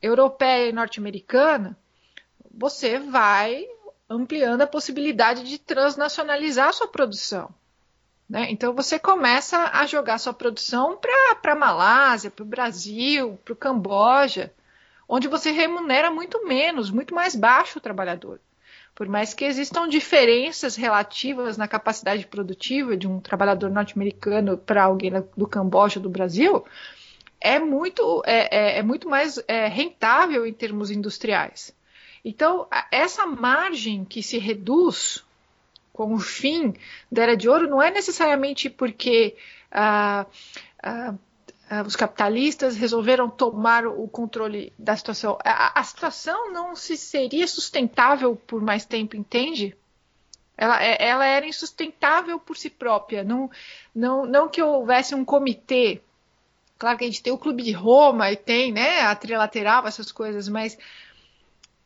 europeia 0.00 0.68
e 0.68 0.72
norte-americana, 0.72 1.76
você 2.50 2.98
vai 2.98 3.66
ampliando 4.08 4.62
a 4.62 4.66
possibilidade 4.66 5.44
de 5.44 5.58
transnacionalizar 5.58 6.68
a 6.68 6.72
sua 6.72 6.88
produção. 6.88 7.52
Né? 8.30 8.46
Então 8.48 8.72
você 8.72 8.96
começa 8.96 9.70
a 9.72 9.84
jogar 9.86 10.18
sua 10.18 10.32
produção 10.32 10.96
para 10.96 11.52
a 11.52 11.56
Malásia, 11.56 12.30
para 12.30 12.44
o 12.44 12.46
Brasil, 12.46 13.36
para 13.44 13.52
o 13.52 13.56
Camboja, 13.56 14.52
onde 15.08 15.26
você 15.26 15.50
remunera 15.50 16.12
muito 16.12 16.46
menos, 16.46 16.92
muito 16.92 17.12
mais 17.12 17.34
baixo 17.34 17.78
o 17.78 17.82
trabalhador. 17.82 18.38
Por 18.94 19.08
mais 19.08 19.34
que 19.34 19.44
existam 19.44 19.88
diferenças 19.88 20.76
relativas 20.76 21.56
na 21.56 21.66
capacidade 21.66 22.24
produtiva 22.24 22.96
de 22.96 23.08
um 23.08 23.18
trabalhador 23.18 23.68
norte-americano 23.68 24.56
para 24.56 24.84
alguém 24.84 25.10
do 25.36 25.48
Camboja 25.48 25.98
do 25.98 26.08
Brasil, 26.08 26.64
é 27.40 27.58
muito, 27.58 28.22
é, 28.24 28.76
é, 28.76 28.78
é 28.78 28.82
muito 28.82 29.08
mais 29.08 29.42
é, 29.48 29.66
rentável 29.66 30.46
em 30.46 30.52
termos 30.52 30.92
industriais. 30.92 31.74
Então, 32.24 32.68
essa 32.92 33.26
margem 33.26 34.04
que 34.04 34.22
se 34.22 34.38
reduz 34.38 35.24
com 35.92 36.14
o 36.14 36.18
fim 36.18 36.74
da 37.10 37.22
Era 37.22 37.36
de 37.36 37.48
Ouro 37.48 37.68
não 37.68 37.82
é 37.82 37.90
necessariamente 37.90 38.70
porque 38.70 39.36
ah, 39.70 40.26
ah, 40.82 41.14
ah, 41.68 41.82
os 41.82 41.94
capitalistas 41.94 42.76
resolveram 42.76 43.30
tomar 43.30 43.86
o 43.86 44.08
controle 44.08 44.72
da 44.78 44.96
situação. 44.96 45.38
A, 45.44 45.78
a, 45.78 45.84
situação 45.84 46.52
não 46.52 46.74
se 46.74 46.96
seria 46.96 47.46
sustentável 47.46 48.34
por 48.34 48.60
mais 48.60 48.84
tempo, 48.84 49.16
entende? 49.16 49.76
Ela, 50.56 50.82
é, 50.82 50.96
ela 51.00 51.24
era 51.24 51.46
insustentável 51.46 52.40
por 52.40 52.56
si 52.56 52.68
própria. 52.68 53.22
Não, 53.22 53.48
não, 53.94 54.26
não 54.26 54.48
que 54.48 54.60
houvesse 54.60 55.14
um 55.14 55.24
comitê. 55.24 56.02
Claro 56.76 56.98
que 56.98 57.04
a 57.04 57.06
gente 57.06 57.22
tem 57.22 57.32
o 57.32 57.38
Clube 57.38 57.62
de 57.62 57.72
Roma 57.72 58.32
e 58.32 58.36
tem 58.36 58.72
né, 58.72 59.02
a 59.02 59.14
trilateral, 59.14 59.86
essas 59.86 60.10
coisas, 60.10 60.48
mas 60.48 60.76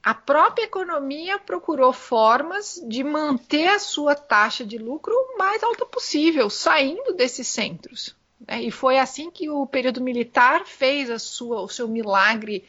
a 0.05 0.13
própria 0.13 0.65
economia 0.65 1.39
procurou 1.39 1.91
formas 1.91 2.79
de 2.87 3.03
manter 3.03 3.69
a 3.69 3.79
sua 3.79 4.15
taxa 4.15 4.63
de 4.63 4.77
lucro 4.77 5.15
o 5.15 5.39
mais 5.39 5.63
alta 5.63 5.87
possível, 5.87 6.51
saindo 6.51 7.15
desses 7.15 7.49
centros. 7.49 8.15
Né? 8.47 8.65
E 8.65 8.71
foi 8.71 8.99
assim 8.99 9.31
que 9.31 9.49
o 9.49 9.67
período 9.67 10.03
militar 10.03 10.67
fez 10.67 11.23
sua, 11.23 11.63
o 11.63 11.69
seu 11.69 11.89
milagre 11.89 12.65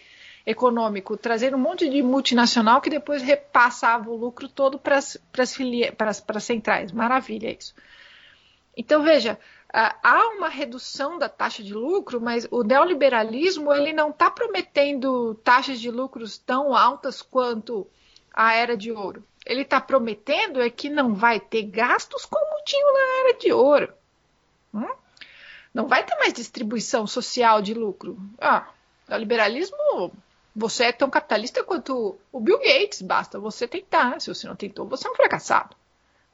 econômico, 0.45 1.17
trazer 1.17 1.53
um 1.53 1.57
monte 1.57 1.89
de 1.89 2.01
multinacional 2.01 2.79
que 2.79 2.89
depois 2.89 3.21
repassava 3.21 4.09
o 4.09 4.15
lucro 4.15 4.47
todo 4.47 4.79
para 4.79 4.97
as 4.97 6.19
centrais. 6.41 6.93
Maravilha 6.93 7.51
isso. 7.51 7.75
Então, 8.77 9.03
veja, 9.03 9.38
há 9.76 10.30
uma 10.30 10.47
redução 10.47 11.19
da 11.19 11.28
taxa 11.28 11.61
de 11.61 11.73
lucro, 11.73 12.21
mas 12.21 12.47
o 12.49 12.63
neoliberalismo 12.63 13.73
ele 13.73 13.91
não 13.91 14.09
está 14.09 14.32
prometendo 14.32 15.36
taxas 15.43 15.82
de 15.82 15.91
lucros 15.91 16.38
tão 16.38 16.73
altas 16.73 17.21
quanto 17.21 17.86
a 18.34 18.53
era 18.53 18.78
de 18.78 18.91
ouro. 18.91 19.21
Ele 19.45 19.63
está 19.63 19.82
prometendo 19.82 20.61
é 20.61 20.69
que 20.69 20.89
não 20.89 21.13
vai 21.13 21.41
ter 21.41 21.63
gastos 21.63 22.26
como 22.26 22.63
tinha 22.63 22.91
na 22.93 23.19
era 23.19 23.38
de 23.38 23.51
ouro. 23.51 23.93
Hum? 24.73 24.95
Não 25.73 25.88
vai 25.88 26.05
ter 26.05 26.15
mais 26.15 26.32
distribuição 26.32 27.05
social 27.05 27.61
de 27.61 27.73
lucro. 27.73 28.17
Ah, 28.39 28.69
neoliberalismo, 29.09 30.13
você 30.55 30.86
é 30.86 30.91
tão 30.93 31.09
capitalista 31.09 31.65
quanto 31.65 32.17
o 32.32 32.39
Bill 32.39 32.59
Gates, 32.59 33.01
basta 33.01 33.38
você 33.38 33.67
tentar. 33.67 34.21
Se 34.21 34.34
você 34.34 34.47
não 34.47 34.55
tentou, 34.55 34.88
você 34.88 35.05
é 35.05 35.11
um 35.11 35.15
fracassado. 35.15 35.76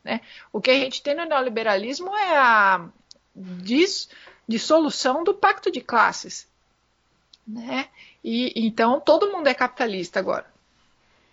Né? 0.04 0.22
O 0.54 0.62
que 0.62 0.70
a 0.70 0.76
gente 0.76 1.02
tem 1.02 1.16
no 1.16 1.26
neoliberalismo 1.26 2.16
é 2.16 2.38
a 2.38 2.88
diz, 3.36 4.10
de 4.48 4.60
solução 4.60 5.24
do 5.24 5.34
pacto 5.34 5.72
de 5.72 5.82
classes. 5.82 6.48
Né? 7.48 7.90
E 8.24 8.54
então 8.56 9.00
todo 9.00 9.32
mundo 9.32 9.48
é 9.48 9.54
capitalista 9.54 10.20
agora. 10.20 10.46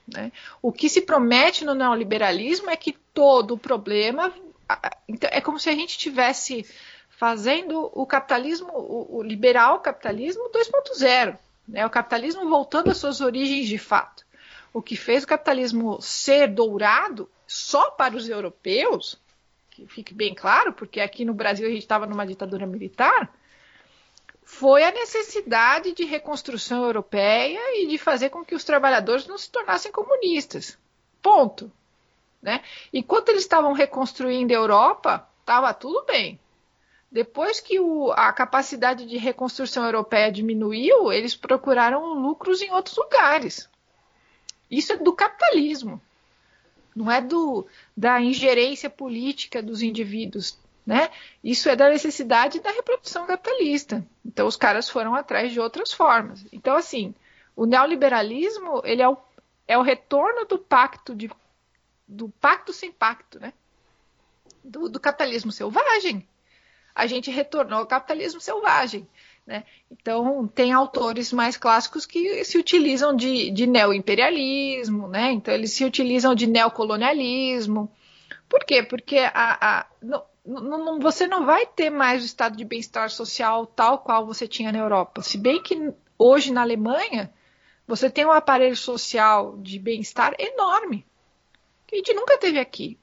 Né? 0.06 0.32
O 0.62 0.72
que 0.72 0.88
se 0.88 1.02
promete 1.02 1.64
no 1.64 1.74
neoliberalismo 1.74 2.70
é 2.70 2.76
que 2.76 2.92
todo 3.12 3.54
o 3.54 3.58
problema 3.58 4.32
então, 5.08 5.30
é 5.32 5.40
como 5.40 5.58
se 5.58 5.68
a 5.68 5.74
gente 5.74 5.98
tivesse 5.98 6.66
fazendo 7.08 7.90
o 7.92 8.06
capitalismo, 8.06 8.70
o, 8.72 9.18
o 9.18 9.22
liberal 9.22 9.80
capitalismo 9.80 10.50
2.0, 10.50 11.36
né? 11.66 11.84
o 11.84 11.90
capitalismo 11.90 12.48
voltando 12.48 12.90
às 12.90 12.98
suas 12.98 13.20
origens 13.20 13.66
de 13.66 13.78
fato. 13.78 14.24
O 14.72 14.82
que 14.82 14.96
fez 14.96 15.24
o 15.24 15.26
capitalismo 15.26 16.00
ser 16.00 16.48
dourado 16.48 17.28
só 17.46 17.90
para 17.90 18.14
os 18.14 18.28
europeus 18.28 19.18
que 19.78 19.86
fique 19.86 20.12
bem 20.12 20.34
claro, 20.34 20.72
porque 20.72 21.00
aqui 21.00 21.24
no 21.24 21.32
Brasil 21.32 21.66
a 21.66 21.70
gente 21.70 21.82
estava 21.82 22.06
numa 22.06 22.26
ditadura 22.26 22.66
militar, 22.66 23.32
foi 24.42 24.82
a 24.82 24.90
necessidade 24.90 25.92
de 25.92 26.04
reconstrução 26.04 26.84
europeia 26.84 27.60
e 27.80 27.86
de 27.86 27.98
fazer 27.98 28.30
com 28.30 28.44
que 28.44 28.54
os 28.54 28.64
trabalhadores 28.64 29.26
não 29.26 29.38
se 29.38 29.50
tornassem 29.50 29.92
comunistas. 29.92 30.78
Ponto. 31.22 31.70
Né? 32.42 32.62
Enquanto 32.92 33.28
eles 33.28 33.42
estavam 33.42 33.72
reconstruindo 33.72 34.52
a 34.52 34.56
Europa, 34.56 35.28
estava 35.40 35.72
tudo 35.74 36.04
bem. 36.06 36.40
Depois 37.10 37.60
que 37.60 37.78
o, 37.78 38.10
a 38.12 38.32
capacidade 38.32 39.06
de 39.06 39.16
reconstrução 39.16 39.84
europeia 39.84 40.32
diminuiu, 40.32 41.12
eles 41.12 41.36
procuraram 41.36 42.14
lucros 42.14 42.62
em 42.62 42.70
outros 42.72 42.96
lugares. 42.96 43.68
Isso 44.70 44.92
é 44.92 44.96
do 44.96 45.14
capitalismo, 45.14 46.00
não 46.98 47.10
é 47.10 47.20
do, 47.20 47.66
da 47.98 48.20
ingerência 48.20 48.88
política 48.88 49.60
dos 49.60 49.82
indivíduos. 49.82 50.56
Né? 50.86 51.10
Isso 51.42 51.68
é 51.68 51.74
da 51.74 51.88
necessidade 51.90 52.60
da 52.60 52.70
reprodução 52.70 53.26
capitalista. 53.26 54.06
Então 54.24 54.46
os 54.46 54.56
caras 54.56 54.88
foram 54.88 55.16
atrás 55.16 55.50
de 55.52 55.58
outras 55.58 55.92
formas. 55.92 56.46
Então 56.52 56.76
assim, 56.76 57.12
o 57.56 57.66
neoliberalismo 57.66 58.82
ele 58.84 59.02
é 59.02 59.08
o, 59.08 59.16
é 59.66 59.76
o 59.76 59.82
retorno 59.82 60.44
do 60.46 60.60
pacto 60.60 61.12
de, 61.12 61.28
do 62.06 62.28
pacto 62.40 62.72
sem 62.72 62.92
pacto, 62.92 63.40
né? 63.40 63.52
Do, 64.62 64.88
do 64.88 65.00
capitalismo 65.00 65.50
selvagem. 65.50 66.26
A 66.94 67.04
gente 67.08 67.32
retornou 67.32 67.80
ao 67.80 67.86
capitalismo 67.86 68.40
selvagem. 68.40 69.08
Né? 69.48 69.64
Então, 69.90 70.46
tem 70.46 70.74
autores 70.74 71.32
mais 71.32 71.56
clássicos 71.56 72.04
que 72.04 72.44
se 72.44 72.58
utilizam 72.58 73.16
de, 73.16 73.50
de 73.50 73.66
neoimperialismo, 73.66 75.08
né? 75.08 75.32
então 75.32 75.54
eles 75.54 75.72
se 75.72 75.86
utilizam 75.86 76.34
de 76.34 76.46
neocolonialismo. 76.46 77.90
Por 78.46 78.62
quê? 78.64 78.82
Porque 78.82 79.16
a, 79.16 79.80
a, 79.80 79.86
você 81.00 81.26
não 81.26 81.46
vai 81.46 81.64
ter 81.64 81.88
mais 81.88 82.22
o 82.22 82.26
estado 82.26 82.58
de 82.58 82.64
bem-estar 82.66 83.08
social 83.08 83.64
tal 83.64 84.00
qual 84.00 84.26
você 84.26 84.46
tinha 84.46 84.70
na 84.70 84.80
Europa. 84.80 85.22
Se 85.22 85.38
bem 85.38 85.62
que 85.62 85.94
hoje 86.18 86.52
na 86.52 86.60
Alemanha 86.60 87.32
você 87.86 88.10
tem 88.10 88.26
um 88.26 88.30
aparelho 88.30 88.76
social 88.76 89.56
de 89.56 89.78
bem-estar 89.78 90.34
enorme, 90.38 91.06
que 91.86 91.94
a 91.94 91.98
gente 91.98 92.12
nunca 92.12 92.36
teve 92.36 92.58
aqui. 92.58 92.98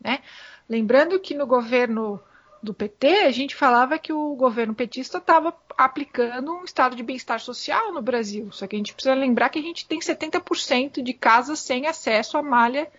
Né? 0.00 0.20
Lembrando 0.66 1.20
que 1.20 1.34
no 1.34 1.46
governo 1.46 2.18
do 2.62 2.72
PT, 2.72 3.24
a 3.24 3.30
gente 3.30 3.56
falava 3.56 3.98
que 3.98 4.12
o 4.12 4.34
governo 4.36 4.74
petista 4.74 5.18
estava 5.18 5.50
aplicando 5.76 6.52
um 6.52 6.64
estado 6.64 6.96
de 6.96 7.02
bem-estar 7.02 7.40
social 7.40 7.92
no 7.92 8.02
Brasil. 8.02 8.50
Só 8.52 8.66
que 8.66 8.76
a 8.76 8.78
gente 8.78 8.94
precisa 8.94 9.14
lembrar 9.14 9.48
que 9.48 9.58
a 9.58 9.62
gente 9.62 9.86
tem 9.86 9.98
70% 9.98 11.02
de 11.02 11.12
casas 11.12 11.60
sem 11.60 11.86
acesso 11.86 12.36
à 12.36 12.42
malha 12.42 12.90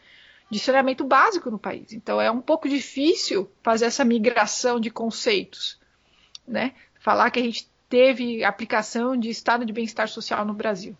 de 0.49 0.59
saneamento 0.59 1.03
básico 1.03 1.49
no 1.49 1.57
país. 1.57 1.93
Então 1.93 2.21
é 2.21 2.29
um 2.29 2.41
pouco 2.41 2.69
difícil 2.69 3.49
fazer 3.61 3.85
essa 3.85 4.05
migração 4.05 4.79
de 4.79 4.89
conceitos, 4.89 5.79
né? 6.47 6.73
Falar 6.99 7.31
que 7.31 7.39
a 7.39 7.43
gente 7.43 7.67
teve 7.89 8.43
aplicação 8.43 9.17
de 9.17 9.29
estado 9.29 9.65
de 9.65 9.73
bem-estar 9.73 10.07
social 10.07 10.45
no 10.45 10.53
Brasil. 10.53 10.95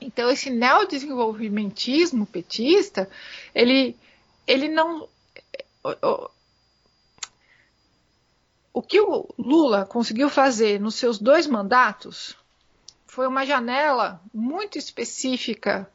Então 0.00 0.30
esse 0.30 0.50
neodesenvolvimentismo 0.50 2.26
petista, 2.26 3.08
ele, 3.54 3.96
ele 4.46 4.68
não 4.68 5.08
o 8.72 8.82
que 8.82 9.00
o 9.00 9.28
Lula 9.38 9.84
conseguiu 9.84 10.30
fazer 10.30 10.80
nos 10.80 10.94
seus 10.94 11.18
dois 11.18 11.46
mandatos 11.46 12.36
foi 13.06 13.26
uma 13.26 13.44
janela 13.44 14.20
muito 14.32 14.78
específica 14.78 15.90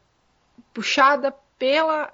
puxada 0.72 1.34
pela 1.58 2.12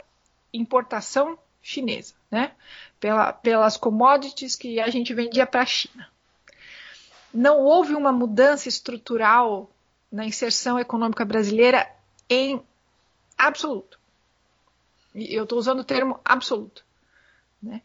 importação 0.52 1.38
chinesa, 1.62 2.14
né? 2.30 2.52
Pela, 2.98 3.32
pelas 3.32 3.76
commodities 3.76 4.56
que 4.56 4.80
a 4.80 4.88
gente 4.88 5.12
vendia 5.12 5.46
para 5.46 5.60
a 5.60 5.66
China. 5.66 6.08
Não 7.32 7.58
houve 7.58 7.94
uma 7.94 8.12
mudança 8.12 8.68
estrutural 8.68 9.70
na 10.10 10.24
inserção 10.24 10.78
econômica 10.78 11.24
brasileira 11.24 11.90
em 12.30 12.62
absoluto. 13.36 13.98
Eu 15.14 15.42
estou 15.42 15.58
usando 15.58 15.80
o 15.80 15.84
termo 15.84 16.18
absoluto. 16.24 16.84
Né? 17.62 17.82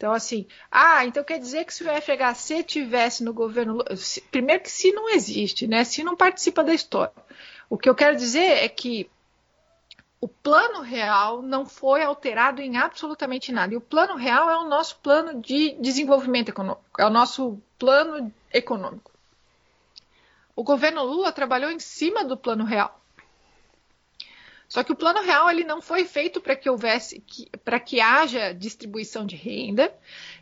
Então, 0.00 0.14
assim, 0.14 0.46
ah, 0.72 1.04
então 1.04 1.22
quer 1.22 1.38
dizer 1.38 1.66
que 1.66 1.74
se 1.74 1.84
o 1.84 1.86
FHC 1.86 2.62
tivesse 2.62 3.22
no 3.22 3.34
governo. 3.34 3.84
Primeiro 4.30 4.62
que 4.62 4.70
se 4.70 4.90
não 4.92 5.10
existe, 5.10 5.66
né? 5.66 5.84
Se 5.84 6.02
não 6.02 6.16
participa 6.16 6.64
da 6.64 6.72
história. 6.72 7.12
O 7.68 7.76
que 7.76 7.86
eu 7.86 7.94
quero 7.94 8.16
dizer 8.16 8.64
é 8.64 8.66
que 8.66 9.10
o 10.18 10.26
plano 10.26 10.80
real 10.80 11.42
não 11.42 11.66
foi 11.66 12.02
alterado 12.02 12.62
em 12.62 12.78
absolutamente 12.78 13.52
nada. 13.52 13.74
E 13.74 13.76
o 13.76 13.80
plano 13.82 14.16
real 14.16 14.48
é 14.48 14.56
o 14.56 14.64
nosso 14.70 14.96
plano 15.00 15.38
de 15.38 15.72
desenvolvimento 15.72 16.48
econômico, 16.48 16.82
é 16.98 17.04
o 17.04 17.10
nosso 17.10 17.60
plano 17.78 18.32
econômico. 18.50 19.12
O 20.56 20.64
governo 20.64 21.04
Lula 21.04 21.30
trabalhou 21.30 21.70
em 21.70 21.78
cima 21.78 22.24
do 22.24 22.38
plano 22.38 22.64
real. 22.64 22.98
Só 24.70 24.84
que 24.84 24.92
o 24.92 24.96
plano 24.96 25.20
real 25.20 25.50
ele 25.50 25.64
não 25.64 25.82
foi 25.82 26.04
feito 26.04 26.40
para 26.40 26.54
que 26.54 26.70
houvesse 26.70 27.20
para 27.64 27.80
que 27.80 28.00
haja 28.00 28.54
distribuição 28.54 29.26
de 29.26 29.34
renda, 29.34 29.92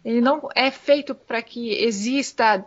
ele 0.04 0.20
não 0.20 0.50
é 0.54 0.70
feito 0.70 1.14
para 1.14 1.40
que 1.40 1.72
exista 1.82 2.62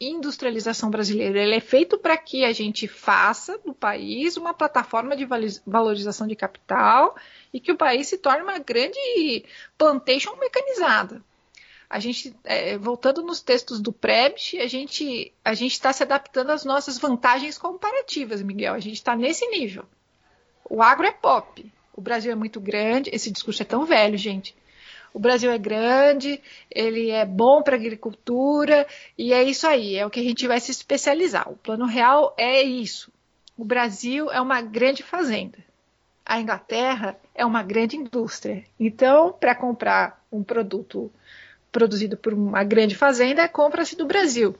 industrialização 0.00 0.88
brasileira, 0.88 1.42
ele 1.42 1.56
é 1.56 1.60
feito 1.60 1.98
para 1.98 2.16
que 2.16 2.42
a 2.42 2.54
gente 2.54 2.88
faça 2.88 3.58
do 3.58 3.74
país 3.74 4.38
uma 4.38 4.54
plataforma 4.54 5.14
de 5.14 5.26
valorização 5.66 6.26
de 6.26 6.34
capital 6.34 7.14
e 7.52 7.60
que 7.60 7.70
o 7.70 7.76
país 7.76 8.08
se 8.08 8.16
torne 8.16 8.42
uma 8.42 8.58
grande 8.58 9.44
plantation 9.76 10.34
mecanizada. 10.36 11.22
A 11.90 12.00
gente, 12.00 12.34
é, 12.44 12.78
voltando 12.78 13.22
nos 13.22 13.42
textos 13.42 13.78
do 13.78 13.92
Prebt, 13.92 14.58
a 14.58 14.66
gente 14.66 15.34
a 15.44 15.52
gente 15.52 15.72
está 15.72 15.92
se 15.92 16.02
adaptando 16.02 16.48
às 16.48 16.64
nossas 16.64 16.96
vantagens 16.96 17.58
comparativas, 17.58 18.40
Miguel. 18.40 18.72
A 18.72 18.80
gente 18.80 18.94
está 18.94 19.14
nesse 19.14 19.46
nível. 19.48 19.84
O 20.68 20.82
agro 20.82 21.06
é 21.06 21.12
pop. 21.12 21.72
O 21.94 22.00
Brasil 22.00 22.32
é 22.32 22.34
muito 22.34 22.60
grande. 22.60 23.10
Esse 23.12 23.30
discurso 23.30 23.62
é 23.62 23.66
tão 23.66 23.84
velho, 23.84 24.18
gente. 24.18 24.54
O 25.14 25.20
Brasil 25.20 25.48
é 25.48 25.56
grande, 25.56 26.42
ele 26.68 27.10
é 27.10 27.24
bom 27.24 27.62
para 27.62 27.76
agricultura 27.76 28.84
e 29.16 29.32
é 29.32 29.44
isso 29.44 29.64
aí, 29.64 29.94
é 29.94 30.04
o 30.04 30.10
que 30.10 30.18
a 30.18 30.24
gente 30.24 30.44
vai 30.48 30.58
se 30.58 30.72
especializar. 30.72 31.48
O 31.48 31.56
plano 31.56 31.86
real 31.86 32.34
é 32.36 32.60
isso. 32.60 33.12
O 33.56 33.64
Brasil 33.64 34.28
é 34.32 34.40
uma 34.40 34.60
grande 34.60 35.04
fazenda. 35.04 35.58
A 36.26 36.40
Inglaterra 36.40 37.16
é 37.32 37.46
uma 37.46 37.62
grande 37.62 37.96
indústria. 37.96 38.64
Então, 38.80 39.32
para 39.32 39.54
comprar 39.54 40.20
um 40.32 40.42
produto 40.42 41.12
produzido 41.70 42.16
por 42.16 42.34
uma 42.34 42.64
grande 42.64 42.96
fazenda, 42.96 43.48
compra-se 43.48 43.94
do 43.94 44.06
Brasil. 44.06 44.56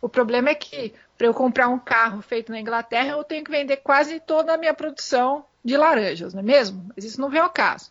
O 0.00 0.08
problema 0.08 0.50
é 0.50 0.54
que 0.54 0.94
para 1.18 1.26
eu 1.26 1.34
comprar 1.34 1.68
um 1.68 1.80
carro 1.80 2.22
feito 2.22 2.52
na 2.52 2.60
Inglaterra, 2.60 3.10
eu 3.10 3.24
tenho 3.24 3.44
que 3.44 3.50
vender 3.50 3.78
quase 3.78 4.20
toda 4.20 4.54
a 4.54 4.56
minha 4.56 4.72
produção 4.72 5.44
de 5.64 5.76
laranjas, 5.76 6.32
não 6.32 6.40
é 6.40 6.44
mesmo? 6.44 6.90
Mas 6.94 7.04
isso 7.04 7.20
não 7.20 7.28
vem 7.28 7.40
ao 7.40 7.50
caso. 7.50 7.90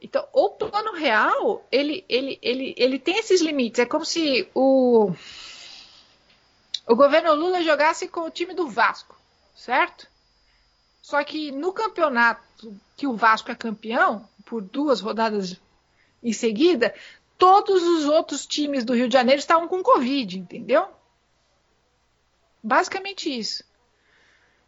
Então, 0.00 0.26
o 0.32 0.50
plano 0.50 0.94
real, 0.94 1.62
ele, 1.70 2.04
ele, 2.08 2.38
ele, 2.40 2.74
ele 2.78 2.98
tem 2.98 3.18
esses 3.18 3.42
limites. 3.42 3.80
É 3.80 3.86
como 3.86 4.04
se 4.04 4.48
o, 4.54 5.12
o 6.86 6.96
governo 6.96 7.34
Lula 7.34 7.62
jogasse 7.62 8.08
com 8.08 8.20
o 8.20 8.30
time 8.30 8.54
do 8.54 8.66
Vasco, 8.66 9.14
certo? 9.54 10.08
Só 11.02 11.22
que 11.22 11.52
no 11.52 11.72
campeonato 11.72 12.42
que 12.96 13.06
o 13.06 13.14
Vasco 13.14 13.50
é 13.50 13.54
campeão, 13.54 14.26
por 14.46 14.62
duas 14.62 15.00
rodadas 15.00 15.60
em 16.22 16.32
seguida, 16.32 16.94
todos 17.36 17.82
os 17.82 18.06
outros 18.06 18.46
times 18.46 18.84
do 18.84 18.94
Rio 18.94 19.06
de 19.06 19.12
Janeiro 19.12 19.38
estavam 19.38 19.68
com 19.68 19.82
Covid, 19.82 20.38
entendeu? 20.38 20.88
Basicamente 22.66 23.30
isso. 23.30 23.62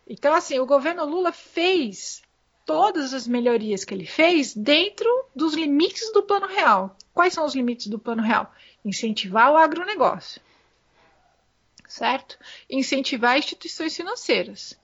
Então, 0.06 0.32
assim, 0.32 0.60
o 0.60 0.66
governo 0.66 1.04
Lula 1.04 1.32
fez 1.32 2.22
todas 2.64 3.12
as 3.12 3.26
melhorias 3.26 3.84
que 3.84 3.92
ele 3.92 4.06
fez 4.06 4.54
dentro 4.54 5.08
dos 5.34 5.52
limites 5.54 6.12
do 6.12 6.22
plano 6.22 6.46
real. 6.46 6.96
Quais 7.12 7.34
são 7.34 7.44
os 7.44 7.56
limites 7.56 7.88
do 7.88 7.98
plano 7.98 8.22
real? 8.22 8.54
Incentivar 8.84 9.50
o 9.50 9.56
agronegócio, 9.56 10.40
certo? 11.88 12.38
Incentivar 12.70 13.36
instituições 13.36 13.96
financeiras. 13.96 14.78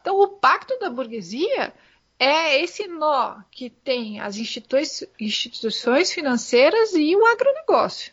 Então, 0.00 0.20
o 0.20 0.28
pacto 0.28 0.78
da 0.78 0.88
burguesia 0.88 1.74
é 2.20 2.62
esse 2.62 2.86
nó 2.86 3.40
que 3.50 3.68
tem 3.68 4.20
as 4.20 4.36
instituições 4.36 6.12
financeiras 6.12 6.94
e 6.94 7.16
o 7.16 7.26
agronegócio. 7.26 8.12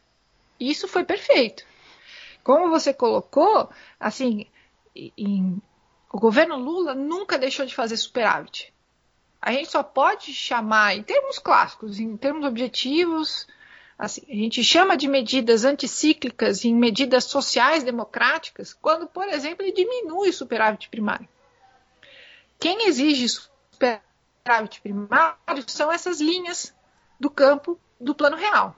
Isso 0.59 0.87
foi 0.87 1.03
perfeito. 1.03 1.63
Como 2.47 2.69
você 2.69 2.93
colocou, 2.93 3.69
assim, 3.99 4.45
em, 4.95 5.61
o 6.09 6.17
governo 6.17 6.55
Lula 6.55 6.95
nunca 6.95 7.37
deixou 7.37 7.65
de 7.65 7.75
fazer 7.75 7.97
superávit. 7.97 8.73
A 9.41 9.51
gente 9.51 9.69
só 9.69 9.83
pode 9.83 10.33
chamar, 10.33 10.95
em 10.95 11.03
termos 11.03 11.39
clássicos, 11.39 11.99
em 11.99 12.15
termos 12.15 12.45
objetivos, 12.45 13.45
assim, 13.99 14.21
a 14.29 14.33
gente 14.33 14.63
chama 14.63 14.95
de 14.95 15.09
medidas 15.09 15.65
anticíclicas 15.65 16.63
em 16.63 16.73
medidas 16.73 17.25
sociais 17.25 17.83
democráticas 17.83 18.73
quando, 18.73 19.07
por 19.07 19.27
exemplo, 19.27 19.65
ele 19.65 19.73
diminui 19.73 20.29
o 20.29 20.33
superávit 20.33 20.87
primário. 20.87 21.27
Quem 22.57 22.87
exige 22.87 23.27
superávit 23.27 24.79
primário 24.79 25.35
são 25.67 25.91
essas 25.91 26.21
linhas 26.21 26.73
do 27.19 27.29
campo 27.29 27.77
do 27.99 28.15
plano 28.15 28.37
real. 28.37 28.73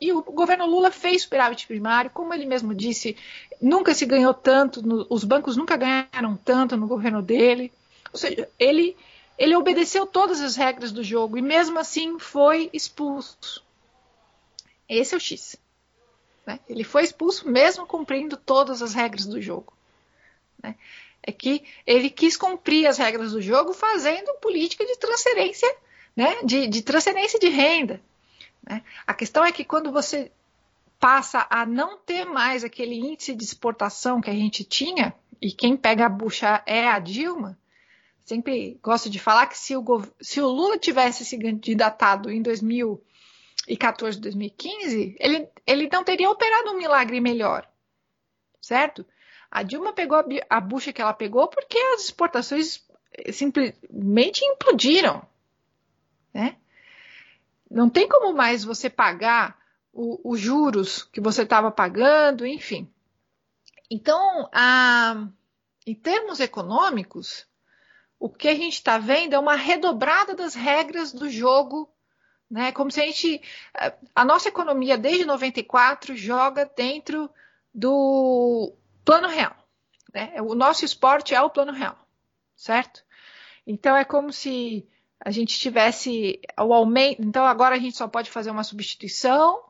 E 0.00 0.12
o 0.12 0.22
governo 0.22 0.64
Lula 0.64 0.90
fez 0.90 1.22
superávit 1.22 1.66
primário, 1.66 2.10
como 2.10 2.32
ele 2.32 2.46
mesmo 2.46 2.74
disse, 2.74 3.16
nunca 3.60 3.92
se 3.92 4.06
ganhou 4.06 4.32
tanto, 4.32 4.80
no, 4.80 5.06
os 5.10 5.24
bancos 5.24 5.58
nunca 5.58 5.76
ganharam 5.76 6.36
tanto 6.42 6.74
no 6.76 6.86
governo 6.86 7.20
dele. 7.20 7.70
Ou 8.10 8.18
seja, 8.18 8.48
ele, 8.58 8.96
ele 9.36 9.54
obedeceu 9.54 10.06
todas 10.06 10.40
as 10.40 10.56
regras 10.56 10.90
do 10.90 11.04
jogo 11.04 11.36
e 11.36 11.42
mesmo 11.42 11.78
assim 11.78 12.18
foi 12.18 12.70
expulso. 12.72 13.62
Esse 14.88 15.14
é 15.14 15.18
o 15.18 15.20
X. 15.20 15.56
Né? 16.46 16.58
Ele 16.66 16.82
foi 16.82 17.04
expulso 17.04 17.46
mesmo 17.46 17.86
cumprindo 17.86 18.38
todas 18.38 18.80
as 18.80 18.94
regras 18.94 19.26
do 19.26 19.40
jogo. 19.40 19.72
Né? 20.62 20.76
É 21.22 21.30
que 21.30 21.62
ele 21.86 22.08
quis 22.08 22.38
cumprir 22.38 22.86
as 22.86 22.96
regras 22.96 23.32
do 23.32 23.42
jogo 23.42 23.74
fazendo 23.74 24.32
política 24.40 24.86
de 24.86 24.96
transferência, 24.96 25.70
né? 26.16 26.42
de, 26.42 26.66
de 26.68 26.80
transferência 26.80 27.38
de 27.38 27.50
renda. 27.50 28.00
Né? 28.62 28.82
A 29.06 29.14
questão 29.14 29.44
é 29.44 29.52
que 29.52 29.64
quando 29.64 29.90
você 29.92 30.30
passa 30.98 31.46
a 31.48 31.64
não 31.64 31.96
ter 31.98 32.26
mais 32.26 32.62
aquele 32.62 32.94
índice 32.94 33.34
de 33.34 33.42
exportação 33.42 34.20
que 34.20 34.30
a 34.30 34.34
gente 34.34 34.64
tinha, 34.64 35.14
e 35.40 35.50
quem 35.50 35.76
pega 35.76 36.06
a 36.06 36.10
bucha 36.10 36.62
é 36.66 36.86
a 36.86 36.98
Dilma, 36.98 37.58
sempre 38.24 38.78
gosto 38.82 39.08
de 39.08 39.18
falar 39.18 39.46
que 39.46 39.58
se 39.58 39.74
o, 39.76 39.84
se 40.20 40.40
o 40.40 40.46
Lula 40.46 40.78
tivesse 40.78 41.24
se 41.24 41.38
candidatado 41.38 42.30
em 42.30 42.42
2014, 42.42 44.20
2015, 44.20 45.16
ele, 45.18 45.48
ele 45.66 45.88
não 45.90 46.04
teria 46.04 46.30
operado 46.30 46.70
um 46.70 46.76
milagre 46.76 47.18
melhor, 47.20 47.66
certo? 48.60 49.06
A 49.50 49.62
Dilma 49.62 49.94
pegou 49.94 50.18
a, 50.18 50.24
a 50.50 50.60
bucha 50.60 50.92
que 50.92 51.00
ela 51.00 51.14
pegou 51.14 51.48
porque 51.48 51.78
as 51.94 52.04
exportações 52.04 52.84
simplesmente 53.32 54.44
implodiram, 54.44 55.26
né? 56.32 56.56
Não 57.70 57.88
tem 57.88 58.08
como 58.08 58.34
mais 58.34 58.64
você 58.64 58.90
pagar 58.90 59.56
os 59.92 60.40
juros 60.40 61.04
que 61.04 61.20
você 61.20 61.42
estava 61.42 61.70
pagando, 61.70 62.46
enfim. 62.46 62.92
Então, 63.90 64.48
a, 64.52 65.26
em 65.86 65.94
termos 65.94 66.40
econômicos, 66.40 67.46
o 68.18 68.28
que 68.28 68.48
a 68.48 68.54
gente 68.54 68.74
está 68.74 68.98
vendo 68.98 69.34
é 69.34 69.38
uma 69.38 69.56
redobrada 69.56 70.34
das 70.34 70.54
regras 70.54 71.12
do 71.12 71.28
jogo, 71.28 71.92
né? 72.50 72.72
Como 72.72 72.90
se 72.90 73.00
a 73.00 73.06
gente, 73.06 73.40
a 74.14 74.24
nossa 74.24 74.48
economia 74.48 74.98
desde 74.98 75.24
94 75.24 76.16
joga 76.16 76.70
dentro 76.76 77.30
do 77.72 78.74
plano 79.04 79.28
real, 79.28 79.56
né? 80.12 80.40
O 80.42 80.54
nosso 80.54 80.84
esporte 80.84 81.34
é 81.34 81.40
o 81.40 81.50
plano 81.50 81.72
real, 81.72 81.96
certo? 82.54 83.04
Então 83.66 83.96
é 83.96 84.04
como 84.04 84.32
se 84.32 84.88
a 85.20 85.30
gente 85.30 85.58
tivesse 85.58 86.40
o 86.58 86.72
aumento. 86.72 87.20
Então 87.20 87.44
agora 87.44 87.76
a 87.76 87.78
gente 87.78 87.96
só 87.96 88.08
pode 88.08 88.30
fazer 88.30 88.50
uma 88.50 88.64
substituição. 88.64 89.62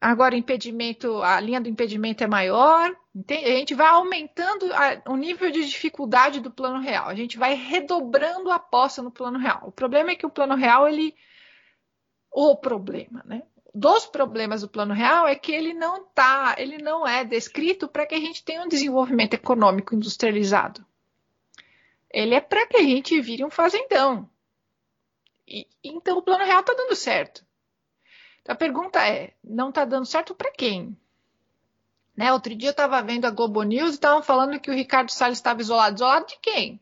Agora 0.00 0.34
o 0.34 0.38
impedimento, 0.38 1.22
a 1.22 1.40
linha 1.40 1.60
do 1.60 1.68
impedimento 1.68 2.22
é 2.22 2.26
maior. 2.26 2.94
Entende? 3.14 3.44
A 3.44 3.56
gente 3.56 3.74
vai 3.74 3.88
aumentando 3.88 4.72
a, 4.72 5.10
o 5.10 5.16
nível 5.16 5.50
de 5.50 5.64
dificuldade 5.64 6.40
do 6.40 6.50
plano 6.50 6.80
real. 6.80 7.08
A 7.08 7.14
gente 7.14 7.38
vai 7.38 7.54
redobrando 7.54 8.50
a 8.50 8.56
aposta 8.56 9.00
no 9.00 9.10
plano 9.10 9.38
real. 9.38 9.62
O 9.64 9.72
problema 9.72 10.10
é 10.10 10.16
que 10.16 10.26
o 10.26 10.30
plano 10.30 10.54
real, 10.54 10.88
ele. 10.88 11.14
O 12.30 12.56
problema, 12.56 13.22
né? 13.24 13.42
Dos 13.74 14.06
problemas 14.06 14.62
do 14.62 14.68
plano 14.68 14.92
real 14.92 15.26
é 15.26 15.36
que 15.36 15.52
ele 15.52 15.72
não 15.72 16.04
tá, 16.04 16.56
ele 16.58 16.78
não 16.78 17.06
é 17.06 17.24
descrito 17.24 17.86
para 17.86 18.06
que 18.06 18.14
a 18.14 18.20
gente 18.20 18.44
tenha 18.44 18.62
um 18.62 18.68
desenvolvimento 18.68 19.34
econômico 19.34 19.94
industrializado 19.94 20.84
ele 22.10 22.34
é 22.34 22.40
para 22.40 22.66
que 22.66 22.76
a 22.76 22.82
gente 22.82 23.20
vire 23.20 23.44
um 23.44 23.50
fazendão. 23.50 24.28
E, 25.46 25.66
então 25.82 26.18
o 26.18 26.22
plano 26.22 26.44
real 26.44 26.60
está 26.60 26.74
dando 26.74 26.94
certo. 26.94 27.44
Então 28.42 28.54
a 28.54 28.58
pergunta 28.58 29.06
é: 29.06 29.34
não 29.42 29.68
está 29.70 29.84
dando 29.84 30.06
certo 30.06 30.34
para 30.34 30.50
quem? 30.52 30.96
Né? 32.16 32.32
Outro 32.32 32.54
dia 32.54 32.70
eu 32.70 32.72
estava 32.72 33.00
vendo 33.00 33.26
a 33.26 33.30
Globo 33.30 33.62
News 33.62 33.92
e 33.92 33.94
estavam 33.94 34.22
falando 34.22 34.58
que 34.58 34.70
o 34.70 34.74
Ricardo 34.74 35.10
Salles 35.10 35.38
estava 35.38 35.60
isolado. 35.60 35.94
Isolado 35.94 36.26
de 36.26 36.38
quem? 36.40 36.80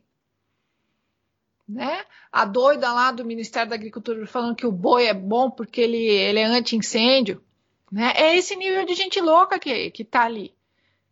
Né? 1.67 2.05
A 2.31 2.43
doida 2.45 2.91
lá 2.91 3.11
do 3.11 3.25
Ministério 3.25 3.69
da 3.69 3.75
Agricultura 3.75 4.25
falando 4.25 4.55
que 4.55 4.65
o 4.65 4.71
boi 4.71 5.05
é 5.05 5.13
bom 5.13 5.51
porque 5.51 5.81
ele, 5.81 6.03
ele 6.03 6.39
é 6.39 6.45
anti-incêndio. 6.45 7.43
Né? 7.91 8.13
É 8.15 8.35
esse 8.35 8.55
nível 8.55 8.85
de 8.85 8.95
gente 8.95 9.21
louca 9.21 9.59
que, 9.59 9.91
que 9.91 10.03
tá 10.03 10.23
ali. 10.23 10.56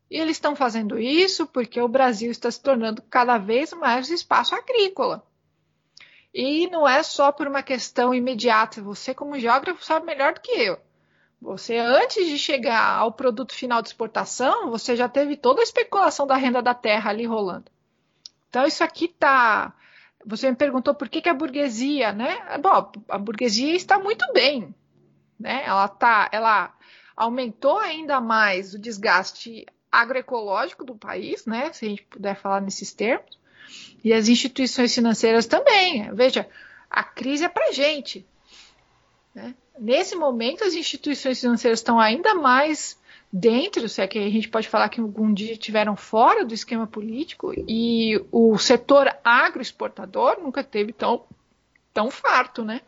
E 0.09 0.17
eles 0.17 0.37
estão 0.37 0.55
fazendo 0.55 0.99
isso 0.99 1.47
porque 1.47 1.81
o 1.81 1.87
Brasil 1.87 2.29
está 2.29 2.49
se 2.49 2.61
tornando 2.61 3.01
cada 3.03 3.37
vez 3.37 3.73
mais 3.73 4.09
espaço 4.09 4.53
agrícola. 4.53 5.25
E 6.33 6.67
não 6.67 6.87
é 6.87 7.01
só 7.01 7.31
por 7.31 7.47
uma 7.47 7.63
questão 7.63 8.13
imediata. 8.13 8.81
Você, 8.81 9.13
como 9.13 9.39
geógrafo, 9.39 9.83
sabe 9.83 10.05
melhor 10.05 10.33
do 10.33 10.41
que 10.41 10.51
eu. 10.51 10.77
Você, 11.41 11.77
antes 11.77 12.27
de 12.27 12.37
chegar 12.37 12.97
ao 12.97 13.11
produto 13.11 13.53
final 13.53 13.81
de 13.81 13.89
exportação, 13.89 14.69
você 14.69 14.95
já 14.95 15.07
teve 15.07 15.37
toda 15.37 15.61
a 15.61 15.63
especulação 15.63 16.27
da 16.27 16.35
renda 16.35 16.61
da 16.61 16.73
terra 16.73 17.09
ali 17.09 17.25
rolando. 17.25 17.71
Então, 18.49 18.65
isso 18.65 18.83
aqui 18.83 19.05
está. 19.05 19.73
Você 20.25 20.49
me 20.49 20.55
perguntou 20.55 20.93
por 20.93 21.07
que, 21.07 21.21
que 21.21 21.29
a 21.29 21.33
burguesia, 21.33 22.11
né? 22.11 22.57
Bom, 22.57 22.91
a 23.09 23.17
burguesia 23.17 23.75
está 23.75 23.97
muito 23.99 24.25
bem. 24.33 24.73
Né? 25.39 25.63
Ela, 25.65 25.87
tá, 25.87 26.29
ela 26.31 26.73
aumentou 27.15 27.77
ainda 27.77 28.19
mais 28.19 28.73
o 28.73 28.79
desgaste 28.79 29.65
agroecológico 30.01 30.83
do 30.83 30.95
país, 30.95 31.45
né? 31.45 31.71
Se 31.73 31.85
a 31.85 31.89
gente 31.89 32.03
puder 32.03 32.35
falar 32.35 32.61
nesses 32.61 32.91
termos. 32.93 33.37
E 34.03 34.13
as 34.13 34.27
instituições 34.27 34.93
financeiras 34.93 35.45
também. 35.45 36.13
Veja, 36.13 36.47
a 36.89 37.03
crise 37.03 37.45
é 37.45 37.49
para 37.49 37.71
gente. 37.71 38.25
Né? 39.33 39.55
Nesse 39.79 40.15
momento, 40.15 40.63
as 40.63 40.73
instituições 40.73 41.39
financeiras 41.39 41.79
estão 41.79 41.99
ainda 41.99 42.35
mais 42.35 42.97
dentro, 43.31 43.89
se 43.89 44.01
é 44.01 44.07
que 44.07 44.17
a 44.17 44.29
gente 44.29 44.47
pode 44.47 44.69
falar 44.69 44.87
que 44.87 45.01
algum 45.01 45.33
dia 45.33 45.53
estiveram 45.53 45.95
fora 45.95 46.45
do 46.45 46.53
esquema 46.53 46.87
político, 46.87 47.53
e 47.67 48.23
o 48.31 48.57
setor 48.57 49.13
agroexportador 49.23 50.39
nunca 50.41 50.63
teve 50.63 50.93
tão, 50.93 51.25
tão 51.93 52.09
farto, 52.09 52.63
né? 52.63 52.81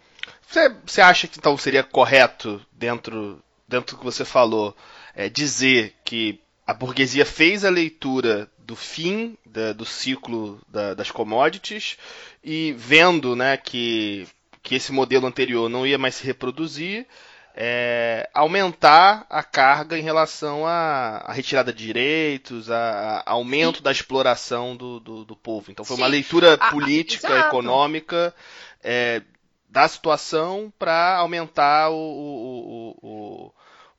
Você, 0.47 0.69
você 0.85 1.01
acha 1.01 1.27
que 1.27 1.37
então 1.37 1.57
seria 1.57 1.83
correto, 1.83 2.61
dentro, 2.71 3.43
dentro 3.67 3.95
do 3.95 3.99
que 3.99 4.05
você 4.05 4.23
falou, 4.23 4.75
é, 5.13 5.27
dizer 5.27 5.93
que 6.05 6.39
a 6.67 6.73
burguesia 6.73 7.25
fez 7.25 7.63
a 7.63 7.69
leitura 7.69 8.51
do 8.59 8.75
fim 8.75 9.37
da, 9.45 9.71
do 9.71 9.85
ciclo 9.85 10.59
da, 10.67 10.93
das 10.93 11.09
commodities 11.09 11.97
e 12.43 12.75
vendo 12.77 13.37
né, 13.37 13.55
que, 13.55 14.27
que 14.61 14.75
esse 14.75 14.91
modelo 14.91 15.25
anterior 15.25 15.69
não 15.69 15.87
ia 15.87 15.97
mais 15.97 16.15
se 16.15 16.25
reproduzir, 16.25 17.07
é, 17.55 18.29
aumentar 18.33 19.25
a 19.29 19.41
carga 19.41 19.97
em 19.97 20.03
relação 20.03 20.67
à, 20.67 21.31
retirada 21.31 21.71
de 21.71 21.85
direitos, 21.85 22.69
a, 22.69 23.23
a 23.25 23.31
aumento 23.31 23.77
Sim. 23.77 23.83
da 23.83 23.91
exploração 23.91 24.75
do, 24.75 24.99
do, 24.99 25.23
do, 25.23 25.35
povo. 25.37 25.71
Então 25.71 25.85
foi 25.85 25.95
Sim. 25.95 26.01
uma 26.01 26.07
leitura 26.09 26.57
política, 26.69 27.33
a, 27.33 27.47
econômica 27.47 28.35
é, 28.83 29.21
da 29.69 29.87
situação 29.87 30.71
para 30.77 31.15
aumentar 31.15 31.89
o, 31.89 31.95
o, 31.95 32.97
o, 33.01 33.53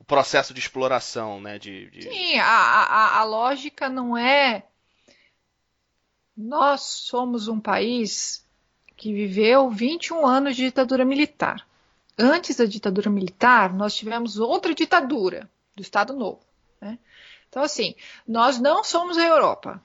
processo 0.09 0.55
de 0.55 0.59
exploração, 0.59 1.41
né? 1.41 1.59
De, 1.59 1.91
de... 1.91 2.03
Sim, 2.03 2.39
a, 2.39 2.47
a, 2.47 3.19
a 3.19 3.25
lógica 3.25 3.89
não 3.89 4.17
é. 4.17 4.65
Nós 6.35 6.81
somos 6.81 7.47
um 7.47 7.61
país 7.61 8.45
que 8.97 9.13
viveu 9.13 9.71
21 9.71 10.27
anos 10.27 10.57
de 10.57 10.65
ditadura 10.65 11.05
militar. 11.05 11.67
Antes 12.19 12.57
da 12.57 12.65
ditadura 12.65 13.11
militar, 13.11 13.73
nós 13.73 13.95
tivemos 13.95 14.39
outra 14.39 14.75
ditadura 14.75 15.49
do 15.77 15.83
Estado 15.83 16.15
Novo. 16.15 16.41
Né? 16.81 16.99
Então, 17.49 17.63
assim, 17.63 17.95
nós 18.27 18.59
não 18.59 18.83
somos 18.83 19.17
a 19.19 19.25
Europa, 19.25 19.81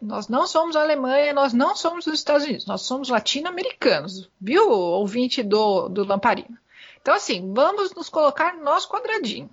nós 0.00 0.26
não 0.26 0.46
somos 0.46 0.74
a 0.74 0.80
Alemanha, 0.80 1.32
nós 1.32 1.52
não 1.52 1.76
somos 1.76 2.06
os 2.06 2.14
Estados 2.14 2.44
Unidos, 2.44 2.66
nós 2.66 2.82
somos 2.82 3.08
latino-americanos, 3.08 4.28
viu, 4.40 4.68
ouvinte 4.70 5.42
do, 5.42 5.88
do 5.88 6.04
Lamparina? 6.04 6.60
Então, 7.00 7.14
assim, 7.14 7.52
vamos 7.54 7.94
nos 7.94 8.08
colocar 8.08 8.54
no 8.54 8.64
nosso 8.64 8.88
quadradinho. 8.88 9.48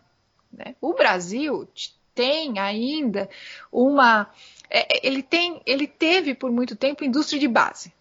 Né? 0.54 0.76
O 0.80 0.93
Brasil 0.93 1.68
tem 2.14 2.60
ainda 2.60 3.30
uma. 3.72 4.30
É, 4.70 4.97
é, 4.97 5.08
ele, 5.08 5.24
tem, 5.24 5.62
ele 5.66 5.88
teve 5.88 6.36
por 6.36 6.51
muito 6.51 6.76
tempo 6.76 7.04
indústria 7.04 7.39
de 7.39 7.47
base. 7.47 7.93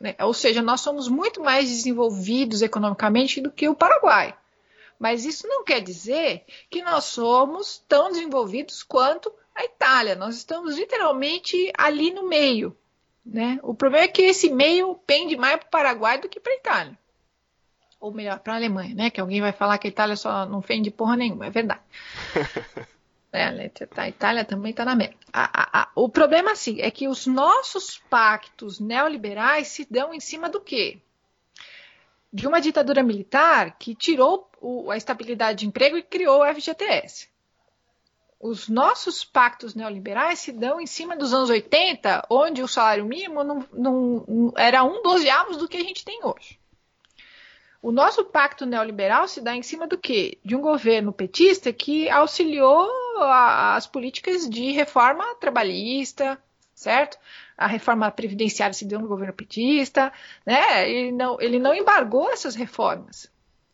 Né? 0.00 0.14
Ou 0.20 0.32
seja, 0.32 0.62
nós 0.62 0.80
somos 0.80 1.08
muito 1.08 1.42
mais 1.42 1.68
desenvolvidos 1.68 2.62
economicamente 2.62 3.40
do 3.40 3.50
que 3.50 3.68
o 3.68 3.74
Paraguai. 3.74 4.34
Mas 4.98 5.24
isso 5.24 5.46
não 5.46 5.64
quer 5.64 5.80
dizer 5.80 6.44
que 6.68 6.82
nós 6.82 7.04
somos 7.04 7.82
tão 7.88 8.10
desenvolvidos 8.10 8.82
quanto 8.82 9.32
a 9.54 9.64
Itália. 9.64 10.14
Nós 10.14 10.36
estamos 10.36 10.76
literalmente 10.76 11.72
ali 11.76 12.10
no 12.10 12.28
meio. 12.28 12.76
Né? 13.24 13.58
O 13.62 13.74
problema 13.74 14.04
é 14.04 14.08
que 14.08 14.22
esse 14.22 14.50
meio 14.50 14.94
pende 15.06 15.36
mais 15.36 15.56
para 15.56 15.66
o 15.66 15.70
Paraguai 15.70 16.18
do 16.18 16.28
que 16.28 16.40
para 16.40 16.52
a 16.52 16.56
Itália 16.56 16.98
ou 18.00 18.12
melhor, 18.12 18.38
para 18.40 18.54
a 18.54 18.56
Alemanha, 18.56 18.94
né? 18.94 19.10
Que 19.10 19.20
alguém 19.20 19.40
vai 19.40 19.52
falar 19.52 19.78
que 19.78 19.86
a 19.86 19.90
Itália 19.90 20.16
só 20.16 20.46
não 20.46 20.62
fende 20.62 20.90
porra 20.90 21.16
nenhuma, 21.16 21.46
é 21.46 21.50
verdade. 21.50 21.80
é, 23.32 23.70
a 23.96 24.08
Itália 24.08 24.44
também 24.44 24.70
está 24.70 24.84
na 24.84 24.96
merda. 24.96 25.16
A, 25.32 25.44
a, 25.44 25.82
a, 25.82 25.88
o 25.94 26.08
problema, 26.08 26.52
assim, 26.52 26.80
é 26.80 26.90
que 26.90 27.06
os 27.06 27.26
nossos 27.26 27.98
pactos 28.10 28.80
neoliberais 28.80 29.68
se 29.68 29.86
dão 29.88 30.14
em 30.14 30.20
cima 30.20 30.48
do 30.48 30.60
quê? 30.60 30.98
de 32.32 32.46
uma 32.46 32.60
ditadura 32.60 33.02
militar 33.02 33.76
que 33.76 33.94
tirou 33.94 34.48
o, 34.60 34.90
a 34.90 34.96
estabilidade 34.96 35.60
de 35.60 35.66
emprego 35.66 35.96
e 35.96 36.02
criou 36.02 36.42
o 36.42 36.54
FGTS. 36.54 37.28
Os 38.38 38.68
nossos 38.68 39.24
pactos 39.24 39.74
neoliberais 39.74 40.38
se 40.38 40.52
dão 40.52 40.80
em 40.80 40.86
cima 40.86 41.16
dos 41.16 41.34
anos 41.34 41.50
80, 41.50 42.26
onde 42.30 42.62
o 42.62 42.68
salário 42.68 43.04
mínimo 43.04 43.44
não, 43.44 43.66
não, 43.72 44.24
não 44.26 44.52
era 44.56 44.82
um 44.84 45.02
dozeavos 45.02 45.56
do 45.56 45.68
que 45.68 45.76
a 45.76 45.82
gente 45.82 46.04
tem 46.04 46.20
hoje. 46.24 46.58
O 47.82 47.90
nosso 47.90 48.24
pacto 48.26 48.66
neoliberal 48.66 49.26
se 49.26 49.40
dá 49.40 49.56
em 49.56 49.62
cima 49.62 49.86
do 49.86 49.96
quê? 49.96 50.38
De 50.44 50.54
um 50.54 50.60
governo 50.60 51.12
petista 51.12 51.72
que 51.72 52.10
auxiliou 52.10 52.86
as 53.22 53.86
políticas 53.86 54.48
de 54.48 54.72
reforma 54.72 55.34
trabalhista, 55.36 56.38
certo? 56.74 57.18
A 57.56 57.66
reforma 57.66 58.10
previdenciária 58.10 58.74
se 58.74 58.84
deu 58.84 59.00
no 59.00 59.08
governo 59.08 59.32
petista, 59.32 60.12
né? 60.44 60.90
Ele 60.90 61.12
não, 61.12 61.40
ele 61.40 61.58
não 61.58 61.74
embargou 61.74 62.30
essas 62.30 62.54
reformas. 62.54 63.30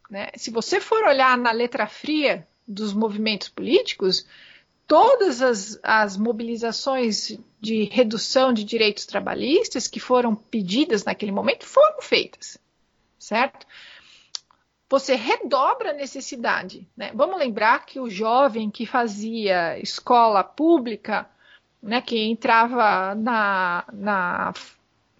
Né? 0.08 0.28
Se 0.36 0.50
você 0.50 0.80
for 0.80 1.02
olhar 1.04 1.36
na 1.36 1.50
letra 1.50 1.88
fria 1.88 2.46
dos 2.66 2.92
movimentos 2.92 3.48
políticos, 3.48 4.24
todas 4.86 5.42
as, 5.42 5.80
as 5.82 6.16
mobilizações 6.16 7.38
de 7.60 7.84
redução 7.84 8.52
de 8.52 8.62
direitos 8.62 9.04
trabalhistas 9.04 9.88
que 9.88 9.98
foram 9.98 10.34
pedidas 10.34 11.04
naquele 11.04 11.32
momento 11.32 11.66
foram 11.66 12.00
feitas, 12.00 12.56
certo? 13.18 13.66
Você 14.88 15.14
redobra 15.14 15.90
a 15.90 15.94
necessidade. 15.94 16.86
Né? 16.96 17.10
Vamos 17.14 17.38
lembrar 17.38 17.84
que 17.84 17.98
o 17.98 18.08
jovem 18.08 18.70
que 18.70 18.86
fazia 18.86 19.78
escola 19.78 20.44
pública 20.44 21.28
né, 21.82 22.00
que 22.00 22.18
entrava 22.18 23.14
na, 23.14 23.84
na, 23.92 24.52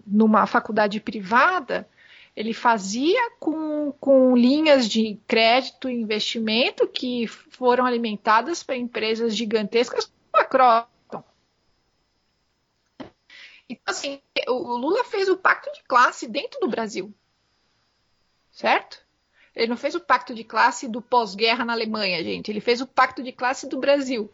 numa 0.05 0.45
faculdade 0.45 0.99
privada, 0.99 1.87
ele 2.35 2.53
fazia 2.53 3.31
com, 3.39 3.91
com 3.93 4.35
linhas 4.35 4.87
de 4.87 5.19
crédito 5.27 5.89
e 5.89 5.93
investimento 5.93 6.87
que 6.87 7.25
foram 7.25 7.85
alimentadas 7.85 8.63
para 8.63 8.75
empresas 8.75 9.35
gigantescas 9.35 10.05
como 10.05 10.43
a 10.43 10.45
Croton. 10.45 11.23
Então, 13.69 13.83
assim, 13.87 14.21
o 14.47 14.77
Lula 14.77 15.03
fez 15.03 15.27
o 15.27 15.37
pacto 15.37 15.71
de 15.73 15.83
classe 15.83 16.27
dentro 16.27 16.59
do 16.59 16.69
Brasil. 16.69 17.13
Certo? 18.51 19.06
Ele 19.57 19.67
não 19.67 19.77
fez 19.77 19.95
o 19.95 19.99
pacto 19.99 20.35
de 20.35 20.43
classe 20.43 20.87
do 20.87 21.01
pós-guerra 21.01 21.65
na 21.65 21.73
Alemanha, 21.73 22.23
gente. 22.23 22.51
Ele 22.51 22.61
fez 22.61 22.79
o 22.79 22.87
pacto 22.87 23.23
de 23.23 23.31
classe 23.31 23.67
do 23.67 23.79
Brasil. 23.79 24.31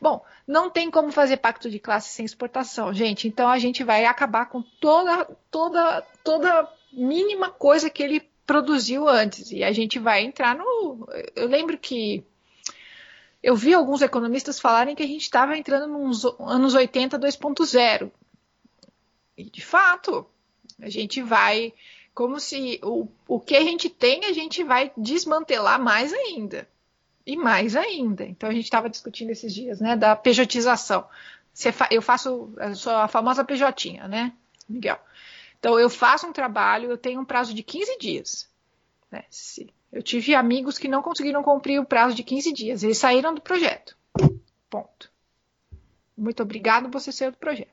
Bom, 0.00 0.24
não 0.46 0.68
tem 0.68 0.90
como 0.90 1.12
fazer 1.12 1.36
pacto 1.38 1.70
de 1.70 1.78
classe 1.78 2.10
sem 2.10 2.24
exportação, 2.24 2.92
gente. 2.92 3.28
Então 3.28 3.48
a 3.48 3.58
gente 3.58 3.84
vai 3.84 4.04
acabar 4.04 4.46
com 4.46 4.62
toda, 4.80 5.24
toda, 5.50 6.02
toda 6.24 6.68
mínima 6.92 7.50
coisa 7.50 7.88
que 7.88 8.02
ele 8.02 8.28
produziu 8.46 9.08
antes. 9.08 9.52
E 9.52 9.62
a 9.62 9.70
gente 9.72 9.98
vai 9.98 10.24
entrar 10.24 10.56
no. 10.56 11.08
Eu 11.36 11.46
lembro 11.46 11.78
que 11.78 12.24
eu 13.42 13.54
vi 13.54 13.72
alguns 13.72 14.02
economistas 14.02 14.58
falarem 14.58 14.96
que 14.96 15.02
a 15.02 15.06
gente 15.06 15.22
estava 15.22 15.56
entrando 15.56 15.86
nos 15.86 16.24
anos 16.40 16.74
80 16.74 17.18
2.0. 17.18 18.10
E 19.36 19.44
de 19.44 19.64
fato, 19.64 20.26
a 20.80 20.88
gente 20.88 21.22
vai. 21.22 21.72
Como 22.18 22.40
se 22.40 22.80
o, 22.82 23.06
o 23.28 23.38
que 23.38 23.54
a 23.54 23.60
gente 23.60 23.88
tem, 23.88 24.24
a 24.24 24.32
gente 24.32 24.64
vai 24.64 24.90
desmantelar 24.96 25.80
mais 25.80 26.12
ainda 26.12 26.68
e 27.24 27.36
mais 27.36 27.76
ainda. 27.76 28.24
Então 28.24 28.50
a 28.50 28.52
gente 28.52 28.64
estava 28.64 28.90
discutindo 28.90 29.30
esses 29.30 29.54
dias, 29.54 29.80
né, 29.80 29.96
da 29.96 30.16
pejotização. 30.16 31.06
Eu 31.92 32.02
faço, 32.02 32.52
eu 32.56 32.74
sou 32.74 32.92
a 32.92 33.06
famosa 33.06 33.44
pejotinha, 33.44 34.08
né, 34.08 34.32
Miguel? 34.68 34.98
Então 35.60 35.78
eu 35.78 35.88
faço 35.88 36.26
um 36.26 36.32
trabalho, 36.32 36.90
eu 36.90 36.98
tenho 36.98 37.20
um 37.20 37.24
prazo 37.24 37.54
de 37.54 37.62
15 37.62 37.96
dias. 37.98 38.50
Né? 39.12 39.22
Eu 39.92 40.02
tive 40.02 40.34
amigos 40.34 40.76
que 40.76 40.88
não 40.88 41.02
conseguiram 41.02 41.40
cumprir 41.40 41.80
o 41.80 41.86
prazo 41.86 42.16
de 42.16 42.24
15 42.24 42.52
dias, 42.52 42.82
eles 42.82 42.98
saíram 42.98 43.32
do 43.32 43.40
projeto. 43.40 43.96
Ponto. 44.68 45.08
Muito 46.16 46.42
obrigado, 46.42 46.90
você 46.90 47.12
saiu 47.12 47.30
do 47.30 47.38
projeto. 47.38 47.70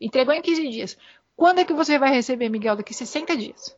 Entregou 0.00 0.32
em 0.32 0.40
15 0.40 0.70
dias. 0.70 0.96
Quando 1.36 1.60
é 1.60 1.64
que 1.64 1.72
você 1.72 1.98
vai 1.98 2.10
receber, 2.10 2.48
Miguel? 2.48 2.76
Daqui 2.76 2.94
60 2.94 3.36
dias. 3.36 3.76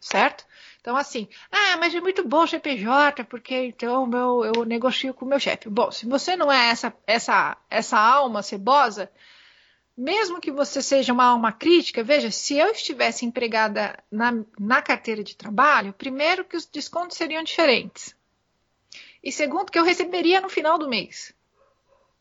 Certo? 0.00 0.44
Então, 0.80 0.96
assim, 0.96 1.28
ah, 1.52 1.76
mas 1.76 1.94
é 1.94 2.00
muito 2.00 2.26
bom 2.26 2.46
ser 2.46 2.60
PJ, 2.60 3.24
porque 3.24 3.54
então 3.66 4.06
meu, 4.06 4.44
eu 4.44 4.64
negocio 4.64 5.12
com 5.12 5.26
o 5.26 5.28
meu 5.28 5.38
chefe. 5.38 5.68
Bom, 5.68 5.90
se 5.90 6.06
você 6.06 6.36
não 6.36 6.50
é 6.50 6.70
essa, 6.70 6.94
essa, 7.06 7.56
essa 7.68 7.98
alma 7.98 8.42
cebosa, 8.42 9.10
mesmo 9.94 10.40
que 10.40 10.50
você 10.50 10.80
seja 10.80 11.12
uma 11.12 11.26
alma 11.26 11.52
crítica, 11.52 12.02
veja, 12.02 12.30
se 12.30 12.56
eu 12.56 12.68
estivesse 12.68 13.26
empregada 13.26 14.02
na, 14.10 14.32
na 14.58 14.80
carteira 14.80 15.22
de 15.22 15.36
trabalho, 15.36 15.92
primeiro 15.92 16.46
que 16.46 16.56
os 16.56 16.64
descontos 16.64 17.18
seriam 17.18 17.42
diferentes. 17.42 18.16
E 19.22 19.30
segundo, 19.30 19.70
que 19.70 19.78
eu 19.78 19.84
receberia 19.84 20.40
no 20.40 20.48
final 20.48 20.78
do 20.78 20.88
mês. 20.88 21.34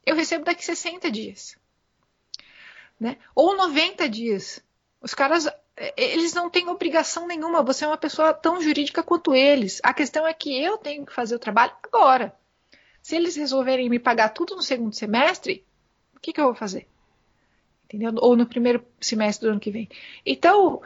Eu 0.06 0.16
recebo 0.16 0.44
daqui 0.44 0.66
60 0.66 1.10
dias. 1.10 1.58
Né? 3.00 3.18
Ou 3.34 3.56
90 3.56 4.10
dias. 4.10 4.62
Os 5.02 5.14
caras 5.14 5.48
eles 5.96 6.34
não 6.34 6.50
têm 6.50 6.68
obrigação 6.68 7.26
nenhuma. 7.26 7.64
Você 7.64 7.86
é 7.86 7.88
uma 7.88 7.98
pessoa 7.98 8.34
tão 8.34 8.62
jurídica 8.62 9.02
quanto 9.02 9.34
eles. 9.34 9.80
A 9.84 9.94
questão 9.94 10.28
é 10.28 10.34
que 10.34 10.62
eu 10.62 10.78
tenho 10.78 11.06
que 11.06 11.14
fazer 11.14 11.36
o 11.36 11.40
trabalho 11.40 11.74
agora. 11.84 12.36
Se 13.02 13.16
eles 13.16 13.36
resolverem 13.36 13.90
me 13.90 13.98
pagar 13.98 14.30
tudo 14.30 14.56
no 14.56 14.62
segundo 14.62 14.94
semestre, 14.94 15.64
o 16.16 16.20
que, 16.20 16.34
que 16.34 16.42
eu 16.42 16.46
vou 16.46 16.56
fazer? 16.56 16.86
Entendeu? 17.86 18.14
Ou 18.18 18.36
no 18.36 18.46
primeiro 18.46 18.86
semestre 19.00 19.48
do 19.48 19.52
ano 19.52 19.60
que 19.60 19.72
vem. 19.72 19.90
Então, 20.26 20.82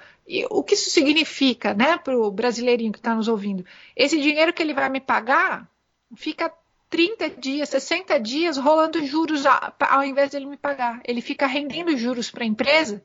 o 0.50 0.64
que 0.64 0.76
isso 0.76 0.92
significa, 0.92 1.74
né, 1.74 1.98
para 1.98 2.18
o 2.18 2.32
brasileirinho 2.32 2.94
que 2.94 3.00
está 3.00 3.16
nos 3.16 3.28
ouvindo? 3.28 3.66
Esse 3.96 4.22
dinheiro 4.22 4.54
que 4.54 4.62
ele 4.62 4.74
vai 4.74 4.90
me 4.90 5.02
pagar 5.02 5.68
fica 6.16 6.54
30 6.94 7.28
dias, 7.32 7.70
60 7.70 8.20
dias 8.20 8.56
rolando 8.56 9.04
juros 9.04 9.46
ao 9.48 10.04
invés 10.04 10.30
dele 10.30 10.46
me 10.46 10.56
pagar. 10.56 11.02
Ele 11.04 11.22
fica 11.22 11.48
rendendo 11.48 11.98
juros 11.98 12.30
para 12.30 12.44
a 12.44 12.46
empresa 12.46 13.04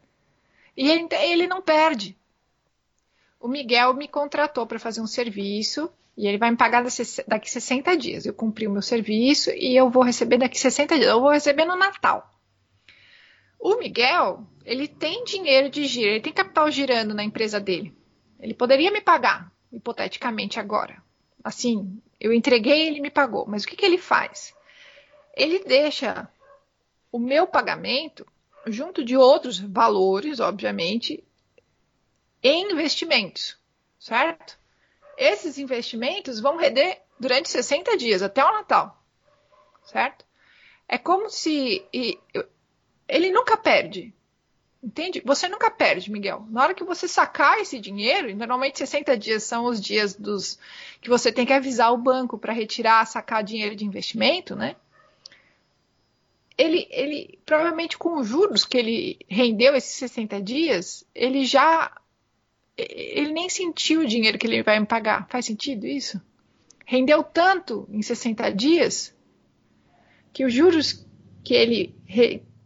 e 0.77 0.91
ele, 0.91 1.09
ele 1.23 1.47
não 1.47 1.63
perde. 1.63 2.15
O 3.41 3.49
Miguel 3.49 3.95
me 3.95 4.07
contratou 4.07 4.67
para 4.67 4.79
fazer 4.79 5.01
um 5.01 5.07
serviço 5.07 5.91
e 6.15 6.27
ele 6.29 6.37
vai 6.37 6.51
me 6.51 6.57
pagar 6.59 6.85
daqui 7.27 7.51
60 7.51 7.97
dias. 7.97 8.27
Eu 8.27 8.35
cumpri 8.35 8.67
o 8.67 8.71
meu 8.71 8.83
serviço 8.83 9.49
e 9.53 9.75
eu 9.75 9.89
vou 9.89 10.03
receber 10.03 10.37
daqui 10.37 10.61
60 10.61 10.99
dias. 10.99 11.09
Eu 11.09 11.23
vou 11.23 11.31
receber 11.31 11.65
no 11.65 11.75
Natal. 11.75 12.31
O 13.59 13.77
Miguel, 13.77 14.47
ele 14.67 14.87
tem 14.87 15.25
dinheiro 15.25 15.71
de 15.71 15.87
giro, 15.87 16.11
ele 16.11 16.21
tem 16.21 16.33
capital 16.35 16.71
girando 16.71 17.15
na 17.15 17.25
empresa 17.25 17.59
dele. 17.59 17.97
Ele 18.39 18.53
poderia 18.53 18.91
me 18.91 19.01
pagar, 19.01 19.51
hipoteticamente 19.73 20.61
agora. 20.61 21.08
Assim, 21.43 22.01
eu 22.21 22.33
entreguei, 22.33 22.87
ele 22.87 23.01
me 23.01 23.11
pagou. 23.11 23.47
Mas 23.47 23.65
o 23.65 23.67
que, 23.67 23.77
que 23.77 23.87
ele 23.87 23.99
faz? 23.99 24.55
Ele 25.35 25.61
deixa 25.61 26.29
o 27.13 27.19
meu 27.19 27.47
pagamento 27.47 28.27
junto 28.67 29.05
de 29.05 29.17
outros 29.17 29.59
valores, 29.59 30.41
obviamente, 30.41 31.25
em 32.43 32.73
investimentos, 32.73 33.57
certo? 33.99 34.59
Esses 35.17 35.59
investimentos 35.59 36.41
vão 36.41 36.57
render 36.57 37.01
durante 37.19 37.49
60 37.49 37.97
dias, 37.97 38.23
até 38.23 38.45
o 38.45 38.53
Natal, 38.53 39.03
certo? 39.85 40.25
É 40.87 40.97
como 40.97 41.29
se 41.29 41.85
ele 43.09 43.33
nunca 43.33 43.57
perde, 43.57 44.15
entende? 44.83 45.23
Você 45.25 45.49
nunca 45.49 45.71
perde, 45.71 46.11
Miguel. 46.11 46.47
Na 46.51 46.63
hora 46.63 46.75
que 46.75 46.85
você 46.85 47.09
sacar 47.09 47.59
esse 47.59 47.79
dinheiro, 47.79 48.35
normalmente 48.37 48.79
60 48.79 49.17
dias 49.17 49.43
são 49.43 49.65
os 49.65 49.81
dias 49.81 50.15
dos 50.15 50.59
que 51.01 51.09
você 51.09 51.33
tem 51.33 51.47
que 51.47 51.53
avisar 51.53 51.93
o 51.93 51.99
banco 51.99 52.39
para 52.39 52.53
retirar, 52.53 53.07
sacar 53.07 53.43
dinheiro 53.43 53.75
de 53.75 53.85
investimento, 53.85 54.57
né? 54.57 54.77
ele, 56.59 56.89
ele 56.91 57.39
provavelmente 57.47 57.97
com 57.97 58.19
os 58.19 58.27
juros 58.27 58.65
que 58.65 58.77
ele 58.77 59.19
rendeu 59.29 59.77
esses 59.77 59.93
60 59.93 60.43
dias, 60.43 61.07
ele 61.15 61.45
já 61.45 61.93
ele 62.77 63.33
nem 63.33 63.49
sentiu 63.49 64.01
o 64.01 64.07
dinheiro 64.07 64.39
que 64.39 64.47
ele 64.47 64.63
vai 64.63 64.79
me 64.79 64.87
pagar. 64.87 65.27
Faz 65.29 65.47
sentido 65.47 65.87
isso? 65.87 66.21
Rendeu 66.85 67.23
tanto 67.23 67.89
em 67.91 68.03
60 68.03 68.53
dias 68.53 69.15
que 70.33 70.45
os 70.45 70.53
juros 70.53 71.05
que 71.45 71.55
ele, 71.55 71.95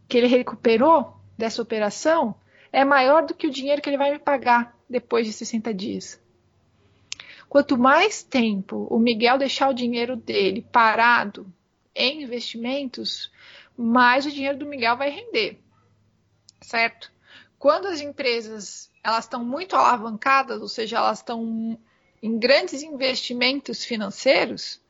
que 0.07 0.17
ele 0.17 0.27
recuperou 0.27 1.12
dessa 1.37 1.61
operação 1.61 2.35
é 2.71 2.83
maior 2.83 3.25
do 3.25 3.33
que 3.33 3.47
o 3.47 3.51
dinheiro 3.51 3.81
que 3.81 3.89
ele 3.89 3.97
vai 3.97 4.11
me 4.11 4.19
pagar 4.19 4.77
depois 4.89 5.25
de 5.25 5.33
60 5.33 5.73
dias. 5.73 6.21
Quanto 7.47 7.77
mais 7.77 8.23
tempo 8.23 8.87
o 8.89 8.97
Miguel 8.97 9.37
deixar 9.37 9.69
o 9.69 9.73
dinheiro 9.73 10.15
dele 10.15 10.65
parado 10.71 11.45
em 11.95 12.23
investimentos, 12.23 13.31
mais 13.77 14.25
o 14.25 14.31
dinheiro 14.31 14.57
do 14.57 14.65
Miguel 14.65 14.97
vai 14.97 15.09
render, 15.09 15.59
certo? 16.61 17.11
Quando 17.59 17.87
as 17.87 18.01
empresas 18.01 18.91
elas 19.03 19.25
estão 19.25 19.43
muito 19.43 19.75
alavancadas, 19.75 20.61
ou 20.61 20.67
seja, 20.67 20.97
elas 20.97 21.19
estão 21.19 21.77
em 22.21 22.39
grandes 22.39 22.81
investimentos 22.81 23.83
financeiros, 23.83 24.81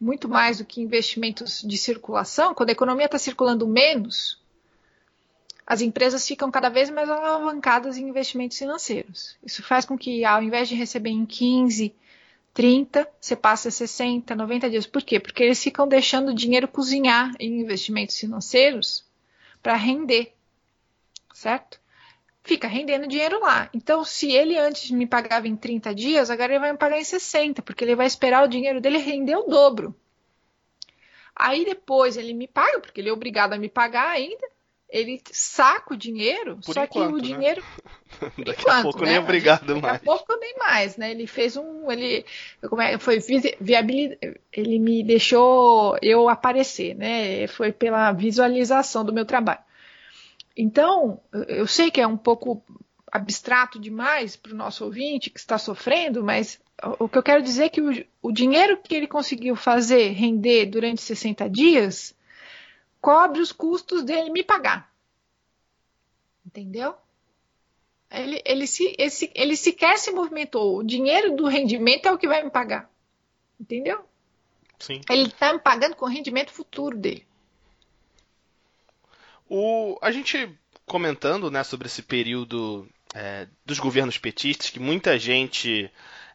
muito 0.00 0.28
mais 0.28 0.58
do 0.58 0.64
que 0.64 0.80
investimentos 0.80 1.60
de 1.60 1.76
circulação, 1.76 2.54
quando 2.54 2.70
a 2.70 2.72
economia 2.72 3.04
está 3.04 3.18
circulando 3.18 3.68
menos, 3.68 4.39
as 5.70 5.80
empresas 5.80 6.26
ficam 6.26 6.50
cada 6.50 6.68
vez 6.68 6.90
mais 6.90 7.08
alavancadas 7.08 7.96
em 7.96 8.08
investimentos 8.08 8.58
financeiros. 8.58 9.36
Isso 9.40 9.62
faz 9.62 9.84
com 9.84 9.96
que, 9.96 10.24
ao 10.24 10.42
invés 10.42 10.68
de 10.68 10.74
receber 10.74 11.10
em 11.10 11.24
15, 11.24 11.94
30, 12.52 13.08
você 13.20 13.36
passe 13.36 13.68
a 13.68 13.70
60, 13.70 14.34
90 14.34 14.68
dias. 14.68 14.84
Por 14.84 15.00
quê? 15.00 15.20
Porque 15.20 15.44
eles 15.44 15.62
ficam 15.62 15.86
deixando 15.86 16.30
o 16.30 16.34
dinheiro 16.34 16.66
cozinhar 16.66 17.32
em 17.38 17.60
investimentos 17.60 18.18
financeiros 18.18 19.04
para 19.62 19.76
render, 19.76 20.34
certo? 21.32 21.78
Fica 22.42 22.66
rendendo 22.66 23.06
dinheiro 23.06 23.38
lá. 23.38 23.70
Então, 23.72 24.04
se 24.04 24.28
ele 24.32 24.58
antes 24.58 24.90
me 24.90 25.06
pagava 25.06 25.46
em 25.46 25.54
30 25.54 25.94
dias, 25.94 26.30
agora 26.30 26.50
ele 26.50 26.58
vai 26.58 26.72
me 26.72 26.78
pagar 26.78 26.98
em 26.98 27.04
60, 27.04 27.62
porque 27.62 27.84
ele 27.84 27.94
vai 27.94 28.08
esperar 28.08 28.44
o 28.44 28.48
dinheiro 28.48 28.80
dele 28.80 28.98
render 28.98 29.36
o 29.36 29.44
dobro. 29.44 29.94
Aí 31.32 31.64
depois 31.64 32.16
ele 32.16 32.34
me 32.34 32.48
paga, 32.48 32.80
porque 32.80 33.00
ele 33.00 33.08
é 33.08 33.12
obrigado 33.12 33.52
a 33.52 33.56
me 33.56 33.68
pagar 33.68 34.08
ainda, 34.08 34.50
ele 34.92 35.20
saca 35.30 35.94
o 35.94 35.96
dinheiro, 35.96 36.56
Por 36.64 36.74
só 36.74 36.84
enquanto, 36.84 37.08
que 37.08 37.14
o 37.14 37.16
né? 37.16 37.22
dinheiro. 37.22 37.62
Daqui 38.38 38.60
enquanto, 38.62 38.68
a 38.78 38.82
pouco 38.82 39.00
né? 39.04 39.10
nem 39.10 39.18
obrigado 39.18 39.66
Daqui 39.66 39.80
mais. 39.82 39.96
a 39.96 39.98
pouco 40.04 40.36
nem 40.36 40.54
mais, 40.58 40.96
né? 40.96 41.10
Ele 41.12 41.26
fez 41.26 41.56
um. 41.56 41.90
Ele, 41.90 42.24
como 42.68 42.82
é, 42.82 42.98
foi 42.98 43.18
visi- 43.20 43.56
viabili- 43.60 44.18
ele 44.52 44.78
me 44.78 45.02
deixou 45.04 45.96
eu 46.02 46.28
aparecer, 46.28 46.94
né? 46.94 47.46
Foi 47.46 47.72
pela 47.72 48.12
visualização 48.12 49.04
do 49.04 49.12
meu 49.12 49.24
trabalho. 49.24 49.60
Então, 50.56 51.20
eu- 51.48 51.66
sei 51.66 51.90
que 51.90 52.00
é 52.00 52.06
um 52.06 52.16
pouco 52.16 52.62
abstrato 53.10 53.78
demais 53.78 54.36
para 54.36 54.52
o 54.52 54.56
nosso 54.56 54.84
ouvinte 54.84 55.30
que 55.30 55.38
está 55.38 55.58
sofrendo, 55.58 56.22
mas 56.22 56.60
o 56.98 57.04
o 57.04 57.08
que 57.08 57.18
eu 57.18 57.22
quero 57.22 57.42
dizer 57.42 57.64
é 57.64 57.68
que 57.68 57.80
o, 57.80 58.04
o 58.22 58.32
dinheiro 58.32 58.78
que 58.82 58.94
ele 58.94 59.06
conseguiu 59.06 59.54
fazer 59.56 60.10
render 60.12 60.66
durante 60.66 61.00
60 61.02 61.48
dias 61.48 62.14
cobre 63.00 63.40
os 63.40 63.52
custos 63.52 64.02
dele 64.02 64.30
me 64.30 64.42
pagar. 64.42 64.90
Entendeu? 66.44 66.94
Ele, 68.10 68.42
ele, 68.44 68.66
se, 68.66 68.94
esse, 68.98 69.30
ele 69.34 69.56
sequer 69.56 69.96
se 69.98 70.10
movimentou. 70.10 70.78
O 70.78 70.82
dinheiro 70.82 71.36
do 71.36 71.46
rendimento 71.46 72.06
é 72.06 72.12
o 72.12 72.18
que 72.18 72.26
vai 72.26 72.42
me 72.42 72.50
pagar. 72.50 72.90
Entendeu? 73.58 74.04
Sim. 74.78 75.00
Ele 75.08 75.28
está 75.28 75.52
me 75.52 75.60
pagando 75.60 75.94
com 75.94 76.06
o 76.06 76.08
rendimento 76.08 76.50
futuro 76.50 76.96
dele. 76.96 77.24
O, 79.48 79.98
a 80.00 80.10
gente 80.10 80.58
comentando 80.86 81.50
né, 81.50 81.62
sobre 81.62 81.86
esse 81.86 82.02
período 82.02 82.88
é, 83.14 83.46
dos 83.64 83.78
governos 83.78 84.18
petistas, 84.18 84.70
que 84.70 84.80
muita 84.80 85.18
gente 85.18 85.90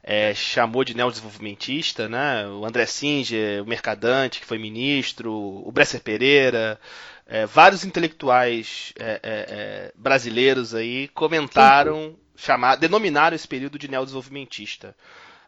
é, 0.07 0.35
chamou 0.35 0.83
de 0.83 0.93
neodesenvolvimentista, 0.95 2.07
né? 2.07 2.47
O 2.47 2.63
André 2.63 2.85
Singer, 2.85 3.63
o 3.63 3.65
Mercadante, 3.65 4.39
que 4.39 4.45
foi 4.45 4.59
ministro, 4.59 5.33
o 5.33 5.71
Bresser 5.71 5.99
Pereira, 5.99 6.79
é, 7.25 7.47
vários 7.47 7.83
intelectuais 7.83 8.93
é, 8.99 9.03
é, 9.03 9.19
é, 9.23 9.93
brasileiros 9.95 10.75
aí 10.75 11.07
comentaram, 11.07 12.15
chamar, 12.35 12.75
denominaram 12.75 13.35
esse 13.35 13.47
período 13.47 13.79
de 13.79 13.87
neodesenvolvimentista. 13.87 14.95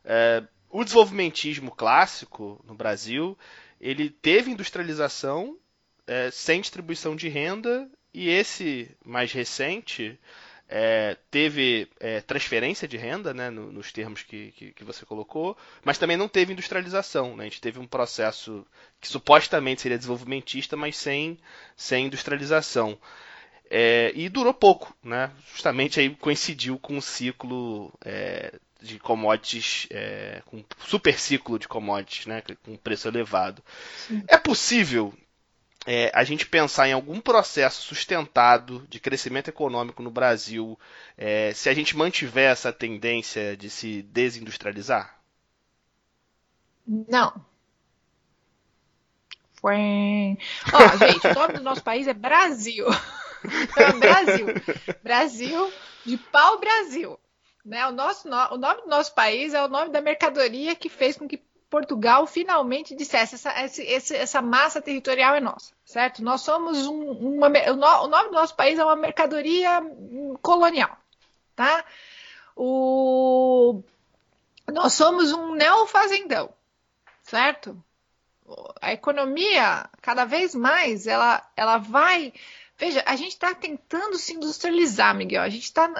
É, 0.04 0.42
o 0.72 0.84
desenvolvimentismo 0.84 1.70
clássico 1.70 2.60
no 2.68 2.74
Brasil, 2.74 3.38
ele 3.80 4.10
teve 4.10 4.50
industrialização 4.50 5.56
sem 6.32 6.62
distribuição 6.62 7.18
de 7.18 7.28
renda 7.28 7.88
e 8.14 8.30
esse 8.30 8.90
mais 9.06 9.34
recente 9.34 10.18
é, 10.70 11.18
teve 11.32 11.88
é, 12.00 12.22
transferência 12.22 12.88
de 12.88 12.98
renda, 12.98 13.34
né, 13.34 13.50
no- 13.50 13.72
nos 13.72 13.92
termos 13.92 14.24
que, 14.24 14.52
que, 14.52 14.72
que 14.74 14.84
você 14.84 15.06
colocou, 15.06 15.58
mas 15.84 15.98
também 15.98 16.18
não 16.18 16.28
teve 16.28 16.54
industrialização. 16.54 17.36
Né? 17.36 17.44
A 17.44 17.48
gente 17.48 17.62
teve 17.62 17.80
um 17.80 17.88
processo 17.88 18.66
que 19.00 19.08
supostamente 19.08 19.82
seria 19.82 19.98
desenvolvimentista, 19.98 20.76
mas 20.76 20.98
sem, 20.98 21.38
sem 21.76 22.06
industrialização. 22.08 22.98
É, 23.70 24.12
e 24.16 24.30
durou 24.30 24.54
pouco, 24.54 24.96
né? 25.04 25.30
justamente 25.54 26.00
aí 26.00 26.10
coincidiu 26.16 26.80
com 26.80 26.98
o 26.98 27.02
ciclo 27.02 27.94
é, 28.04 28.54
de 28.82 28.98
commodities, 29.00 29.88
é, 29.90 30.42
com 30.46 30.64
super 30.86 31.20
ciclo 31.20 31.60
de 31.60 31.68
commodities, 31.68 32.26
né, 32.28 32.42
com 32.64 32.78
preço 32.78 33.08
elevado. 33.08 33.62
Sim. 34.08 34.24
É 34.28 34.38
possível 34.38 35.14
é, 35.88 36.12
a 36.16 36.24
gente 36.26 36.48
pensar 36.48 36.90
em 36.90 36.94
algum 36.94 37.22
processo 37.22 37.82
sustentado 37.84 38.86
de 38.90 39.00
crescimento 39.00 39.50
econômico 39.50 40.04
no 40.04 40.12
Brasil 40.12 40.80
é, 41.18 41.54
se 41.56 41.70
a 41.70 41.76
gente 41.76 41.98
mantiver 41.98 42.52
essa 42.52 42.74
tendência 42.74 43.58
de 43.58 43.70
se 43.72 44.04
desindustrializar? 44.04 45.18
Não. 46.88 47.46
Foi. 49.60 50.38
Ó, 50.72 50.96
gente, 50.98 51.28
o 51.28 51.32
nome 51.32 51.54
do 51.56 51.64
nosso 51.64 51.84
país 51.84 52.08
é 52.08 52.14
Brasil. 52.14 52.86
É 53.78 53.94
Brasil. 53.94 54.52
Brasil 55.04 55.74
de 56.04 56.18
pau 56.18 56.60
Brasil. 56.60 57.20
Né? 57.64 57.86
O, 57.88 57.92
nosso, 57.92 58.28
no- 58.28 58.56
o 58.56 58.58
nome 58.58 58.82
do 58.82 58.88
nosso 58.90 59.14
país 59.14 59.54
é 59.54 59.64
o 59.64 59.68
nome 59.68 59.92
da 59.92 60.02
mercadoria 60.02 60.76
que 60.76 60.90
fez 60.90 61.16
com 61.18 61.28
que 61.28 61.38
Portugal 61.70 62.26
finalmente 62.28 62.96
dissesse 62.96 63.36
essa, 63.36 63.54
esse- 63.84 64.16
essa 64.16 64.42
massa 64.42 64.82
territorial 64.82 65.36
é 65.36 65.40
nossa, 65.42 65.74
certo? 65.86 66.24
Nós 66.24 66.42
somos 66.42 66.86
um, 66.88 67.12
uma, 67.12 67.48
o 67.48 68.08
nome 68.08 68.30
do 68.30 68.34
nosso 68.36 68.56
país 68.56 68.80
é 68.80 68.84
uma 68.86 68.96
mercadoria 68.96 69.82
hum, 69.82 70.36
colonial, 70.42 70.98
tá? 71.56 71.84
O, 72.56 73.82
nós 74.72 74.94
somos 74.94 75.32
um 75.34 75.56
neofazendão, 75.56 76.54
certo? 77.24 77.82
A 78.82 78.94
economia, 78.94 79.90
cada 80.02 80.24
vez 80.26 80.56
mais, 80.56 81.06
ela, 81.06 81.46
ela 81.56 81.78
vai. 81.78 82.34
Veja, 82.78 83.04
a 83.08 83.16
gente 83.16 83.32
está 83.32 83.56
tentando 83.56 84.18
se 84.18 84.34
industrializar, 84.34 85.16
Miguel. 85.16 85.42
A 85.42 85.50
gente 85.50 85.64
está. 85.64 85.92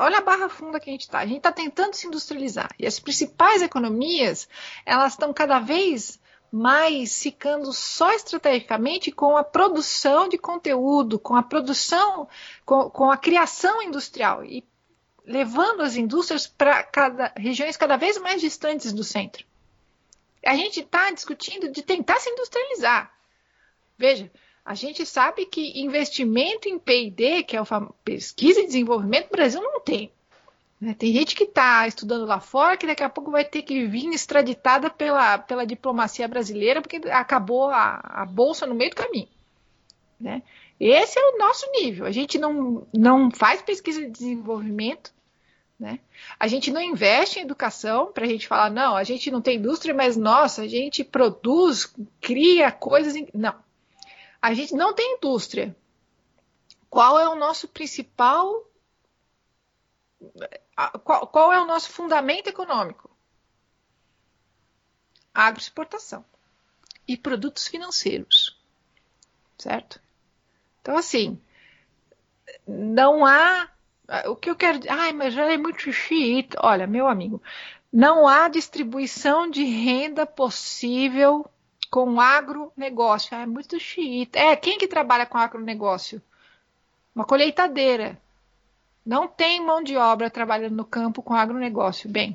Olha 0.00 0.18
a 0.18 0.22
barra 0.22 0.48
funda 0.48 0.80
que 0.80 0.88
a 0.88 0.92
gente 0.92 1.02
está. 1.02 1.18
A 1.18 1.26
gente 1.26 1.38
está 1.38 1.52
tentando 1.52 1.94
se 1.94 2.06
industrializar. 2.06 2.70
E 2.78 2.86
as 2.86 2.98
principais 2.98 3.60
economias, 3.60 4.48
elas 4.86 5.12
estão 5.12 5.32
cada 5.32 5.58
vez 5.58 6.18
mais 6.50 7.22
ficando 7.22 7.72
só 7.72 8.12
estrategicamente 8.12 9.12
com 9.12 9.36
a 9.36 9.44
produção 9.44 10.26
de 10.26 10.38
conteúdo, 10.38 11.18
com 11.18 11.36
a 11.36 11.42
produção, 11.42 12.26
com, 12.64 12.88
com 12.88 13.10
a 13.10 13.16
criação 13.16 13.82
industrial. 13.82 14.42
E 14.42 14.64
levando 15.26 15.82
as 15.82 15.96
indústrias 15.96 16.46
para 16.46 16.82
cada, 16.82 17.32
regiões 17.36 17.76
cada 17.76 17.96
vez 17.96 18.16
mais 18.18 18.40
distantes 18.40 18.92
do 18.92 19.04
centro. 19.04 19.44
A 20.44 20.56
gente 20.56 20.80
está 20.80 21.10
discutindo 21.10 21.70
de 21.70 21.82
tentar 21.82 22.18
se 22.18 22.30
industrializar. 22.30 23.12
Veja, 23.96 24.30
a 24.64 24.74
gente 24.74 25.04
sabe 25.04 25.46
que 25.46 25.80
investimento 25.80 26.68
em 26.68 26.78
P&D, 26.78 27.42
que 27.42 27.56
é 27.56 27.60
o 27.60 27.66
pesquisa 28.04 28.60
e 28.60 28.66
desenvolvimento, 28.66 29.26
o 29.26 29.36
Brasil 29.36 29.60
não 29.60 29.80
tem. 29.80 30.12
né? 30.80 30.94
Tem 30.94 31.12
gente 31.12 31.34
que 31.34 31.44
está 31.44 31.86
estudando 31.86 32.24
lá 32.24 32.38
fora 32.38 32.76
que 32.76 32.86
daqui 32.86 33.02
a 33.02 33.08
pouco 33.08 33.30
vai 33.30 33.44
ter 33.44 33.62
que 33.62 33.86
vir 33.86 34.08
extraditada 34.10 34.88
pela, 34.88 35.38
pela 35.38 35.66
diplomacia 35.66 36.28
brasileira 36.28 36.80
porque 36.80 36.96
acabou 37.08 37.70
a, 37.70 38.00
a 38.02 38.24
bolsa 38.24 38.66
no 38.66 38.74
meio 38.74 38.90
do 38.90 38.96
caminho. 38.96 39.28
Né? 40.20 40.42
Esse 40.78 41.18
é 41.18 41.22
o 41.30 41.38
nosso 41.38 41.68
nível. 41.72 42.06
A 42.06 42.12
gente 42.12 42.38
não, 42.38 42.86
não 42.92 43.30
faz 43.30 43.60
pesquisa 43.62 44.00
de 44.00 44.10
desenvolvimento, 44.10 45.12
né? 45.78 45.98
A 46.38 46.46
gente 46.46 46.70
não 46.70 46.80
investe 46.80 47.40
em 47.40 47.42
educação 47.42 48.12
para 48.12 48.24
a 48.24 48.28
gente 48.28 48.46
falar, 48.46 48.70
não, 48.70 48.94
a 48.94 49.02
gente 49.02 49.32
não 49.32 49.42
tem 49.42 49.58
indústria, 49.58 49.92
mas 49.92 50.16
nossa, 50.16 50.62
a 50.62 50.68
gente 50.68 51.02
produz, 51.02 51.92
cria 52.20 52.70
coisas. 52.70 53.16
Em... 53.16 53.26
Não. 53.34 53.54
A 54.42 54.52
gente 54.52 54.74
não 54.74 54.92
tem 54.92 55.14
indústria. 55.14 55.74
Qual 56.90 57.18
é 57.18 57.28
o 57.28 57.36
nosso 57.36 57.68
principal. 57.68 58.68
Qual, 61.04 61.26
qual 61.28 61.52
é 61.52 61.60
o 61.60 61.66
nosso 61.66 61.90
fundamento 61.90 62.48
econômico? 62.48 63.08
Agroexportação 65.32 66.24
e 67.06 67.16
produtos 67.16 67.68
financeiros. 67.68 68.60
Certo? 69.56 70.00
Então, 70.80 70.96
assim, 70.96 71.40
não 72.66 73.24
há 73.24 73.70
o 74.26 74.36
que 74.36 74.50
eu 74.50 74.56
quero 74.56 74.78
dizer, 74.78 74.90
ai, 74.90 75.12
mas 75.12 75.32
já 75.32 75.50
é 75.52 75.56
muito 75.56 75.92
xiita. 75.92 76.58
Olha, 76.60 76.86
meu 76.86 77.06
amigo, 77.06 77.40
não 77.92 78.26
há 78.26 78.48
distribuição 78.48 79.48
de 79.48 79.64
renda 79.64 80.26
possível 80.26 81.48
com 81.92 82.18
agronegócio. 82.18 83.36
É 83.36 83.44
muito 83.44 83.78
xiita. 83.78 84.38
É, 84.38 84.56
quem 84.56 84.78
que 84.78 84.88
trabalha 84.88 85.26
com 85.26 85.36
agronegócio? 85.36 86.22
Uma 87.14 87.26
colheitadeira. 87.26 88.18
Não 89.04 89.28
tem 89.28 89.60
mão 89.60 89.82
de 89.82 89.94
obra 89.94 90.30
trabalhando 90.30 90.74
no 90.74 90.86
campo 90.86 91.22
com 91.22 91.34
agronegócio. 91.34 92.08
Bem, 92.08 92.34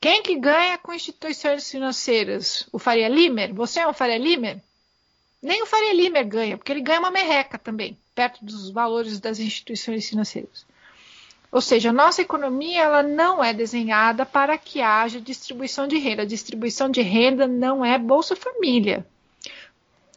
quem 0.00 0.22
que 0.22 0.36
ganha 0.36 0.78
com 0.78 0.94
instituições 0.94 1.70
financeiras? 1.70 2.66
O 2.72 2.78
Faria 2.78 3.08
Limer? 3.08 3.52
Você 3.52 3.80
é 3.80 3.86
um 3.86 3.92
Faria 3.92 4.16
Limer? 4.16 4.58
Nem 5.42 5.62
o 5.62 5.66
Faria 5.66 5.92
Limer 5.92 6.26
ganha, 6.26 6.56
porque 6.56 6.72
ele 6.72 6.80
ganha 6.80 7.00
uma 7.00 7.10
merreca 7.10 7.58
também 7.58 7.98
perto 8.14 8.42
dos 8.42 8.70
valores 8.70 9.20
das 9.20 9.38
instituições 9.38 10.08
financeiras. 10.08 10.64
Ou 11.56 11.62
seja, 11.62 11.90
nossa 11.90 12.20
economia 12.20 12.82
ela 12.82 13.02
não 13.02 13.42
é 13.42 13.54
desenhada 13.54 14.26
para 14.26 14.58
que 14.58 14.82
haja 14.82 15.18
distribuição 15.18 15.88
de 15.88 15.96
renda. 15.96 16.20
A 16.20 16.26
distribuição 16.26 16.90
de 16.90 17.00
renda 17.00 17.46
não 17.46 17.82
é 17.82 17.98
Bolsa 17.98 18.36
Família. 18.36 19.06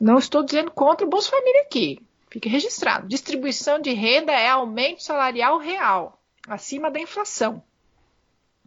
Não 0.02 0.20
estou 0.20 0.44
dizendo 0.44 0.70
contra 0.70 1.08
o 1.08 1.10
Bolsa 1.10 1.30
Família 1.32 1.62
aqui. 1.62 2.06
Fique 2.30 2.50
registrado. 2.50 3.08
Distribuição 3.08 3.80
de 3.80 3.94
renda 3.94 4.34
é 4.34 4.50
aumento 4.50 5.02
salarial 5.02 5.60
real, 5.60 6.22
acima 6.46 6.92
da 6.92 7.00
inflação. 7.00 7.64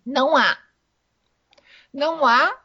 Não 0.02 0.34
há. 0.34 0.56
Não 1.92 2.24
há 2.24 2.58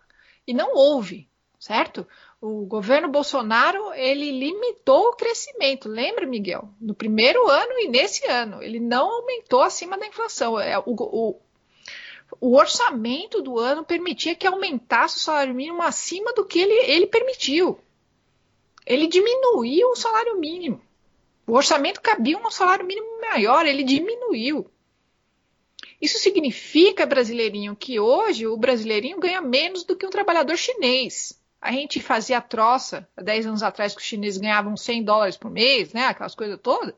e 0.47 0.53
não 0.53 0.73
houve, 0.73 1.29
certo? 1.59 2.07
O 2.39 2.65
governo 2.65 3.07
Bolsonaro, 3.09 3.91
ele 3.93 4.31
limitou 4.31 5.07
o 5.07 5.15
crescimento. 5.15 5.89
Lembra, 5.89 6.27
Miguel? 6.27 6.69
No 6.79 6.93
primeiro 6.93 7.47
ano 7.49 7.79
e 7.79 7.87
nesse 7.87 8.27
ano, 8.27 8.61
ele 8.61 8.79
não 8.79 9.09
aumentou 9.09 9.61
acima 9.61 9.97
da 9.97 10.05
inflação. 10.05 10.59
É, 10.59 10.77
o, 10.77 10.83
o, 10.85 11.39
o 12.39 12.55
orçamento 12.55 13.41
do 13.41 13.57
ano 13.57 13.83
permitia 13.83 14.35
que 14.35 14.45
aumentasse 14.45 15.17
o 15.17 15.19
salário 15.19 15.55
mínimo 15.55 15.81
acima 15.81 16.31
do 16.33 16.45
que 16.45 16.59
ele, 16.59 16.73
ele 16.73 17.07
permitiu. 17.07 17.79
Ele 18.85 19.07
diminuiu 19.07 19.89
o 19.89 19.95
salário 19.95 20.39
mínimo. 20.39 20.79
O 21.47 21.53
orçamento 21.53 22.01
cabia 22.01 22.37
um 22.37 22.51
salário 22.51 22.85
mínimo 22.85 23.19
maior, 23.19 23.65
ele 23.65 23.83
diminuiu. 23.83 24.69
Isso 25.99 26.19
significa, 26.19 27.05
brasileirinho, 27.05 27.75
que 27.75 27.99
hoje 27.99 28.45
o 28.45 28.55
brasileirinho 28.55 29.19
ganha 29.19 29.41
menos 29.41 29.83
do 29.83 29.95
que 29.95 30.05
um 30.05 30.11
trabalhador 30.11 30.55
chinês. 30.55 31.41
A 31.61 31.71
gente 31.71 31.99
fazia 31.99 32.39
troça 32.39 33.07
há 33.17 33.21
10 33.21 33.47
anos 33.47 33.63
atrás 33.63 33.93
que 33.93 34.01
os 34.01 34.07
chineses 34.07 34.39
ganhavam 34.39 34.77
100 34.77 35.03
dólares 35.03 35.37
por 35.37 35.49
mês, 35.49 35.91
né? 35.93 36.05
Aquelas 36.05 36.35
coisas 36.35 36.59
todas. 36.61 36.93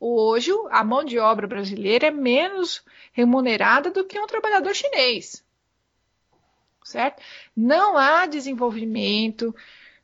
Hoje, 0.00 0.52
a 0.70 0.84
mão 0.84 1.04
de 1.04 1.18
obra 1.18 1.46
brasileira 1.46 2.06
é 2.06 2.10
menos 2.10 2.84
remunerada 3.12 3.90
do 3.90 4.04
que 4.04 4.18
um 4.18 4.26
trabalhador 4.26 4.74
chinês. 4.74 5.44
Certo? 6.84 7.22
Não 7.56 7.96
há 7.96 8.26
desenvolvimento, 8.26 9.54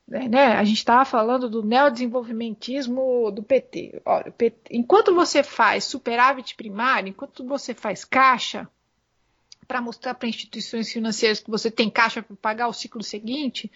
né, 0.06 0.28
né? 0.28 0.46
A 0.56 0.64
gente 0.64 0.78
estava 0.78 1.04
falando 1.04 1.48
do 1.48 1.62
neodesenvolvimentismo 1.62 3.30
do 3.30 3.42
PT. 3.42 4.02
Olha, 4.04 4.30
PT. 4.30 4.76
Enquanto 4.76 5.14
você 5.14 5.42
faz 5.42 5.84
superávit 5.84 6.54
primário, 6.54 7.08
enquanto 7.08 7.46
você 7.46 7.72
faz 7.72 8.04
caixa 8.04 8.68
para 9.66 9.80
mostrar 9.80 10.14
para 10.14 10.28
instituições 10.28 10.92
financeiras 10.92 11.40
que 11.40 11.50
você 11.50 11.70
tem 11.70 11.90
caixa 11.90 12.22
para 12.22 12.36
pagar 12.36 12.68
o 12.68 12.72
ciclo 12.72 13.02
seguinte, 13.02 13.70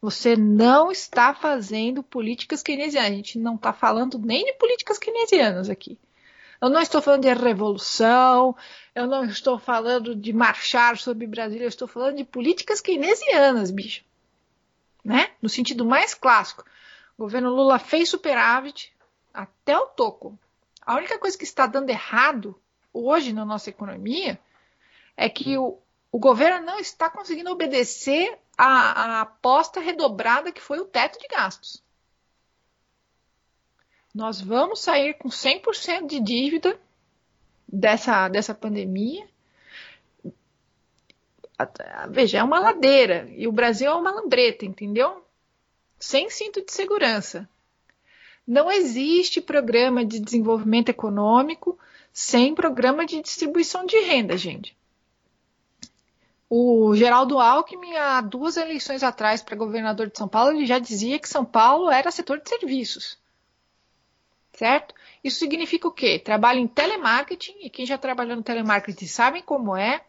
você 0.00 0.36
não 0.36 0.90
está 0.90 1.34
fazendo 1.34 2.02
políticas 2.02 2.62
keynesianas. 2.62 3.10
A 3.10 3.14
gente 3.14 3.38
não 3.38 3.54
está 3.54 3.72
falando 3.72 4.18
nem 4.18 4.44
de 4.44 4.52
políticas 4.54 4.98
keynesianas 4.98 5.70
aqui. 5.70 5.98
Eu 6.60 6.70
não 6.70 6.80
estou 6.80 7.02
falando 7.02 7.22
de 7.22 7.32
revolução, 7.32 8.54
eu 8.94 9.06
não 9.06 9.24
estou 9.24 9.58
falando 9.58 10.14
de 10.14 10.32
marchar 10.32 10.96
sobre 10.96 11.26
Brasília, 11.26 11.64
eu 11.64 11.68
estou 11.68 11.88
falando 11.88 12.16
de 12.16 12.24
políticas 12.24 12.80
keynesianas, 12.80 13.70
bicho 13.70 14.04
né? 15.04 15.30
No 15.40 15.48
sentido 15.48 15.84
mais 15.84 16.14
clássico. 16.14 16.64
O 17.16 17.22
governo 17.22 17.50
Lula 17.50 17.78
fez 17.78 18.08
superávit 18.08 18.92
até 19.32 19.76
o 19.76 19.86
toco. 19.86 20.38
A 20.84 20.96
única 20.96 21.18
coisa 21.18 21.36
que 21.36 21.44
está 21.44 21.66
dando 21.66 21.90
errado 21.90 22.58
hoje 22.92 23.32
na 23.32 23.44
nossa 23.44 23.70
economia 23.70 24.38
é 25.16 25.28
que 25.28 25.56
o, 25.58 25.78
o 26.10 26.18
governo 26.18 26.66
não 26.66 26.78
está 26.78 27.08
conseguindo 27.10 27.50
obedecer 27.50 28.38
à, 28.56 28.66
à 28.66 29.20
aposta 29.22 29.80
redobrada 29.80 30.52
que 30.52 30.60
foi 30.60 30.78
o 30.78 30.84
teto 30.84 31.18
de 31.18 31.28
gastos. 31.28 31.82
Nós 34.14 34.40
vamos 34.40 34.80
sair 34.80 35.14
com 35.14 35.28
100% 35.28 36.06
de 36.06 36.20
dívida 36.20 36.78
dessa, 37.66 38.28
dessa 38.28 38.54
pandemia 38.54 39.26
Veja, 42.10 42.38
é 42.38 42.42
uma 42.42 42.58
ladeira 42.58 43.28
e 43.36 43.46
o 43.46 43.52
Brasil 43.52 43.90
é 43.90 43.94
uma 43.94 44.10
lambreta, 44.10 44.64
entendeu? 44.64 45.24
Sem 45.98 46.28
cinto 46.30 46.64
de 46.64 46.72
segurança. 46.72 47.48
Não 48.46 48.70
existe 48.70 49.40
programa 49.40 50.04
de 50.04 50.18
desenvolvimento 50.18 50.88
econômico 50.88 51.78
sem 52.12 52.54
programa 52.54 53.06
de 53.06 53.22
distribuição 53.22 53.86
de 53.86 53.98
renda, 54.00 54.36
gente. 54.36 54.76
O 56.54 56.94
Geraldo 56.94 57.38
Alckmin, 57.38 57.96
há 57.96 58.20
duas 58.20 58.58
eleições 58.58 59.02
atrás 59.02 59.42
para 59.42 59.56
governador 59.56 60.10
de 60.10 60.18
São 60.18 60.28
Paulo, 60.28 60.52
ele 60.52 60.66
já 60.66 60.78
dizia 60.78 61.18
que 61.18 61.26
São 61.26 61.46
Paulo 61.46 61.90
era 61.90 62.10
setor 62.10 62.42
de 62.42 62.48
serviços. 62.50 63.18
Certo? 64.52 64.94
Isso 65.24 65.38
significa 65.38 65.88
o 65.88 65.90
quê? 65.90 66.18
Trabalho 66.18 66.58
em 66.58 66.66
telemarketing, 66.66 67.54
e 67.62 67.70
quem 67.70 67.86
já 67.86 67.96
trabalhou 67.96 68.36
no 68.36 68.42
telemarketing 68.42 69.06
sabe 69.06 69.40
como 69.40 69.74
é 69.74 70.02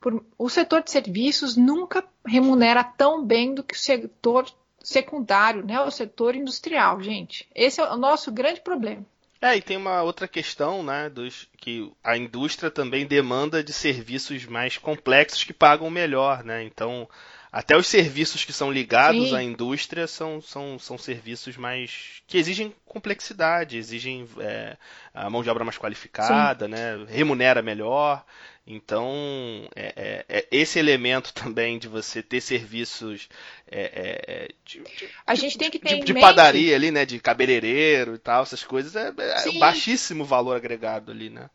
por, 0.00 0.24
o 0.38 0.48
setor 0.48 0.82
de 0.82 0.90
serviços 0.90 1.54
nunca 1.54 2.02
remunera 2.24 2.82
tão 2.82 3.22
bem 3.22 3.54
do 3.54 3.62
que 3.62 3.74
o 3.74 3.78
setor 3.78 4.50
secundário, 4.82 5.66
né? 5.66 5.78
O 5.82 5.90
setor 5.90 6.34
industrial, 6.34 7.02
gente. 7.02 7.46
Esse 7.54 7.78
é 7.78 7.84
o 7.84 7.98
nosso 7.98 8.32
grande 8.32 8.62
problema. 8.62 9.04
É, 9.42 9.56
e 9.56 9.60
tem 9.60 9.76
uma 9.76 10.02
outra 10.02 10.28
questão, 10.28 10.84
né, 10.84 11.10
dos, 11.10 11.48
que 11.56 11.92
a 12.04 12.16
indústria 12.16 12.70
também 12.70 13.04
demanda 13.04 13.60
de 13.62 13.72
serviços 13.72 14.46
mais 14.46 14.78
complexos 14.78 15.42
que 15.42 15.52
pagam 15.52 15.90
melhor, 15.90 16.44
né? 16.44 16.62
Então, 16.62 17.08
até 17.52 17.76
os 17.76 17.86
serviços 17.86 18.46
que 18.46 18.52
são 18.52 18.72
ligados 18.72 19.28
Sim. 19.28 19.36
à 19.36 19.42
indústria 19.42 20.06
são, 20.06 20.40
são, 20.40 20.78
são 20.78 20.96
serviços 20.96 21.54
mais 21.58 22.22
que 22.26 22.38
exigem 22.38 22.74
complexidade, 22.86 23.76
exigem 23.76 24.26
é, 24.38 24.78
a 25.12 25.28
mão 25.28 25.42
de 25.42 25.50
obra 25.50 25.62
mais 25.62 25.76
qualificada, 25.76 26.64
Sim. 26.64 26.70
né? 26.70 27.04
Remunera 27.10 27.60
melhor. 27.60 28.24
Então, 28.66 29.68
é, 29.76 29.92
é, 29.94 30.38
é, 30.38 30.48
esse 30.50 30.78
elemento 30.78 31.34
também 31.34 31.78
de 31.78 31.88
você 31.88 32.22
ter 32.22 32.40
serviços 32.40 33.28
é, 33.70 33.80
é, 33.80 34.24
é 34.26 34.48
de, 34.64 34.78
de, 34.80 35.08
a 35.26 35.34
gente 35.34 35.58
tem 35.58 35.70
que 35.70 35.78
ter 35.78 35.98
de, 35.98 36.06
de 36.06 36.14
padaria 36.14 36.74
ali, 36.74 36.90
né, 36.90 37.04
de 37.04 37.18
cabeleireiro 37.18 38.14
e 38.14 38.18
tal, 38.18 38.44
essas 38.44 38.64
coisas 38.64 38.96
é, 38.96 39.08
é 39.08 39.58
baixíssimo 39.58 40.24
valor 40.24 40.56
agregado 40.56 41.10
ali, 41.10 41.28
né? 41.28 41.50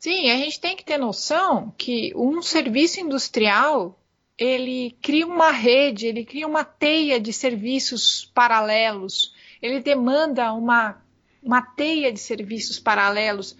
Sim, 0.00 0.30
a 0.30 0.36
gente 0.36 0.58
tem 0.58 0.76
que 0.76 0.84
ter 0.84 0.98
noção 0.98 1.72
que 1.78 2.12
um 2.16 2.42
serviço 2.42 2.98
industrial 3.00 3.96
ele 4.38 4.96
cria 5.02 5.26
uma 5.26 5.50
rede, 5.50 6.06
ele 6.06 6.24
cria 6.24 6.46
uma 6.46 6.64
teia 6.64 7.20
de 7.20 7.32
serviços 7.32 8.30
paralelos, 8.34 9.34
ele 9.62 9.80
demanda 9.80 10.52
uma, 10.52 11.02
uma 11.42 11.62
teia 11.62 12.12
de 12.12 12.18
serviços 12.18 12.78
paralelos 12.78 13.56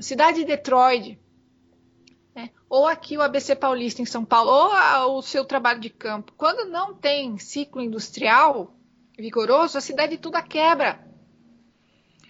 cidade 0.00 0.40
de 0.40 0.44
Detroit, 0.44 1.18
né? 2.34 2.50
ou 2.68 2.86
aqui 2.86 3.16
o 3.16 3.22
ABC 3.22 3.56
Paulista 3.56 4.02
em 4.02 4.06
São 4.06 4.24
Paulo, 4.24 4.50
ou 4.50 4.72
a, 4.72 5.06
o 5.06 5.22
seu 5.22 5.44
trabalho 5.44 5.80
de 5.80 5.90
campo, 5.90 6.32
quando 6.36 6.70
não 6.70 6.94
tem 6.94 7.38
ciclo 7.38 7.82
industrial 7.82 8.74
vigoroso, 9.18 9.78
a 9.78 9.80
cidade 9.80 10.16
toda 10.16 10.42
quebra. 10.42 11.04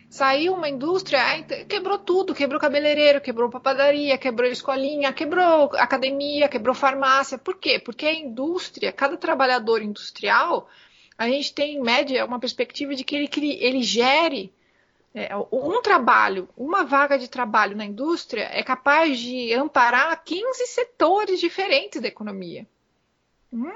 Saiu 0.09 0.55
uma 0.55 0.69
indústria, 0.69 1.21
quebrou 1.69 1.99
tudo, 1.99 2.35
quebrou 2.35 2.59
cabeleireiro, 2.59 3.21
quebrou 3.21 3.51
papadaria, 3.51 4.17
quebrou 4.17 4.49
escolinha, 4.49 5.13
quebrou 5.13 5.71
academia, 5.75 6.49
quebrou 6.49 6.75
farmácia. 6.75 7.37
Por 7.37 7.59
quê? 7.59 7.79
Porque 7.79 8.07
a 8.07 8.15
indústria, 8.15 8.91
cada 8.91 9.19
trabalhador 9.19 9.83
industrial, 9.83 10.67
a 11.19 11.29
gente 11.29 11.53
tem 11.53 11.77
em 11.77 11.83
média 11.83 12.25
uma 12.25 12.39
perspectiva 12.39 12.95
de 12.95 13.05
que 13.05 13.17
ele, 13.17 13.29
ele 13.61 13.83
gere 13.83 14.51
é, 15.15 15.29
um 15.53 15.83
trabalho, 15.83 16.49
uma 16.57 16.85
vaga 16.85 17.19
de 17.19 17.29
trabalho 17.29 17.77
na 17.77 17.85
indústria 17.85 18.49
é 18.53 18.63
capaz 18.63 19.19
de 19.19 19.53
amparar 19.53 20.23
15 20.25 20.67
setores 20.69 21.41
diferentes 21.41 22.01
da 22.01 22.09
economia. 22.09 22.67
Hum? 23.53 23.75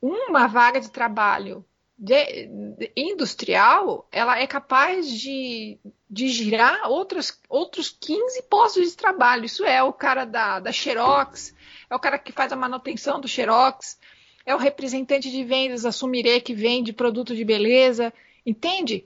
Uma 0.00 0.46
vaga 0.46 0.80
de 0.80 0.90
trabalho 0.90 1.64
de, 2.02 2.90
industrial, 2.96 4.08
ela 4.10 4.36
é 4.36 4.44
capaz 4.44 5.08
de, 5.08 5.78
de 6.10 6.26
girar 6.26 6.90
outros, 6.90 7.40
outros 7.48 7.90
15 7.90 8.42
postos 8.50 8.90
de 8.90 8.96
trabalho. 8.96 9.44
Isso 9.44 9.64
é 9.64 9.80
o 9.84 9.92
cara 9.92 10.24
da, 10.24 10.58
da 10.58 10.72
Xerox, 10.72 11.54
é 11.88 11.94
o 11.94 12.00
cara 12.00 12.18
que 12.18 12.32
faz 12.32 12.52
a 12.52 12.56
manutenção 12.56 13.20
do 13.20 13.28
Xerox, 13.28 14.00
é 14.44 14.52
o 14.52 14.58
representante 14.58 15.30
de 15.30 15.44
vendas 15.44 15.82
da 15.82 15.92
Sumire 15.92 16.40
que 16.40 16.52
vende 16.52 16.92
produto 16.92 17.36
de 17.36 17.44
beleza, 17.44 18.12
entende? 18.44 19.04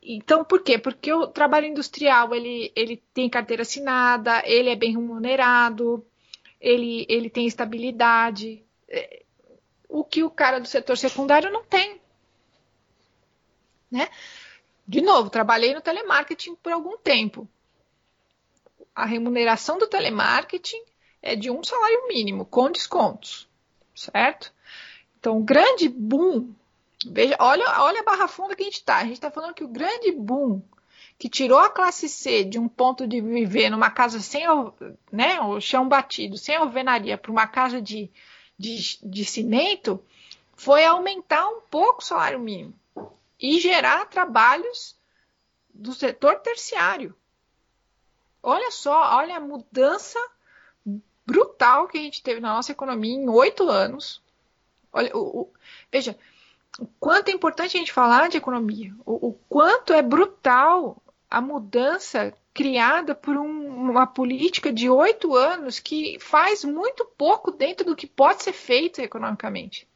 Então, 0.00 0.44
por 0.44 0.62
quê? 0.62 0.78
Porque 0.78 1.12
o 1.12 1.26
trabalho 1.26 1.66
industrial 1.66 2.32
ele, 2.32 2.70
ele 2.76 3.02
tem 3.12 3.28
carteira 3.28 3.62
assinada, 3.62 4.40
ele 4.46 4.70
é 4.70 4.76
bem 4.76 4.92
remunerado, 4.92 6.06
ele, 6.60 7.04
ele 7.08 7.28
tem 7.28 7.44
estabilidade, 7.44 8.64
é, 8.88 9.24
o 9.88 10.04
que 10.04 10.22
o 10.22 10.30
cara 10.30 10.60
do 10.60 10.68
setor 10.68 10.96
secundário 10.96 11.50
não 11.50 11.64
tem. 11.64 11.99
Né? 13.90 14.08
De 14.86 15.00
novo, 15.00 15.30
trabalhei 15.30 15.74
no 15.74 15.80
telemarketing 15.80 16.54
por 16.56 16.72
algum 16.72 16.96
tempo. 16.98 17.48
A 18.94 19.04
remuneração 19.04 19.78
do 19.78 19.86
telemarketing 19.86 20.82
é 21.22 21.36
de 21.36 21.50
um 21.50 21.62
salário 21.62 22.08
mínimo, 22.08 22.44
com 22.44 22.70
descontos, 22.70 23.48
certo? 23.94 24.52
Então, 25.18 25.38
o 25.38 25.44
grande 25.44 25.88
boom 25.88 26.54
Veja, 27.06 27.36
olha, 27.38 27.64
olha 27.82 28.00
a 28.00 28.04
barra 28.04 28.28
funda 28.28 28.54
que 28.54 28.62
a 28.62 28.66
gente 28.66 28.74
está. 28.74 28.96
A 28.98 29.04
gente 29.04 29.14
está 29.14 29.30
falando 29.30 29.54
que 29.54 29.64
o 29.64 29.68
grande 29.68 30.12
boom 30.12 30.62
que 31.18 31.28
tirou 31.28 31.58
a 31.58 31.70
classe 31.70 32.08
C 32.08 32.44
de 32.44 32.58
um 32.58 32.68
ponto 32.68 33.06
de 33.06 33.20
viver 33.20 33.70
numa 33.70 33.90
casa 33.90 34.20
sem 34.20 34.44
né, 35.12 35.40
o 35.40 35.60
chão 35.60 35.88
batido, 35.88 36.36
sem 36.36 36.56
alvenaria, 36.56 37.18
para 37.18 37.30
uma 37.30 37.46
casa 37.46 37.80
de, 37.80 38.10
de, 38.58 38.98
de 39.02 39.24
cimento, 39.24 40.02
foi 40.56 40.84
aumentar 40.84 41.46
um 41.48 41.60
pouco 41.60 42.00
o 42.00 42.04
salário 42.04 42.38
mínimo. 42.38 42.74
E 43.40 43.58
gerar 43.58 44.06
trabalhos 44.06 44.96
do 45.72 45.94
setor 45.94 46.40
terciário. 46.40 47.14
Olha 48.42 48.70
só, 48.70 49.16
olha 49.16 49.36
a 49.36 49.40
mudança 49.40 50.18
brutal 51.26 51.86
que 51.88 51.98
a 51.98 52.00
gente 52.00 52.22
teve 52.22 52.40
na 52.40 52.54
nossa 52.54 52.72
economia 52.72 53.14
em 53.14 53.28
oito 53.28 53.68
anos. 53.68 54.22
Olha, 54.92 55.16
o, 55.16 55.42
o, 55.42 55.52
veja, 55.90 56.18
o 56.78 56.86
quanto 56.98 57.28
é 57.28 57.32
importante 57.32 57.76
a 57.76 57.80
gente 57.80 57.92
falar 57.92 58.28
de 58.28 58.36
economia, 58.36 58.94
o, 59.06 59.28
o 59.28 59.32
quanto 59.48 59.92
é 59.92 60.02
brutal 60.02 61.00
a 61.30 61.40
mudança 61.40 62.34
criada 62.52 63.14
por 63.14 63.36
um, 63.36 63.90
uma 63.90 64.06
política 64.06 64.72
de 64.72 64.90
oito 64.90 65.36
anos 65.36 65.78
que 65.78 66.18
faz 66.18 66.64
muito 66.64 67.04
pouco 67.16 67.52
dentro 67.52 67.86
do 67.86 67.94
que 67.94 68.06
pode 68.06 68.42
ser 68.42 68.52
feito 68.52 69.00
economicamente. 69.00 69.86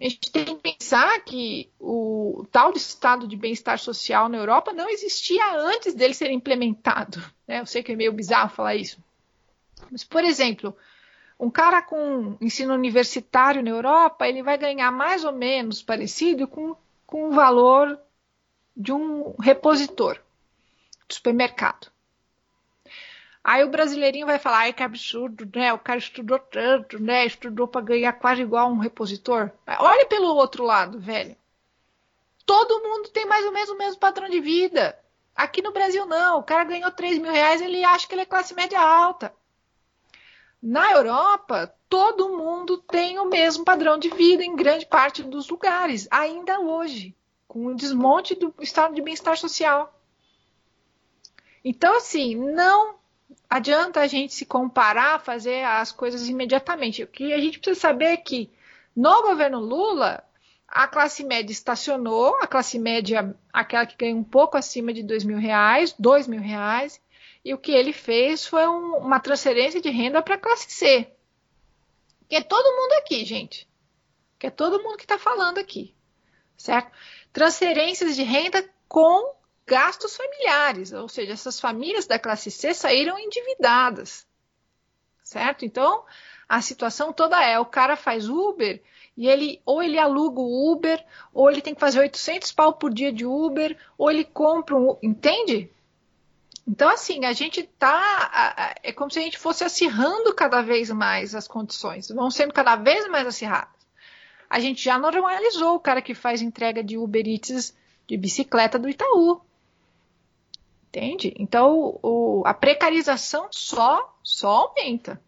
A 0.00 0.04
gente 0.04 0.32
tem 0.32 0.44
que 0.46 0.54
pensar 0.54 1.20
que 1.20 1.68
o 1.78 2.46
tal 2.50 2.72
estado 2.72 3.28
de 3.28 3.36
bem-estar 3.36 3.78
social 3.78 4.30
na 4.30 4.38
Europa 4.38 4.72
não 4.72 4.88
existia 4.88 5.54
antes 5.56 5.92
dele 5.92 6.14
ser 6.14 6.30
implementado. 6.30 7.22
Né? 7.46 7.60
Eu 7.60 7.66
sei 7.66 7.82
que 7.82 7.92
é 7.92 7.96
meio 7.96 8.12
bizarro 8.12 8.48
falar 8.48 8.74
isso. 8.76 8.98
Mas, 9.90 10.02
por 10.02 10.24
exemplo, 10.24 10.74
um 11.38 11.50
cara 11.50 11.82
com 11.82 12.34
ensino 12.40 12.72
universitário 12.72 13.62
na 13.62 13.70
Europa, 13.70 14.26
ele 14.26 14.42
vai 14.42 14.56
ganhar 14.56 14.90
mais 14.90 15.22
ou 15.22 15.32
menos 15.32 15.82
parecido 15.82 16.48
com, 16.48 16.74
com 17.06 17.28
o 17.28 17.32
valor 17.32 18.00
de 18.74 18.92
um 18.92 19.34
repositor 19.38 20.18
de 21.06 21.14
supermercado. 21.14 21.88
Aí 23.42 23.64
o 23.64 23.70
brasileirinho 23.70 24.26
vai 24.26 24.38
falar, 24.38 24.58
ai 24.58 24.72
que 24.72 24.82
absurdo, 24.82 25.48
né? 25.54 25.72
O 25.72 25.78
cara 25.78 25.98
estudou 25.98 26.38
tanto, 26.38 27.02
né? 27.02 27.24
Estudou 27.24 27.66
para 27.66 27.80
ganhar 27.80 28.12
quase 28.12 28.42
igual 28.42 28.70
um 28.70 28.78
repositor. 28.78 29.50
Olhe 29.78 30.04
pelo 30.06 30.34
outro 30.34 30.62
lado, 30.62 31.00
velho. 31.00 31.34
Todo 32.44 32.82
mundo 32.82 33.08
tem 33.08 33.26
mais 33.26 33.46
ou 33.46 33.52
menos 33.52 33.70
o 33.70 33.78
mesmo 33.78 33.98
padrão 33.98 34.28
de 34.28 34.40
vida. 34.40 34.98
Aqui 35.34 35.62
no 35.62 35.72
Brasil 35.72 36.04
não. 36.04 36.38
O 36.38 36.42
cara 36.42 36.64
ganhou 36.64 36.90
3 36.90 37.18
mil 37.18 37.32
reais, 37.32 37.62
ele 37.62 37.82
acha 37.82 38.06
que 38.06 38.14
ele 38.14 38.22
é 38.22 38.26
classe 38.26 38.54
média 38.54 38.78
alta. 38.78 39.32
Na 40.62 40.92
Europa, 40.92 41.74
todo 41.88 42.36
mundo 42.36 42.76
tem 42.76 43.18
o 43.18 43.24
mesmo 43.24 43.64
padrão 43.64 43.98
de 43.98 44.10
vida 44.10 44.44
em 44.44 44.54
grande 44.54 44.84
parte 44.84 45.22
dos 45.22 45.48
lugares, 45.48 46.06
ainda 46.10 46.60
hoje, 46.60 47.16
com 47.48 47.66
o 47.66 47.74
desmonte 47.74 48.34
do 48.34 48.54
estado 48.60 48.94
de 48.94 49.00
bem-estar 49.00 49.38
social. 49.38 49.98
Então, 51.64 51.96
assim, 51.96 52.34
não 52.34 52.99
adianta 53.48 54.00
a 54.00 54.06
gente 54.06 54.34
se 54.34 54.44
comparar, 54.44 55.20
fazer 55.20 55.64
as 55.64 55.92
coisas 55.92 56.28
imediatamente. 56.28 57.02
O 57.02 57.06
que 57.06 57.32
a 57.32 57.40
gente 57.40 57.58
precisa 57.58 57.80
saber 57.80 58.06
é 58.06 58.16
que 58.16 58.50
no 58.94 59.22
governo 59.22 59.58
Lula, 59.58 60.22
a 60.66 60.86
classe 60.86 61.24
média 61.24 61.52
estacionou, 61.52 62.36
a 62.40 62.46
classe 62.46 62.78
média, 62.78 63.36
aquela 63.52 63.86
que 63.86 63.96
ganha 63.96 64.14
um 64.14 64.24
pouco 64.24 64.56
acima 64.56 64.92
de 64.92 65.02
dois 65.02 65.24
mil 65.24 65.38
reais, 65.38 65.94
dois 65.98 66.28
mil 66.28 66.40
reais, 66.40 67.00
e 67.44 67.54
o 67.54 67.58
que 67.58 67.72
ele 67.72 67.92
fez 67.92 68.46
foi 68.46 68.66
um, 68.66 68.96
uma 68.96 69.18
transferência 69.18 69.80
de 69.80 69.90
renda 69.90 70.22
para 70.22 70.34
a 70.34 70.38
classe 70.38 70.70
C. 70.70 71.10
Que 72.28 72.36
é 72.36 72.42
todo 72.42 72.76
mundo 72.76 72.92
aqui, 73.02 73.24
gente. 73.24 73.68
Que 74.38 74.46
é 74.46 74.50
todo 74.50 74.82
mundo 74.82 74.96
que 74.96 75.04
está 75.04 75.18
falando 75.18 75.58
aqui. 75.58 75.94
Certo? 76.56 76.92
Transferências 77.32 78.14
de 78.14 78.22
renda 78.22 78.64
com 78.86 79.34
gastos 79.66 80.16
familiares, 80.16 80.92
ou 80.92 81.08
seja, 81.08 81.32
essas 81.32 81.60
famílias 81.60 82.06
da 82.06 82.18
classe 82.18 82.50
C 82.50 82.74
saíram 82.74 83.18
endividadas, 83.18 84.26
certo? 85.22 85.64
Então, 85.64 86.04
a 86.48 86.60
situação 86.60 87.12
toda 87.12 87.40
é, 87.44 87.58
o 87.58 87.64
cara 87.64 87.96
faz 87.96 88.28
Uber 88.28 88.82
e 89.16 89.28
ele 89.28 89.60
ou 89.64 89.82
ele 89.82 89.98
aluga 89.98 90.40
o 90.40 90.72
Uber, 90.72 91.04
ou 91.32 91.50
ele 91.50 91.60
tem 91.60 91.74
que 91.74 91.80
fazer 91.80 92.00
800 92.00 92.52
pau 92.52 92.72
por 92.72 92.92
dia 92.92 93.12
de 93.12 93.26
Uber, 93.26 93.76
ou 93.98 94.10
ele 94.10 94.24
compra 94.24 94.76
um, 94.76 94.96
entende? 95.02 95.70
Então, 96.66 96.88
assim, 96.88 97.24
a 97.24 97.32
gente 97.32 97.64
tá. 97.64 98.74
É 98.82 98.92
como 98.92 99.10
se 99.10 99.18
a 99.18 99.22
gente 99.22 99.38
fosse 99.38 99.64
acirrando 99.64 100.34
cada 100.34 100.62
vez 100.62 100.90
mais 100.90 101.34
as 101.34 101.48
condições, 101.48 102.08
vão 102.08 102.30
sendo 102.30 102.54
cada 102.54 102.76
vez 102.76 103.08
mais 103.08 103.26
acirradas. 103.26 103.74
A 104.48 104.58
gente 104.58 104.82
já 104.82 104.98
normalizou 104.98 105.74
o 105.74 105.80
cara 105.80 106.00
que 106.00 106.14
faz 106.14 106.42
entrega 106.42 106.82
de 106.82 106.96
Uber 106.96 107.26
Eats 107.26 107.74
de 108.06 108.16
bicicleta 108.16 108.78
do 108.78 108.88
Itaú. 108.88 109.40
Entende? 110.90 111.32
Então 111.38 112.00
o, 112.02 112.42
a 112.44 112.52
precarização 112.52 113.46
só, 113.52 114.12
só 114.24 114.48
aumenta. 114.48 115.22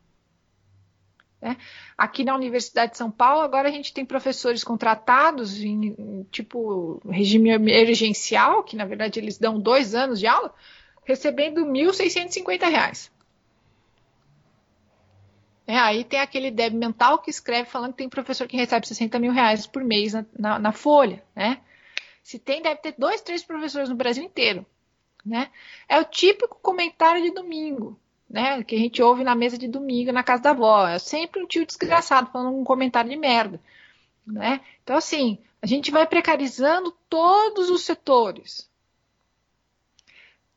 Né? 1.41 1.57
Aqui 1.97 2.25
na 2.25 2.35
Universidade 2.35 2.93
de 2.93 2.99
São 2.99 3.13
Paulo, 3.13 3.43
agora 3.43 3.69
a 3.69 3.73
gente 3.73 3.95
tem 3.95 4.05
professores 4.05 4.65
contratados 4.65 5.61
em, 5.63 6.27
tipo 6.33 7.01
regime 7.09 7.51
emergencial, 7.51 8.65
que 8.65 8.75
na 8.75 8.85
verdade 8.85 9.21
eles 9.21 9.39
dão 9.39 9.59
dois 9.59 9.95
anos 9.95 10.19
de 10.19 10.27
aula, 10.27 10.53
recebendo 11.05 11.65
R$ 11.65 11.71
1.650. 11.71 13.11
É, 15.65 15.79
aí 15.79 16.03
tem 16.03 16.19
aquele 16.19 16.51
débil 16.51 16.81
mental 16.81 17.19
que 17.19 17.31
escreve 17.31 17.71
falando 17.71 17.93
que 17.93 17.99
tem 17.99 18.09
professor 18.09 18.49
que 18.49 18.57
recebe 18.57 18.87
60 18.87 19.17
mil 19.21 19.31
reais 19.31 19.65
por 19.65 19.85
mês 19.85 20.13
na, 20.13 20.27
na, 20.37 20.59
na 20.59 20.73
folha, 20.73 21.23
né? 21.37 21.61
Se 22.21 22.37
tem, 22.39 22.63
deve 22.63 22.81
ter 22.81 22.95
dois, 22.99 23.21
três 23.21 23.45
professores 23.45 23.89
no 23.89 23.95
Brasil 23.95 24.25
inteiro. 24.25 24.67
Né? 25.25 25.51
É 25.89 26.01
o 26.01 26.05
típico 26.05 26.59
comentário 26.61 27.23
de 27.23 27.31
domingo, 27.31 27.99
né? 28.29 28.63
Que 28.65 28.75
a 28.75 28.79
gente 28.79 29.03
ouve 29.03 29.23
na 29.23 29.35
mesa 29.35 29.57
de 29.57 29.69
domingo 29.69 30.11
na 30.11 30.23
casa 30.23 30.43
da 30.43 30.51
avó. 30.51 30.87
É 30.87 30.99
sempre 30.99 31.43
um 31.43 31.47
tio 31.47 31.65
desgraçado 31.65 32.31
falando 32.33 32.57
um 32.57 32.65
comentário 32.65 33.11
de 33.11 33.17
merda, 33.17 33.61
né? 34.27 34.61
Então 34.83 34.97
assim, 34.97 35.39
a 35.61 35.67
gente 35.67 35.91
vai 35.91 36.07
precarizando 36.07 36.93
todos 37.09 37.71
os 37.71 37.85
setores. 37.85 38.69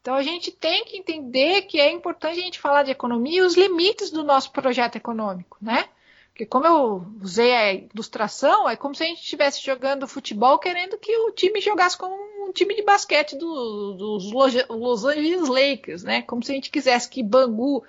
Então 0.02 0.16
a 0.16 0.24
gente 0.24 0.52
tem 0.52 0.86
que 0.86 0.98
entender 0.98 1.64
que 1.64 1.80
é 1.80 1.92
importante 1.92 2.40
a 2.40 2.44
gente 2.44 2.60
falar 2.60 2.84
de 2.84 2.92
economia 2.92 3.40
e 3.40 3.42
os 3.42 3.56
limites 3.56 4.12
do 4.12 4.24
nosso 4.24 4.52
projeto 4.52 4.96
econômico, 4.96 5.58
né? 5.62 5.90
Porque 6.36 6.46
como 6.46 6.68
eu 6.68 7.08
usei 7.22 7.56
a 7.56 7.74
ilustração, 7.74 8.70
é 8.70 8.76
como 8.76 8.94
se 8.94 9.02
a 9.04 9.06
gente 9.06 9.22
estivesse 9.22 9.66
jogando 9.66 10.06
futebol 10.06 10.60
querendo 10.60 10.98
que 10.98 11.18
o 11.20 11.32
time 11.32 11.62
jogasse 11.62 11.98
como 11.98 12.14
um 12.46 12.52
time 12.52 12.76
de 12.76 12.84
basquete 12.84 13.38
do, 13.38 13.94
dos 13.94 14.30
Los 14.70 15.06
Angeles 15.06 15.48
Lakers, 15.48 16.04
né? 16.04 16.24
Como 16.24 16.44
se 16.44 16.52
a 16.52 16.56
gente 16.56 16.70
quisesse 16.70 17.10
que 17.10 17.24
Bangu 17.24 17.86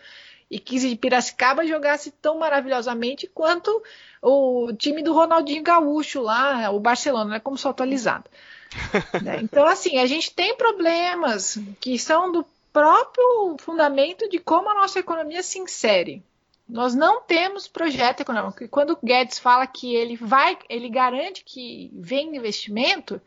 e 0.49 0.61
15 0.61 0.91
de 0.91 0.95
Piracicaba 0.95 1.67
jogasse 1.67 2.13
tão 2.13 2.39
maravilhosamente 2.39 3.27
quanto 3.27 3.83
o 4.23 4.73
time 4.75 5.03
do 5.03 5.13
Ronaldinho 5.13 5.65
Gaúcho 5.65 6.23
lá, 6.23 6.71
o 6.71 6.79
Barcelona, 6.79 7.31
né? 7.31 7.41
Como 7.41 7.59
só 7.59 7.71
atualizado. 7.71 8.31
né? 9.25 9.41
Então, 9.43 9.67
assim, 9.67 9.99
a 9.99 10.07
gente 10.07 10.33
tem 10.33 10.57
problemas 10.57 11.59
que 11.81 11.99
são 11.99 12.31
do 12.31 12.47
próprio 12.73 13.57
fundamento 13.59 14.29
de 14.29 14.39
como 14.39 14.71
a 14.71 14.75
nossa 14.75 15.01
economia 15.01 15.43
se 15.43 15.59
insere. 15.59 16.23
Nós 16.69 16.95
não 16.95 17.23
temos 17.23 17.69
projeto 17.69 18.21
econômico. 18.21 18.65
E 18.65 18.69
quando 18.69 18.91
o 18.91 18.99
Guedes 19.03 19.39
fala 19.39 19.67
que 19.67 19.95
ele 19.95 20.17
vai, 20.17 20.59
ele 20.69 20.89
garante 20.89 21.45
que 21.45 21.91
vem 21.95 22.37
investimento, 22.37 23.21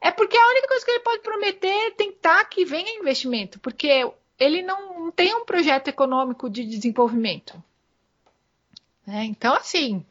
é 0.00 0.10
porque 0.10 0.36
a 0.36 0.48
única 0.50 0.68
coisa 0.68 0.84
que 0.84 0.90
ele 0.90 1.00
pode 1.00 1.22
prometer 1.22 1.86
é 1.86 1.90
tentar 1.90 2.44
que 2.44 2.64
venha 2.64 2.98
investimento, 2.98 3.58
porque 3.60 4.10
ele 4.38 4.62
não 4.62 5.10
tem 5.10 5.34
um 5.34 5.44
projeto 5.44 5.88
econômico 5.88 6.48
de 6.48 6.64
desenvolvimento. 6.64 7.60
É, 9.06 9.24
então, 9.24 9.54
assim, 9.54 10.04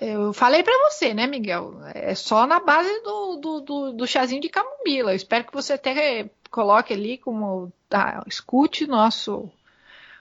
eu 0.00 0.32
falei 0.32 0.62
para 0.62 0.90
você, 0.90 1.12
né, 1.12 1.26
Miguel? 1.26 1.74
É 1.94 2.14
só 2.14 2.46
na 2.46 2.60
base 2.60 3.02
do, 3.02 3.36
do, 3.36 3.60
do, 3.60 3.92
do 3.94 4.06
chazinho 4.06 4.40
de 4.40 4.48
camomila. 4.48 5.12
Eu 5.12 5.16
espero 5.16 5.44
que 5.44 5.52
você 5.52 5.72
até 5.72 6.30
coloque 6.50 6.92
ali 6.92 7.18
como 7.18 7.72
tá, 7.88 8.22
escute 8.26 8.86
nosso 8.86 9.50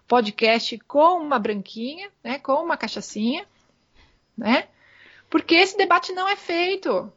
podcast 0.08 0.78
com 0.80 1.20
uma 1.20 1.38
branquinha, 1.38 2.10
né, 2.24 2.40
com 2.40 2.54
uma 2.54 2.78
cachaçinha, 2.78 3.46
né? 4.38 4.68
Porque 5.30 5.56
esse 5.56 5.78
debate 5.78 6.14
não 6.14 6.28
é 6.28 6.36
feito. 6.36 7.12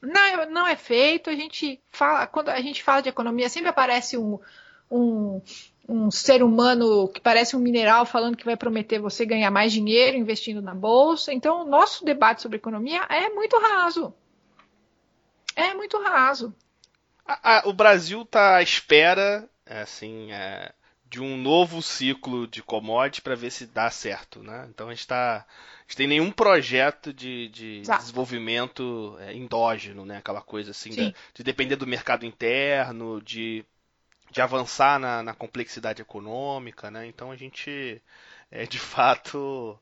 Não, 0.00 0.50
não 0.50 0.66
é 0.66 0.76
feito. 0.76 1.28
A 1.28 1.34
gente 1.34 1.80
fala, 1.90 2.26
quando 2.26 2.50
a 2.50 2.60
gente 2.60 2.82
fala 2.82 3.00
de 3.00 3.08
economia, 3.08 3.48
sempre 3.48 3.68
aparece 3.68 4.16
um, 4.16 4.38
um, 4.90 5.42
um 5.88 6.10
ser 6.10 6.42
humano 6.42 7.08
que 7.08 7.20
parece 7.20 7.56
um 7.56 7.60
mineral 7.60 8.06
falando 8.06 8.36
que 8.36 8.44
vai 8.44 8.56
prometer 8.56 9.00
você 9.00 9.26
ganhar 9.26 9.50
mais 9.50 9.72
dinheiro 9.72 10.16
investindo 10.16 10.62
na 10.62 10.74
bolsa. 10.74 11.32
Então, 11.32 11.62
o 11.62 11.68
nosso 11.68 12.04
debate 12.04 12.42
sobre 12.42 12.58
economia 12.58 13.04
é 13.08 13.28
muito 13.30 13.58
raso. 13.58 14.14
É 15.56 15.74
muito 15.74 16.00
raso. 16.00 16.54
o 17.64 17.72
Brasil 17.72 18.22
está 18.22 18.56
à 18.56 18.62
espera, 18.62 19.48
assim, 19.66 20.30
é, 20.30 20.72
de 21.10 21.20
um 21.20 21.36
novo 21.36 21.80
ciclo 21.80 22.46
de 22.46 22.62
commodities 22.62 23.20
para 23.20 23.34
ver 23.34 23.50
se 23.50 23.66
dá 23.66 23.90
certo, 23.90 24.42
né? 24.42 24.66
Então 24.68 24.88
a 24.88 24.90
gente 24.90 25.00
está, 25.00 25.36
a 25.36 25.82
gente 25.82 25.96
tem 25.96 26.06
nenhum 26.06 26.30
projeto 26.30 27.12
de, 27.12 27.48
de 27.48 27.80
desenvolvimento 27.80 29.16
é, 29.20 29.32
endógeno, 29.34 30.04
né? 30.04 30.18
Aquela 30.18 30.42
coisa 30.42 30.72
assim 30.72 30.90
de, 30.90 31.14
de 31.34 31.42
depender 31.42 31.76
do 31.76 31.86
mercado 31.86 32.26
interno, 32.26 33.22
de, 33.22 33.64
de 34.30 34.42
avançar 34.42 34.98
na, 34.98 35.22
na 35.22 35.34
complexidade 35.34 36.02
econômica, 36.02 36.90
né? 36.90 37.06
Então 37.06 37.30
a 37.30 37.36
gente 37.36 38.02
é, 38.50 38.66
de 38.66 38.78
fato 38.78 39.78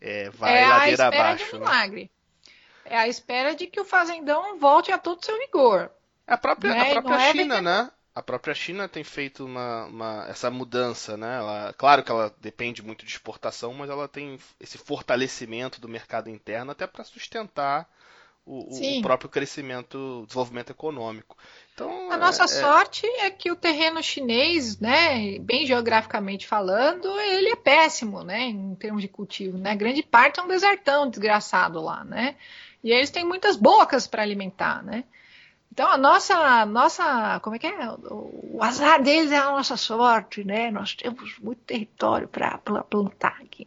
é, 0.00 0.30
vai 0.30 0.62
é 0.62 0.66
ladeira 0.66 1.04
a 1.04 1.08
abaixo. 1.08 1.44
De 1.50 1.56
um 1.56 1.58
né? 1.58 1.66
milagre. 1.66 2.10
É 2.84 2.96
a 2.96 3.08
espera 3.08 3.54
de 3.54 3.66
que 3.66 3.80
o 3.80 3.84
fazendão 3.84 4.58
volte 4.58 4.92
a 4.92 4.98
todo 4.98 5.24
seu 5.24 5.36
vigor. 5.38 5.90
A 6.26 6.38
própria, 6.38 6.74
né? 6.74 6.80
a 6.80 7.02
própria 7.02 7.22
é 7.22 7.32
China, 7.32 7.60
né? 7.60 7.90
A 8.14 8.22
própria 8.22 8.54
China 8.54 8.88
tem 8.88 9.04
feito 9.04 9.44
uma, 9.44 9.86
uma, 9.86 10.26
essa 10.28 10.50
mudança, 10.50 11.16
né? 11.16 11.36
Ela, 11.36 11.74
claro 11.78 12.02
que 12.02 12.10
ela 12.10 12.34
depende 12.40 12.82
muito 12.82 13.04
de 13.04 13.12
exportação, 13.12 13.72
mas 13.72 13.88
ela 13.88 14.08
tem 14.08 14.38
esse 14.58 14.76
fortalecimento 14.78 15.80
do 15.80 15.88
mercado 15.88 16.28
interno 16.28 16.72
até 16.72 16.86
para 16.86 17.04
sustentar 17.04 17.88
o, 18.44 18.98
o, 18.98 19.02
próprio 19.02 19.30
crescimento, 19.30 20.22
o 20.22 20.26
desenvolvimento 20.26 20.70
econômico. 20.70 21.36
Então, 21.72 22.10
a 22.10 22.16
nossa 22.16 22.42
é, 22.42 22.44
é, 22.44 22.48
sorte 22.48 23.06
é 23.06 23.30
que 23.30 23.50
o 23.50 23.56
terreno 23.56 24.02
chinês, 24.02 24.78
né, 24.78 25.38
bem 25.38 25.64
geograficamente 25.64 26.46
falando, 26.46 27.08
ele 27.20 27.50
é 27.50 27.56
péssimo, 27.56 28.24
né, 28.24 28.42
em 28.42 28.74
termos 28.74 29.02
de 29.02 29.08
cultivo, 29.08 29.56
né? 29.56 29.76
Grande 29.76 30.02
parte 30.02 30.40
é 30.40 30.42
um 30.42 30.48
desertão 30.48 31.08
desgraçado 31.08 31.80
lá, 31.80 32.04
né? 32.04 32.34
E 32.82 32.90
eles 32.90 33.10
têm 33.10 33.24
muitas 33.24 33.56
bocas 33.56 34.06
para 34.06 34.22
alimentar, 34.22 34.82
né? 34.82 35.04
Então 35.72 35.88
a 35.88 35.96
nossa, 35.96 36.66
nossa, 36.66 37.40
como 37.40 37.56
é 37.56 37.58
que 37.58 37.66
é? 37.66 37.90
O, 37.90 38.58
azar 38.60 39.02
deles 39.02 39.30
é 39.30 39.38
a 39.38 39.52
nossa 39.52 39.76
sorte, 39.76 40.44
né? 40.44 40.70
Nós 40.70 40.94
temos 40.94 41.38
muito 41.38 41.60
território 41.62 42.28
para 42.28 42.58
plantar 42.58 43.38
aqui. 43.40 43.66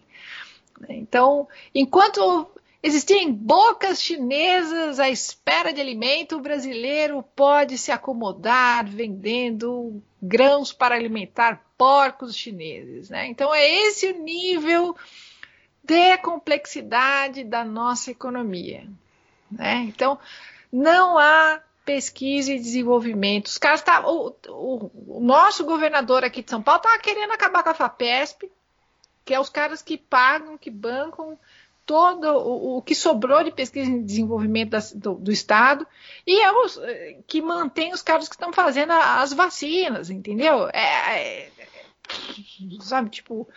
Então, 0.89 1.47
enquanto 1.73 2.49
existirem 2.81 3.31
bocas 3.31 4.01
chinesas 4.01 4.99
à 4.99 5.09
espera 5.09 5.71
de 5.71 5.79
alimento, 5.79 6.35
o 6.35 6.41
brasileiro 6.41 7.23
pode 7.35 7.77
se 7.77 7.91
acomodar 7.91 8.85
vendendo 8.85 10.03
grãos 10.21 10.73
para 10.73 10.95
alimentar 10.95 11.63
porcos 11.77 12.35
chineses. 12.35 13.09
Né? 13.09 13.27
Então, 13.27 13.53
é 13.53 13.65
esse 13.65 14.07
o 14.07 14.19
nível 14.21 14.95
de 15.83 16.17
complexidade 16.17 17.43
da 17.43 17.63
nossa 17.63 18.11
economia. 18.11 18.85
Né? 19.49 19.85
Então, 19.87 20.19
não 20.71 21.17
há 21.17 21.61
pesquisa 21.85 22.53
e 22.53 22.59
desenvolvimento. 22.59 23.47
Os 23.47 23.57
caras 23.57 23.81
tá, 23.81 24.07
o, 24.07 24.35
o, 24.47 25.17
o 25.17 25.19
nosso 25.21 25.65
governador 25.65 26.23
aqui 26.23 26.41
de 26.41 26.49
São 26.49 26.61
Paulo 26.61 26.77
estava 26.77 26.99
querendo 26.99 27.31
acabar 27.31 27.63
com 27.63 27.69
a 27.69 27.73
FAPESP, 27.73 28.51
que 29.25 29.33
é 29.33 29.39
os 29.39 29.49
caras 29.49 29.81
que 29.81 29.97
pagam, 29.97 30.57
que 30.57 30.69
bancam 30.69 31.37
todo 31.85 32.25
o, 32.27 32.77
o 32.77 32.81
que 32.81 32.95
sobrou 32.95 33.43
de 33.43 33.51
pesquisa 33.51 33.91
e 33.91 34.01
desenvolvimento 34.01 34.77
do, 34.95 35.15
do, 35.15 35.31
Estado 35.31 35.85
e 36.25 36.39
é 36.39 36.51
os, 36.51 36.79
que 37.27 37.41
mantém 37.41 37.93
os 37.93 38.01
caras 38.01 38.29
que 38.29 38.35
estão 38.35 38.53
fazendo 38.53 38.91
as 38.91 39.33
vacinas, 39.33 40.09
entendeu? 40.09 40.69
É, 40.73 41.19
é, 41.19 41.51
sabe, 42.79 43.09
tipo, 43.09 43.47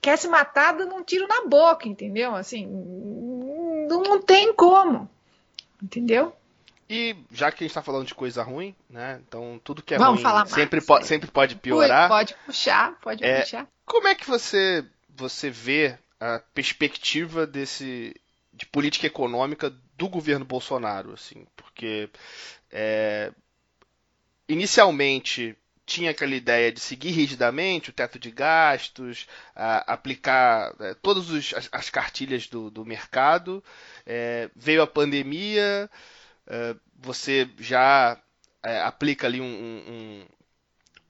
quer 0.00 0.16
se 0.16 0.28
matar 0.28 0.72
dando 0.72 0.94
um 0.94 1.02
tiro 1.02 1.26
na 1.28 1.46
boca, 1.46 1.86
entendeu? 1.86 2.34
Assim, 2.34 2.66
não 3.86 4.22
tem 4.22 4.52
como, 4.54 5.08
entendeu? 5.82 6.32
E 6.88 7.16
já 7.30 7.50
que 7.50 7.62
a 7.62 7.64
gente 7.64 7.70
está 7.70 7.82
falando 7.82 8.06
de 8.06 8.14
coisa 8.14 8.42
ruim, 8.42 8.74
né? 8.88 9.20
Então 9.26 9.60
tudo 9.62 9.82
que 9.82 9.94
é 9.94 9.98
Vamos 9.98 10.22
ruim 10.22 10.46
sempre, 10.46 10.80
po 10.80 11.02
sempre 11.02 11.30
pode 11.30 11.56
piorar. 11.56 12.08
Pode 12.08 12.34
puxar, 12.46 12.98
pode 13.00 13.24
é, 13.24 13.42
puxar. 13.42 13.66
Como 13.84 14.08
é 14.08 14.14
que 14.14 14.26
você 14.26 14.84
você 15.14 15.50
vê 15.50 15.98
a 16.20 16.38
perspectiva 16.54 17.46
desse 17.46 18.14
de 18.52 18.66
política 18.66 19.06
econômica 19.06 19.72
do 19.96 20.08
governo 20.08 20.44
Bolsonaro, 20.44 21.12
assim, 21.12 21.46
porque 21.56 22.08
é, 22.72 23.32
inicialmente 24.48 25.56
tinha 25.88 26.10
aquela 26.10 26.34
ideia 26.34 26.70
de 26.70 26.80
seguir 26.80 27.10
rigidamente 27.12 27.88
o 27.88 27.92
teto 27.92 28.18
de 28.18 28.30
gastos, 28.30 29.26
a, 29.56 29.92
aplicar 29.92 30.74
é, 30.80 30.94
todas 30.94 31.30
os, 31.30 31.54
as, 31.54 31.68
as, 31.72 31.88
cartilhas 31.88 32.46
do, 32.46 32.70
do 32.70 32.84
mercado. 32.84 33.64
É, 34.04 34.50
veio 34.54 34.82
a 34.82 34.86
pandemia, 34.86 35.88
é, 36.48 36.74
você 36.96 37.48
já 37.58 38.20
é, 38.62 38.80
aplica 38.80 39.26
ali 39.26 39.40
um, 39.40 39.44
um, 39.44 40.26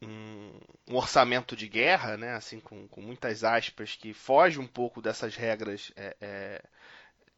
um, 0.02 0.60
um, 0.88 0.96
orçamento 0.96 1.56
de 1.56 1.68
guerra, 1.68 2.16
né, 2.16 2.34
assim, 2.34 2.60
com, 2.60 2.86
com, 2.88 3.00
muitas 3.00 3.44
aspas, 3.44 3.94
que 3.94 4.12
foge 4.12 4.58
um 4.58 4.66
pouco 4.66 5.00
dessas 5.00 5.36
regras 5.36 5.92
é, 5.96 6.16
é, 6.20 6.62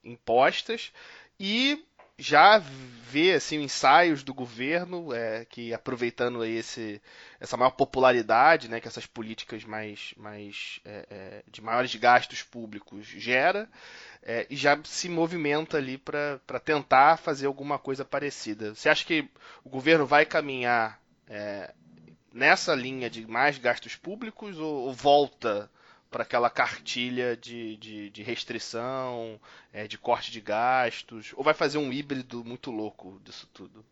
impostas, 0.03 0.93
e 1.39 1.85
já 2.21 2.59
vê 2.59 3.33
assim 3.33 3.63
ensaios 3.63 4.23
do 4.23 4.33
governo 4.33 5.13
é, 5.13 5.45
que 5.47 5.75
aproveitando 5.75 6.45
esse, 6.45 7.03
essa 7.41 7.57
maior 7.57 7.71
popularidade 7.71 8.69
né, 8.69 8.81
que 8.81 8.87
essas 8.87 9.07
políticas 9.07 9.65
mais, 9.65 10.15
mais 10.17 10.81
é, 10.85 11.07
é, 11.11 11.43
de 11.51 11.61
maiores 11.63 11.95
gastos 11.97 12.43
públicos 12.43 13.07
gera 13.07 13.69
é, 14.23 14.47
e 14.51 14.55
já 14.55 14.79
se 14.85 15.09
movimenta 15.09 15.79
ali 15.79 15.97
para 15.99 16.61
tentar 16.63 17.17
fazer 17.17 17.47
alguma 17.47 17.79
coisa 17.79 18.05
parecida. 18.05 18.75
Você 18.75 18.89
acha 18.89 19.05
que 19.05 19.29
o 19.65 19.71
governo 19.71 20.07
vai 20.07 20.27
caminhar 20.27 21.01
é, 21.27 21.73
nessa 22.33 22.75
linha 22.75 23.09
de 23.09 23.27
mais 23.27 23.59
gastos 23.59 23.97
públicos 23.97 24.59
ou, 24.59 24.87
ou 24.87 24.93
volta 24.93 25.71
para 26.11 26.25
aquela 26.25 26.51
cartilha 26.51 27.37
de, 27.37 27.77
de, 27.77 28.11
de 28.11 28.23
restrição, 28.23 29.41
é, 29.73 29.87
de 29.87 29.97
corte 29.97 30.33
de 30.33 30.41
gastos? 30.41 31.33
Ou 31.37 31.45
vai 31.45 31.55
fazer 31.55 31.79
um 31.79 31.93
híbrido 31.93 32.45
muito 32.45 32.71
louco 32.71 33.21
disso 33.25 33.49
tudo? 33.53 33.85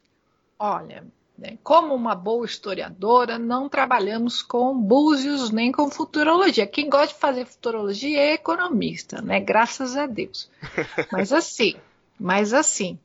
Olha, 0.59 1.07
né, 1.39 1.57
como 1.63 1.95
uma 1.95 2.17
boa 2.17 2.45
historiadora, 2.45 3.39
não 3.39 3.69
trabalhamos 3.69 4.43
com 4.43 4.77
búzios 4.77 5.51
nem 5.51 5.71
com 5.71 5.89
futurologia. 5.89 6.67
Quem 6.67 6.91
gosta 6.91 7.15
de 7.15 7.21
fazer 7.21 7.47
futurologia 7.47 8.19
é 8.19 8.33
economista, 8.35 9.23
né? 9.23 9.39
Graças 9.39 9.97
a 9.97 10.07
Deus. 10.07 10.51
Mas 11.13 11.33
assim, 11.33 11.77
mas 12.19 12.53
assim, 12.53 12.99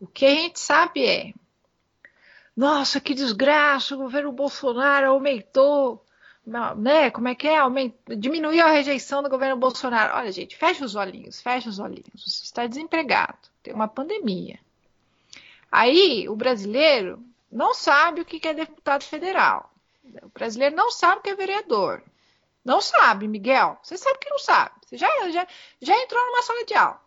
o 0.00 0.06
que 0.06 0.24
a 0.24 0.30
gente 0.30 0.58
sabe 0.58 1.04
é, 1.04 1.34
nossa, 2.56 2.98
que 2.98 3.14
desgraça, 3.14 3.94
o 3.94 3.98
governo 3.98 4.32
Bolsonaro 4.32 5.10
aumentou 5.10 6.02
né, 6.46 7.10
como 7.10 7.26
é 7.28 7.34
que 7.34 7.48
é? 7.48 7.58
diminuiu 8.16 8.64
a 8.64 8.70
rejeição 8.70 9.22
do 9.22 9.28
governo 9.28 9.56
Bolsonaro. 9.56 10.16
Olha, 10.16 10.30
gente, 10.30 10.56
fecha 10.56 10.84
os 10.84 10.94
olhinhos, 10.94 11.40
fecha 11.42 11.68
os 11.68 11.78
olhinhos. 11.78 12.24
Você 12.24 12.44
está 12.44 12.66
desempregado, 12.66 13.36
tem 13.62 13.74
uma 13.74 13.88
pandemia. 13.88 14.58
Aí 15.70 16.28
o 16.28 16.36
brasileiro 16.36 17.22
não 17.50 17.74
sabe 17.74 18.20
o 18.20 18.24
que 18.24 18.46
é 18.46 18.54
deputado 18.54 19.02
federal. 19.02 19.72
O 20.22 20.28
brasileiro 20.28 20.76
não 20.76 20.90
sabe 20.90 21.18
o 21.18 21.22
que 21.22 21.30
é 21.30 21.34
vereador. 21.34 22.02
Não 22.64 22.80
sabe, 22.80 23.26
Miguel. 23.26 23.78
Você 23.82 23.96
sabe 23.96 24.18
que 24.18 24.30
não 24.30 24.38
sabe. 24.38 24.74
Você 24.84 24.96
já, 24.96 25.08
já, 25.30 25.46
já 25.80 26.02
entrou 26.02 26.24
numa 26.26 26.42
sala 26.42 26.64
de 26.64 26.74
aula. 26.74 27.00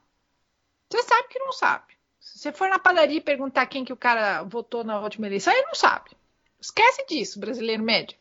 Você 0.90 1.04
sabe 1.04 1.28
que 1.30 1.40
não 1.40 1.52
sabe. 1.54 1.86
Se 2.20 2.40
você 2.40 2.52
for 2.52 2.70
na 2.70 2.80
padaria 2.80 3.18
e 3.18 3.22
perguntar 3.22 3.66
quem 3.68 3.86
que 3.86 3.94
o 3.94 3.98
cara 3.98 4.44
votou 4.44 4.84
na 4.84 5.00
última 5.00 5.28
eleição, 5.28 5.54
ele 5.54 5.68
não 5.68 5.76
sabe. 5.76 6.12
Esquece 6.60 7.06
disso, 7.08 7.40
brasileiro 7.40 7.84
médio. 7.84 8.18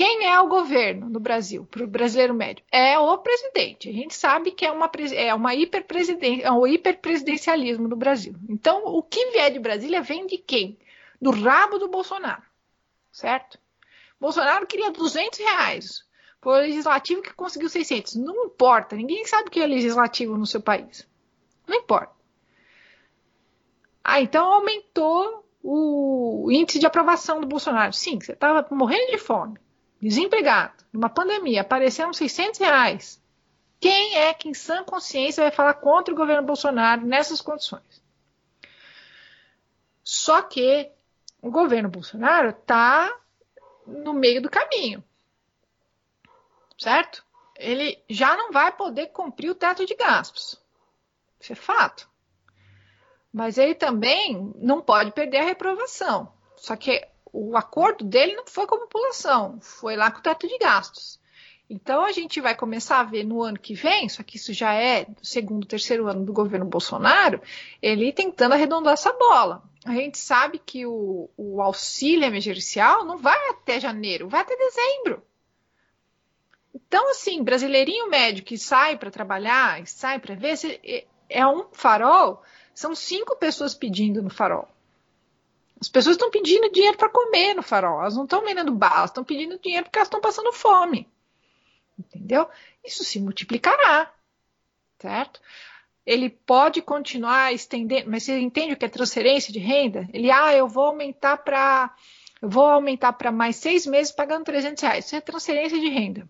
Quem 0.00 0.24
é 0.24 0.40
o 0.40 0.48
governo 0.48 1.10
no 1.10 1.20
Brasil, 1.20 1.66
para 1.70 1.84
o 1.84 1.86
brasileiro 1.86 2.32
médio? 2.32 2.64
É 2.72 2.98
o 2.98 3.18
presidente. 3.18 3.86
A 3.90 3.92
gente 3.92 4.14
sabe 4.14 4.50
que 4.50 4.64
é, 4.64 4.72
uma, 4.72 4.90
é, 5.14 5.34
uma 5.34 5.52
é 5.52 6.50
um 6.50 6.66
hiperpresidencialismo 6.66 7.86
no 7.86 7.96
Brasil. 7.96 8.34
Então, 8.48 8.82
o 8.86 9.02
que 9.02 9.30
vier 9.32 9.52
de 9.52 9.58
Brasília 9.58 10.00
vem 10.00 10.26
de 10.26 10.38
quem? 10.38 10.78
Do 11.20 11.30
rabo 11.30 11.78
do 11.78 11.86
Bolsonaro, 11.86 12.42
certo? 13.12 13.58
Bolsonaro 14.18 14.66
queria 14.66 14.90
200 14.90 15.38
reais. 15.38 16.02
Foi 16.40 16.54
o 16.54 16.62
legislativo 16.62 17.20
que 17.20 17.34
conseguiu 17.34 17.68
600. 17.68 18.14
Não 18.14 18.46
importa, 18.46 18.96
ninguém 18.96 19.26
sabe 19.26 19.48
o 19.48 19.50
que 19.50 19.60
é 19.60 19.66
legislativo 19.66 20.34
no 20.34 20.46
seu 20.46 20.62
país. 20.62 21.06
Não 21.66 21.76
importa. 21.76 22.14
Ah, 24.02 24.22
então 24.22 24.50
aumentou 24.50 25.46
o 25.62 26.48
índice 26.50 26.78
de 26.78 26.86
aprovação 26.86 27.38
do 27.38 27.46
Bolsonaro. 27.46 27.92
Sim, 27.92 28.18
você 28.18 28.32
estava 28.32 28.66
morrendo 28.74 29.10
de 29.10 29.18
fome 29.18 29.60
desempregado, 30.00 30.84
numa 30.92 31.08
pandemia, 31.08 31.60
apareceram 31.60 32.12
600 32.12 32.58
reais. 32.58 33.22
Quem 33.78 34.16
é 34.16 34.34
que 34.34 34.48
em 34.48 34.54
sã 34.54 34.84
consciência 34.84 35.42
vai 35.42 35.50
falar 35.50 35.74
contra 35.74 36.12
o 36.12 36.16
governo 36.16 36.46
Bolsonaro 36.46 37.06
nessas 37.06 37.40
condições? 37.40 38.02
Só 40.02 40.42
que 40.42 40.90
o 41.40 41.50
governo 41.50 41.88
Bolsonaro 41.88 42.50
está 42.50 43.14
no 43.86 44.12
meio 44.12 44.42
do 44.42 44.50
caminho. 44.50 45.02
Certo? 46.78 47.24
Ele 47.56 48.02
já 48.08 48.36
não 48.36 48.52
vai 48.52 48.72
poder 48.72 49.08
cumprir 49.08 49.50
o 49.50 49.54
teto 49.54 49.84
de 49.84 49.94
gastos. 49.94 50.60
Isso 51.38 51.52
é 51.52 51.56
fato. 51.56 52.08
Mas 53.32 53.58
ele 53.58 53.74
também 53.74 54.52
não 54.56 54.82
pode 54.82 55.12
perder 55.12 55.38
a 55.38 55.44
reprovação. 55.44 56.32
Só 56.56 56.76
que 56.76 57.06
o 57.32 57.56
acordo 57.56 58.04
dele 58.04 58.34
não 58.34 58.46
foi 58.46 58.66
com 58.66 58.74
a 58.76 58.80
população, 58.80 59.60
foi 59.60 59.96
lá 59.96 60.10
com 60.10 60.18
o 60.18 60.22
teto 60.22 60.48
de 60.48 60.58
gastos. 60.58 61.20
Então 61.68 62.04
a 62.04 62.10
gente 62.10 62.40
vai 62.40 62.56
começar 62.56 62.98
a 62.98 63.04
ver 63.04 63.22
no 63.22 63.42
ano 63.42 63.58
que 63.58 63.74
vem, 63.74 64.08
só 64.08 64.24
que 64.24 64.36
isso 64.36 64.52
já 64.52 64.72
é 64.72 65.04
do 65.04 65.24
segundo, 65.24 65.66
terceiro 65.66 66.08
ano 66.08 66.24
do 66.24 66.32
governo 66.32 66.66
Bolsonaro, 66.66 67.40
ele 67.80 68.12
tentando 68.12 68.54
arredondar 68.54 68.94
essa 68.94 69.12
bola. 69.12 69.62
A 69.84 69.94
gente 69.94 70.18
sabe 70.18 70.58
que 70.58 70.84
o, 70.84 71.30
o 71.36 71.62
auxílio 71.62 72.24
emergencial 72.24 73.04
não 73.04 73.16
vai 73.16 73.38
até 73.50 73.78
janeiro, 73.78 74.28
vai 74.28 74.40
até 74.40 74.56
dezembro. 74.56 75.22
Então, 76.74 77.08
assim, 77.10 77.42
brasileirinho 77.42 78.10
médio 78.10 78.44
que 78.44 78.58
sai 78.58 78.98
para 78.98 79.10
trabalhar, 79.10 79.86
sai 79.86 80.18
para 80.18 80.34
ver, 80.34 80.54
é 81.28 81.46
um 81.46 81.66
farol, 81.72 82.42
são 82.74 82.96
cinco 82.96 83.36
pessoas 83.36 83.74
pedindo 83.74 84.20
no 84.20 84.30
farol. 84.30 84.68
As 85.80 85.88
pessoas 85.88 86.16
estão 86.16 86.30
pedindo 86.30 86.70
dinheiro 86.70 86.96
para 86.96 87.08
comer 87.08 87.54
no 87.54 87.62
farol, 87.62 88.00
elas 88.00 88.14
não 88.14 88.24
estão 88.24 88.44
vendendo 88.44 88.72
bala, 88.72 89.06
estão 89.06 89.24
pedindo 89.24 89.58
dinheiro 89.58 89.84
porque 89.84 89.98
elas 89.98 90.08
estão 90.08 90.20
passando 90.20 90.52
fome. 90.52 91.08
Entendeu? 91.98 92.48
Isso 92.84 93.02
se 93.02 93.18
multiplicará, 93.18 94.12
certo? 94.98 95.40
Ele 96.04 96.28
pode 96.28 96.82
continuar 96.82 97.52
estendendo, 97.52 98.10
mas 98.10 98.24
você 98.24 98.38
entende 98.38 98.74
o 98.74 98.76
que 98.76 98.84
é 98.84 98.88
transferência 98.88 99.52
de 99.52 99.58
renda? 99.58 100.08
Ele, 100.12 100.30
ah, 100.30 100.54
eu 100.54 100.68
vou 100.68 100.84
aumentar 100.84 101.38
para 101.38 101.94
eu 102.42 102.48
vou 102.48 102.64
aumentar 102.64 103.12
para 103.12 103.30
mais 103.30 103.56
seis 103.56 103.86
meses 103.86 104.12
pagando 104.12 104.44
300 104.44 104.82
reais. 104.82 105.04
Isso 105.04 105.16
é 105.16 105.20
transferência 105.20 105.78
de 105.78 105.88
renda. 105.88 106.28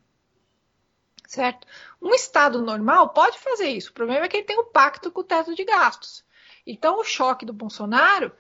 Certo? 1.27 1.67
Um 2.03 2.13
Estado 2.13 2.61
normal 2.61 3.11
pode 3.11 3.39
fazer 3.39 3.69
isso. 3.69 3.91
O 3.91 3.95
problema 3.95 4.25
é 4.25 4.29
que 4.29 4.39
ele 4.39 4.47
tem 4.47 4.59
um 4.59 4.73
pacto 4.73 5.13
com 5.13 5.21
o 5.21 5.25
teto 5.25 5.55
de 5.55 5.65
gastos. 5.65 6.25
Então, 6.67 6.99
o 6.99 7.05
choque 7.05 7.47
do 7.47 7.53
Bolsonaro 7.53 8.33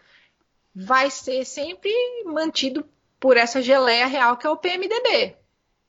vai 0.75 1.11
ser 1.11 1.45
sempre 1.45 1.93
mantido 2.25 2.89
por 3.19 3.37
essa 3.37 3.61
geleia 3.61 4.07
real 4.07 4.37
que 4.37 4.47
é 4.47 4.51
o 4.51 4.57
PMDB, 4.57 5.37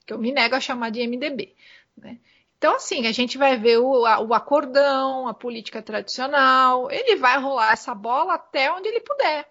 que 0.04 0.12
eu 0.12 0.18
me 0.18 0.32
nego 0.32 0.54
a 0.54 0.60
chamar 0.60 0.90
de 0.90 1.06
MDB. 1.06 1.54
Né? 1.96 2.18
Então, 2.58 2.76
assim, 2.76 3.06
a 3.06 3.12
gente 3.12 3.38
vai 3.38 3.56
ver 3.56 3.78
o, 3.78 4.04
a, 4.06 4.20
o 4.20 4.34
acordão, 4.34 5.26
a 5.26 5.34
política 5.34 5.82
tradicional, 5.82 6.90
ele 6.90 7.16
vai 7.16 7.38
rolar 7.38 7.72
essa 7.72 7.94
bola 7.94 8.34
até 8.34 8.70
onde 8.70 8.88
ele 8.88 9.00
puder, 9.00 9.50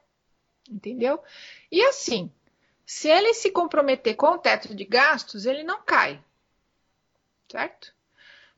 entendeu? 0.69 1.21
E 1.71 1.81
assim, 1.83 2.31
se 2.85 3.09
ele 3.09 3.33
se 3.33 3.51
comprometer 3.51 4.15
com 4.15 4.27
o 4.27 4.37
teto 4.37 4.73
de 4.75 4.85
gastos, 4.85 5.45
ele 5.45 5.63
não 5.63 5.81
cai. 5.81 6.23
Certo? 7.51 7.93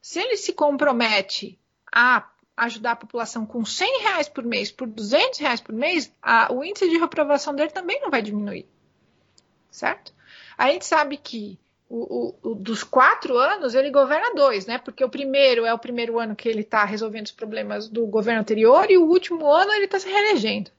Se 0.02 0.20
ele 0.20 0.38
se 0.38 0.54
compromete 0.54 1.60
a 1.92 2.22
ajudar 2.56 2.92
a 2.92 2.96
população 2.96 3.46
com 3.46 3.66
100 3.66 4.02
reais 4.02 4.30
por 4.30 4.44
mês, 4.44 4.72
por 4.72 4.88
200 4.88 5.40
reais 5.40 5.62
por 5.62 5.74
mês, 5.74 6.14
a, 6.22 6.52
o 6.54 6.64
índice 6.64 6.90
de 6.90 6.98
reprovação 6.98 7.56
dele 7.56 7.72
também 7.72 8.00
não 8.02 8.10
vai 8.10 8.22
diminuir. 8.22 8.68
Certo? 9.72 10.14
A 10.58 10.72
gente 10.72 10.86
sabe 10.86 11.18
que 11.18 11.60
o, 11.90 12.36
o, 12.44 12.52
o, 12.52 12.56
dos 12.56 12.84
quatro 12.84 13.38
anos 13.38 13.76
ele 13.76 13.90
governa 13.92 14.34
dois, 14.36 14.66
né? 14.66 14.78
Porque 14.78 15.04
o 15.04 15.10
primeiro 15.10 15.66
é 15.66 15.74
o 15.74 15.80
primeiro 15.80 16.20
ano 16.20 16.36
que 16.36 16.48
ele 16.48 16.62
está 16.62 16.86
resolvendo 16.86 17.26
os 17.26 17.32
problemas 17.32 17.88
do 17.88 18.06
governo 18.06 18.42
anterior 18.42 18.90
e 18.90 18.98
o 18.98 19.06
último 19.06 19.48
ano 19.52 19.72
ele 19.74 19.86
está 19.86 20.00
se 20.00 20.10
reelegendo. 20.10 20.72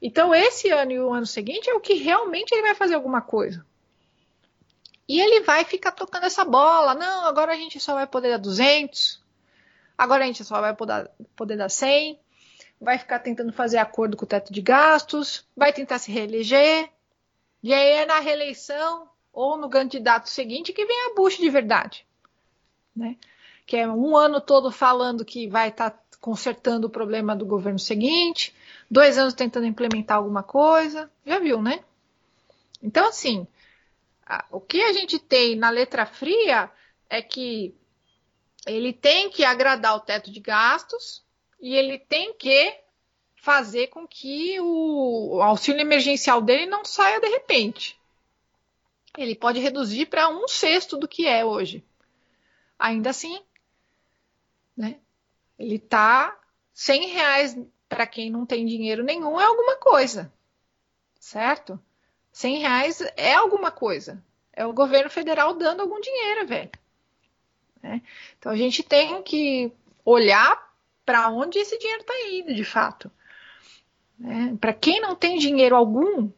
Então, 0.00 0.34
esse 0.34 0.70
ano 0.70 0.92
e 0.92 1.00
o 1.00 1.12
ano 1.12 1.26
seguinte 1.26 1.68
é 1.68 1.74
o 1.74 1.80
que 1.80 1.94
realmente 1.94 2.52
ele 2.52 2.62
vai 2.62 2.74
fazer 2.74 2.94
alguma 2.94 3.20
coisa. 3.20 3.66
E 5.08 5.20
ele 5.20 5.40
vai 5.40 5.64
ficar 5.64 5.92
tocando 5.92 6.24
essa 6.24 6.44
bola. 6.44 6.94
Não, 6.94 7.24
agora 7.24 7.52
a 7.52 7.56
gente 7.56 7.80
só 7.80 7.94
vai 7.94 8.06
poder 8.06 8.30
dar 8.30 8.38
200. 8.38 9.20
Agora 9.98 10.22
a 10.22 10.26
gente 10.26 10.44
só 10.44 10.60
vai 10.60 10.74
poder, 10.74 11.10
poder 11.34 11.56
dar 11.56 11.68
100. 11.68 12.18
Vai 12.80 12.96
ficar 12.96 13.18
tentando 13.18 13.52
fazer 13.52 13.78
acordo 13.78 14.16
com 14.16 14.24
o 14.24 14.28
teto 14.28 14.52
de 14.52 14.62
gastos. 14.62 15.44
Vai 15.56 15.72
tentar 15.72 15.98
se 15.98 16.12
reeleger. 16.12 16.88
E 17.62 17.74
aí 17.74 17.88
é 17.88 18.06
na 18.06 18.20
reeleição 18.20 19.08
ou 19.32 19.58
no 19.58 19.68
candidato 19.68 20.30
seguinte 20.30 20.72
que 20.72 20.86
vem 20.86 21.06
a 21.06 21.14
Bush 21.14 21.38
de 21.38 21.50
verdade. 21.50 22.06
Né? 22.94 23.16
Que 23.66 23.78
é 23.78 23.88
um 23.88 24.16
ano 24.16 24.40
todo 24.40 24.70
falando 24.70 25.24
que 25.24 25.48
vai 25.48 25.70
estar 25.70 25.90
tá 25.90 25.98
consertando 26.20 26.86
o 26.86 26.90
problema 26.90 27.34
do 27.34 27.44
governo 27.44 27.78
seguinte 27.78 28.54
dois 28.90 29.18
anos 29.18 29.34
tentando 29.34 29.66
implementar 29.66 30.16
alguma 30.16 30.42
coisa. 30.42 31.10
Já 31.26 31.38
viu, 31.38 31.60
né? 31.60 31.80
Então, 32.82 33.08
assim, 33.08 33.46
o 34.50 34.60
que 34.60 34.82
a 34.82 34.92
gente 34.92 35.18
tem 35.18 35.56
na 35.56 35.70
letra 35.70 36.06
fria 36.06 36.70
é 37.10 37.20
que 37.20 37.74
ele 38.68 38.92
tem 38.92 39.30
que 39.30 39.44
agradar 39.44 39.96
o 39.96 40.00
teto 40.00 40.30
de 40.30 40.40
gastos 40.40 41.24
e 41.60 41.74
ele 41.74 41.98
tem 41.98 42.34
que 42.34 42.78
fazer 43.36 43.88
com 43.88 44.06
que 44.06 44.60
o, 44.60 45.40
auxílio 45.42 45.80
emergencial 45.80 46.42
dele 46.42 46.66
não 46.66 46.84
saia 46.84 47.20
de 47.20 47.28
repente. 47.28 47.98
Ele 49.16 49.34
pode 49.34 49.58
reduzir 49.58 50.06
para 50.06 50.28
um 50.28 50.46
sexto 50.46 50.96
do 50.96 51.08
que 51.08 51.26
é 51.26 51.44
hoje. 51.44 51.84
Ainda 52.78 53.10
assim, 53.10 53.40
né? 54.76 55.00
Ele 55.58 55.76
está 55.76 56.38
100 56.74 57.08
reais 57.08 57.58
para 57.88 58.06
quem 58.06 58.30
não 58.30 58.44
tem 58.44 58.66
dinheiro 58.66 59.02
nenhum, 59.02 59.40
é 59.40 59.44
alguma 59.44 59.76
coisa. 59.76 60.32
Certo? 61.18 61.80
100 62.32 62.58
reais 62.58 63.00
é 63.16 63.34
alguma 63.34 63.70
coisa. 63.70 64.22
É 64.52 64.66
o 64.66 64.72
governo 64.72 65.10
federal 65.10 65.54
dando 65.54 65.80
algum 65.80 66.00
dinheiro, 66.00 66.46
velho. 66.46 66.70
Né? 67.82 68.02
Então 68.38 68.52
a 68.52 68.56
gente 68.56 68.82
tem 68.82 69.22
que 69.22 69.72
olhar 70.04 70.68
para 71.04 71.28
onde 71.30 71.58
esse 71.58 71.78
dinheiro 71.78 72.02
está 72.02 72.14
indo, 72.30 72.54
de 72.54 72.64
fato. 72.64 73.10
Né? 74.18 74.56
Para 74.60 74.72
quem 74.72 75.00
não 75.00 75.14
tem 75.14 75.38
dinheiro 75.38 75.76
algum, 75.76 76.30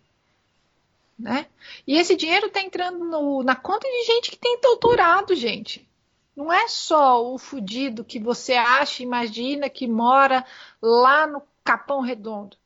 né? 1.18 1.46
E 1.86 1.96
esse 1.98 2.16
dinheiro 2.16 2.46
está 2.46 2.60
entrando 2.62 3.04
no, 3.04 3.42
na 3.42 3.54
conta 3.54 3.86
de 3.86 4.04
gente 4.04 4.30
que 4.30 4.38
tem 4.38 4.58
doutorado, 4.60 5.34
gente. 5.34 5.86
Não 6.34 6.50
é 6.52 6.66
só 6.68 7.22
o 7.22 7.36
fudido 7.36 8.04
que 8.04 8.18
você 8.18 8.54
acha, 8.54 9.02
imagina 9.02 9.68
que 9.68 9.86
mora 9.86 10.44
lá 10.80 11.26
no 11.26 11.42
Capão 11.62 12.00
Redondo. 12.00 12.56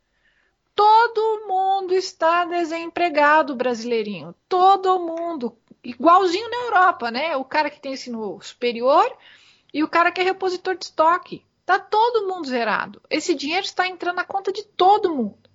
Todo 0.75 1.47
mundo 1.47 1.95
está 1.95 2.45
desempregado, 2.45 3.55
brasileirinho. 3.55 4.35
Todo 4.49 4.99
mundo. 4.99 5.57
Igualzinho 5.85 6.49
na 6.51 6.57
Europa, 6.63 7.11
né? 7.11 7.37
O 7.37 7.45
cara 7.45 7.71
que 7.71 7.81
tem 7.81 7.93
ensino 7.93 8.41
superior 8.41 9.17
e 9.73 9.85
o 9.85 9.89
cara 9.89 10.11
que 10.11 10.21
é 10.21 10.25
repositor 10.25 10.77
de 10.77 10.87
estoque. 10.87 11.45
Tá 11.67 11.79
todo 11.79 12.27
mundo 12.27 12.49
zerado. 12.49 13.01
Esse 13.09 13.35
dinheiro 13.35 13.65
está 13.65 13.87
entrando 13.87 14.17
na 14.17 14.25
conta 14.25 14.53
de 14.53 14.65
todo 14.65 15.15
mundo. 15.15 15.49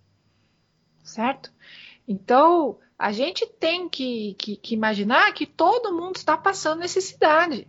Certo? 1.03 1.51
Então, 2.07 2.79
a 2.97 3.11
gente 3.11 3.45
tem 3.45 3.87
que, 3.87 4.35
que, 4.35 4.55
que 4.55 4.73
imaginar 4.73 5.33
que 5.33 5.45
todo 5.45 5.95
mundo 5.95 6.15
está 6.15 6.37
passando 6.37 6.79
necessidade 6.79 7.67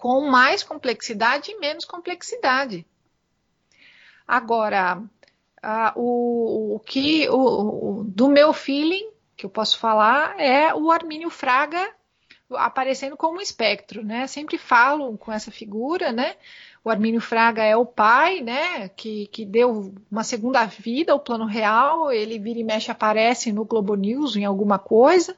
com 0.00 0.22
mais 0.30 0.62
complexidade 0.62 1.50
e 1.50 1.58
menos 1.58 1.84
complexidade. 1.84 2.86
Agora, 4.26 5.02
o, 5.94 6.76
o, 6.76 6.80
que 6.80 7.28
o, 7.28 8.00
o, 8.00 8.04
do 8.04 8.28
meu 8.28 8.54
feeling 8.54 9.09
que 9.40 9.46
eu 9.46 9.50
posso 9.50 9.78
falar 9.78 10.38
é 10.38 10.74
o 10.74 10.90
Armínio 10.90 11.30
Fraga 11.30 11.90
aparecendo 12.52 13.16
como 13.16 13.40
espectro, 13.40 14.04
né? 14.04 14.26
Sempre 14.26 14.58
falo 14.58 15.16
com 15.16 15.32
essa 15.32 15.50
figura, 15.50 16.12
né? 16.12 16.34
O 16.84 16.90
Armínio 16.90 17.20
Fraga 17.20 17.62
é 17.62 17.74
o 17.74 17.86
pai, 17.86 18.40
né? 18.40 18.88
Que, 18.90 19.28
que 19.28 19.46
deu 19.46 19.94
uma 20.10 20.24
segunda 20.24 20.64
vida 20.66 21.12
ao 21.12 21.20
plano 21.20 21.46
real. 21.46 22.12
Ele 22.12 22.38
vira 22.38 22.58
e 22.58 22.64
mexe 22.64 22.90
aparece 22.90 23.50
no 23.50 23.64
Globo 23.64 23.94
News 23.94 24.36
em 24.36 24.44
alguma 24.44 24.78
coisa. 24.78 25.36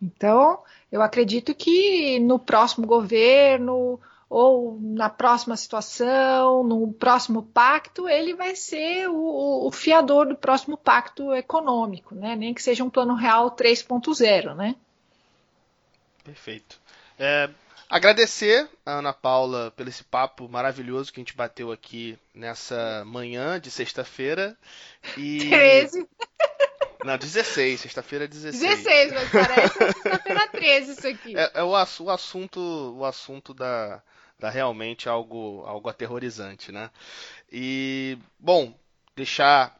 Então, 0.00 0.60
eu 0.92 1.02
acredito 1.02 1.52
que 1.54 2.20
no 2.20 2.38
próximo 2.38 2.86
governo 2.86 3.98
ou 4.28 4.78
na 4.80 5.08
próxima 5.08 5.56
situação, 5.56 6.62
no 6.62 6.92
próximo 6.92 7.42
pacto, 7.42 8.08
ele 8.08 8.34
vai 8.34 8.54
ser 8.54 9.08
o, 9.08 9.66
o 9.66 9.70
fiador 9.72 10.26
do 10.26 10.36
próximo 10.36 10.76
pacto 10.76 11.34
econômico, 11.34 12.14
né? 12.14 12.36
Nem 12.36 12.52
que 12.52 12.62
seja 12.62 12.84
um 12.84 12.90
plano 12.90 13.14
real 13.14 13.50
3.0, 13.52 14.54
né? 14.54 14.74
Perfeito. 16.22 16.78
É, 17.18 17.48
agradecer 17.88 18.68
a 18.84 18.98
Ana 18.98 19.14
Paula 19.14 19.72
pelo 19.74 19.88
esse 19.88 20.04
papo 20.04 20.46
maravilhoso 20.46 21.10
que 21.10 21.20
a 21.20 21.22
gente 21.22 21.34
bateu 21.34 21.72
aqui 21.72 22.18
nessa 22.34 23.02
manhã 23.06 23.58
de 23.58 23.70
sexta-feira. 23.70 24.54
E... 25.16 25.38
13. 25.48 26.06
Não, 27.04 27.16
16, 27.16 27.80
sexta-feira 27.80 28.26
16. 28.26 28.60
16, 28.60 29.12
mas 29.12 29.30
parece 29.30 29.78
sexta-feira 29.78 30.48
13 30.48 30.92
isso 30.92 31.06
aqui. 31.06 31.36
É, 31.36 31.50
é 31.54 31.62
o, 31.62 31.70
o, 31.70 32.10
assunto, 32.10 32.60
o 32.96 33.04
assunto 33.04 33.54
da, 33.54 34.02
da 34.38 34.50
realmente 34.50 35.08
algo, 35.08 35.62
algo 35.66 35.88
aterrorizante, 35.88 36.72
né? 36.72 36.90
E, 37.50 38.18
bom, 38.38 38.74
deixar 39.14 39.78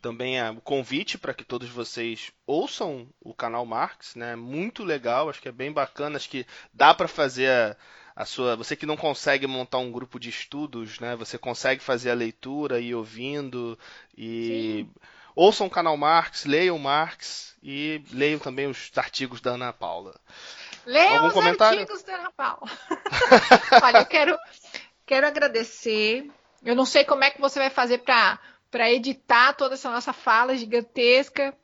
também 0.00 0.42
o 0.50 0.60
convite 0.60 1.16
para 1.16 1.32
que 1.32 1.44
todos 1.44 1.68
vocês 1.68 2.32
ouçam 2.44 3.06
o 3.20 3.32
canal 3.32 3.64
Marx, 3.64 4.16
né? 4.16 4.34
Muito 4.34 4.82
legal, 4.82 5.30
acho 5.30 5.40
que 5.40 5.48
é 5.48 5.52
bem 5.52 5.70
bacana, 5.70 6.16
acho 6.16 6.28
que 6.28 6.44
dá 6.74 6.92
para 6.92 7.06
fazer 7.06 7.48
a, 7.48 7.76
a, 8.16 8.24
sua, 8.24 8.56
você 8.56 8.74
que 8.74 8.84
não 8.84 8.96
consegue 8.96 9.46
montar 9.46 9.78
um 9.78 9.92
grupo 9.92 10.18
de 10.18 10.28
estudos, 10.28 10.98
né? 10.98 11.14
Você 11.14 11.38
consegue 11.38 11.80
fazer 11.80 12.10
a 12.10 12.14
leitura 12.14 12.80
e 12.80 12.92
ouvindo 12.92 13.78
e 14.18 14.88
Sim 14.88 15.12
Ouçam 15.34 15.66
o 15.66 15.70
canal 15.70 15.96
Marx, 15.96 16.44
leiam 16.44 16.78
Marx 16.78 17.54
e 17.62 18.02
leiam 18.12 18.38
também 18.38 18.66
os 18.66 18.90
artigos 18.96 19.40
da 19.40 19.52
Ana 19.52 19.72
Paula. 19.72 20.18
Leiam 20.84 21.14
Algum 21.14 21.28
os 21.28 21.34
comentário? 21.34 21.80
artigos 21.80 22.02
da 22.02 22.14
Ana 22.14 22.32
Paula. 22.32 22.70
Olha, 23.82 23.98
eu 23.98 24.06
quero, 24.06 24.38
quero 25.06 25.26
agradecer. 25.26 26.30
Eu 26.64 26.74
não 26.74 26.84
sei 26.84 27.04
como 27.04 27.24
é 27.24 27.30
que 27.30 27.40
você 27.40 27.58
vai 27.58 27.70
fazer 27.70 27.98
para 27.98 28.92
editar 28.92 29.52
toda 29.54 29.74
essa 29.74 29.90
nossa 29.90 30.12
fala 30.12 30.56
gigantesca. 30.56 31.56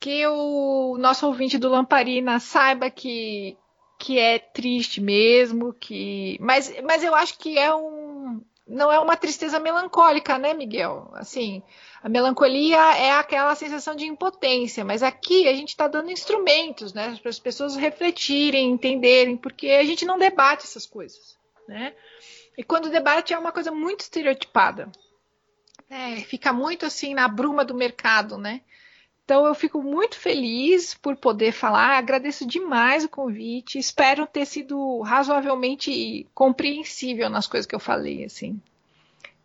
Que 0.00 0.26
o 0.26 0.96
nosso 0.98 1.26
ouvinte 1.26 1.58
do 1.58 1.68
Lamparina 1.68 2.40
saiba 2.40 2.90
que, 2.90 3.56
que 3.98 4.18
é 4.18 4.40
triste 4.40 5.00
mesmo, 5.00 5.72
que 5.72 6.36
mas, 6.40 6.74
mas 6.82 7.04
eu 7.04 7.14
acho 7.14 7.38
que 7.38 7.56
é 7.56 7.72
um 7.72 8.42
não 8.66 8.90
é 8.90 8.98
uma 8.98 9.16
tristeza 9.16 9.60
melancólica, 9.60 10.38
né, 10.38 10.54
Miguel? 10.54 11.10
Assim, 11.14 11.62
a 12.02 12.08
melancolia 12.08 12.78
é 12.96 13.12
aquela 13.12 13.54
sensação 13.54 13.94
de 13.94 14.04
impotência, 14.04 14.84
mas 14.84 15.02
aqui 15.02 15.46
a 15.46 15.54
gente 15.54 15.68
está 15.68 15.86
dando 15.86 16.10
instrumentos, 16.10 16.92
né, 16.92 17.16
para 17.22 17.30
as 17.30 17.38
pessoas 17.38 17.76
refletirem, 17.76 18.70
entenderem, 18.70 19.36
porque 19.36 19.70
a 19.70 19.84
gente 19.84 20.04
não 20.04 20.18
debate 20.18 20.64
essas 20.64 20.84
coisas, 20.84 21.38
né? 21.68 21.94
E 22.58 22.64
quando 22.64 22.90
debate 22.90 23.32
é 23.32 23.38
uma 23.38 23.52
coisa 23.52 23.70
muito 23.70 24.00
estereotipada, 24.00 24.90
é, 25.88 26.16
fica 26.16 26.52
muito 26.52 26.84
assim 26.84 27.14
na 27.14 27.28
bruma 27.28 27.64
do 27.64 27.74
mercado, 27.74 28.36
né? 28.36 28.62
Então 29.24 29.46
eu 29.46 29.54
fico 29.54 29.80
muito 29.80 30.18
feliz 30.18 30.94
por 30.94 31.16
poder 31.16 31.52
falar, 31.52 31.96
agradeço 31.96 32.44
demais 32.44 33.04
o 33.04 33.08
convite, 33.08 33.78
espero 33.78 34.26
ter 34.26 34.44
sido 34.44 35.00
razoavelmente 35.02 36.26
compreensível 36.34 37.30
nas 37.30 37.46
coisas 37.46 37.66
que 37.66 37.74
eu 37.74 37.80
falei, 37.80 38.24
assim. 38.24 38.60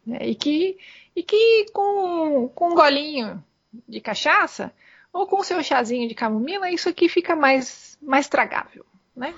Né? 0.06 0.18
E 0.22 0.36
que, 0.36 0.78
e 1.18 1.24
que 1.24 1.66
com, 1.74 2.48
com 2.50 2.70
um 2.70 2.76
golinho 2.76 3.44
de 3.90 4.00
cachaça 4.00 4.72
ou 5.12 5.26
com 5.26 5.40
o 5.40 5.44
seu 5.44 5.64
chazinho 5.64 6.08
de 6.08 6.14
camomila, 6.14 6.70
isso 6.70 6.88
aqui 6.88 7.10
fica 7.10 7.36
mais, 7.36 7.98
mais 8.00 8.28
tragável, 8.28 8.86
né? 9.16 9.34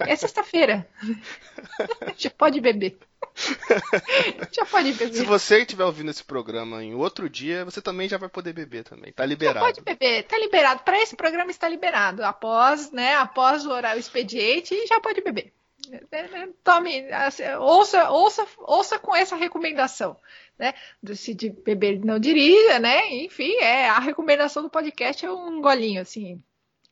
É 0.00 0.14
sexta-feira. 0.14 0.86
Já 2.18 2.28
pode 2.28 2.60
beber. 2.60 2.98
já 4.52 4.64
pode 4.64 4.92
beber. 4.92 5.14
Se 5.14 5.24
você 5.24 5.60
estiver 5.60 5.84
ouvindo 5.84 6.10
esse 6.10 6.24
programa 6.24 6.82
em 6.82 6.94
outro 6.94 7.28
dia, 7.28 7.64
você 7.64 7.82
também 7.82 8.08
já 8.08 8.16
vai 8.16 8.30
poder 8.30 8.54
beber 8.54 8.84
também. 8.84 9.12
Tá 9.12 9.26
liberado. 9.26 9.58
Já 9.58 9.66
pode 9.66 9.80
beber, 9.82 10.22
tá 10.24 10.38
liberado. 10.38 10.82
Para 10.82 11.02
esse 11.02 11.16
programa 11.16 11.50
está 11.50 11.68
liberado. 11.68 12.24
Após, 12.24 12.90
né, 12.92 13.14
após 13.16 13.66
o 13.66 13.70
horário 13.70 14.00
expediente, 14.00 14.86
já 14.86 15.00
pode 15.00 15.20
beber. 15.20 15.52
É, 15.92 16.16
é, 16.16 16.48
tome, 16.62 17.12
assim, 17.12 17.44
ouça, 17.58 18.10
ouça, 18.10 18.46
ouça 18.58 18.98
com 18.98 19.14
essa 19.14 19.36
recomendação, 19.36 20.16
né? 20.58 20.74
Se 21.14 21.34
de 21.34 21.50
beber 21.50 22.04
não 22.04 22.18
dirija, 22.18 22.78
né? 22.78 23.14
Enfim, 23.14 23.52
é 23.60 23.88
a 23.88 23.98
recomendação 23.98 24.62
do 24.62 24.70
podcast 24.70 25.24
é 25.24 25.30
um 25.30 25.60
golinho 25.60 26.00
assim, 26.00 26.42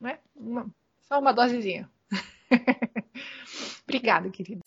né? 0.01 0.19
Uma, 0.35 0.67
só 1.03 1.19
uma 1.19 1.33
dosezinha. 1.33 1.91
Obrigada, 3.85 4.31
querido. 4.31 4.63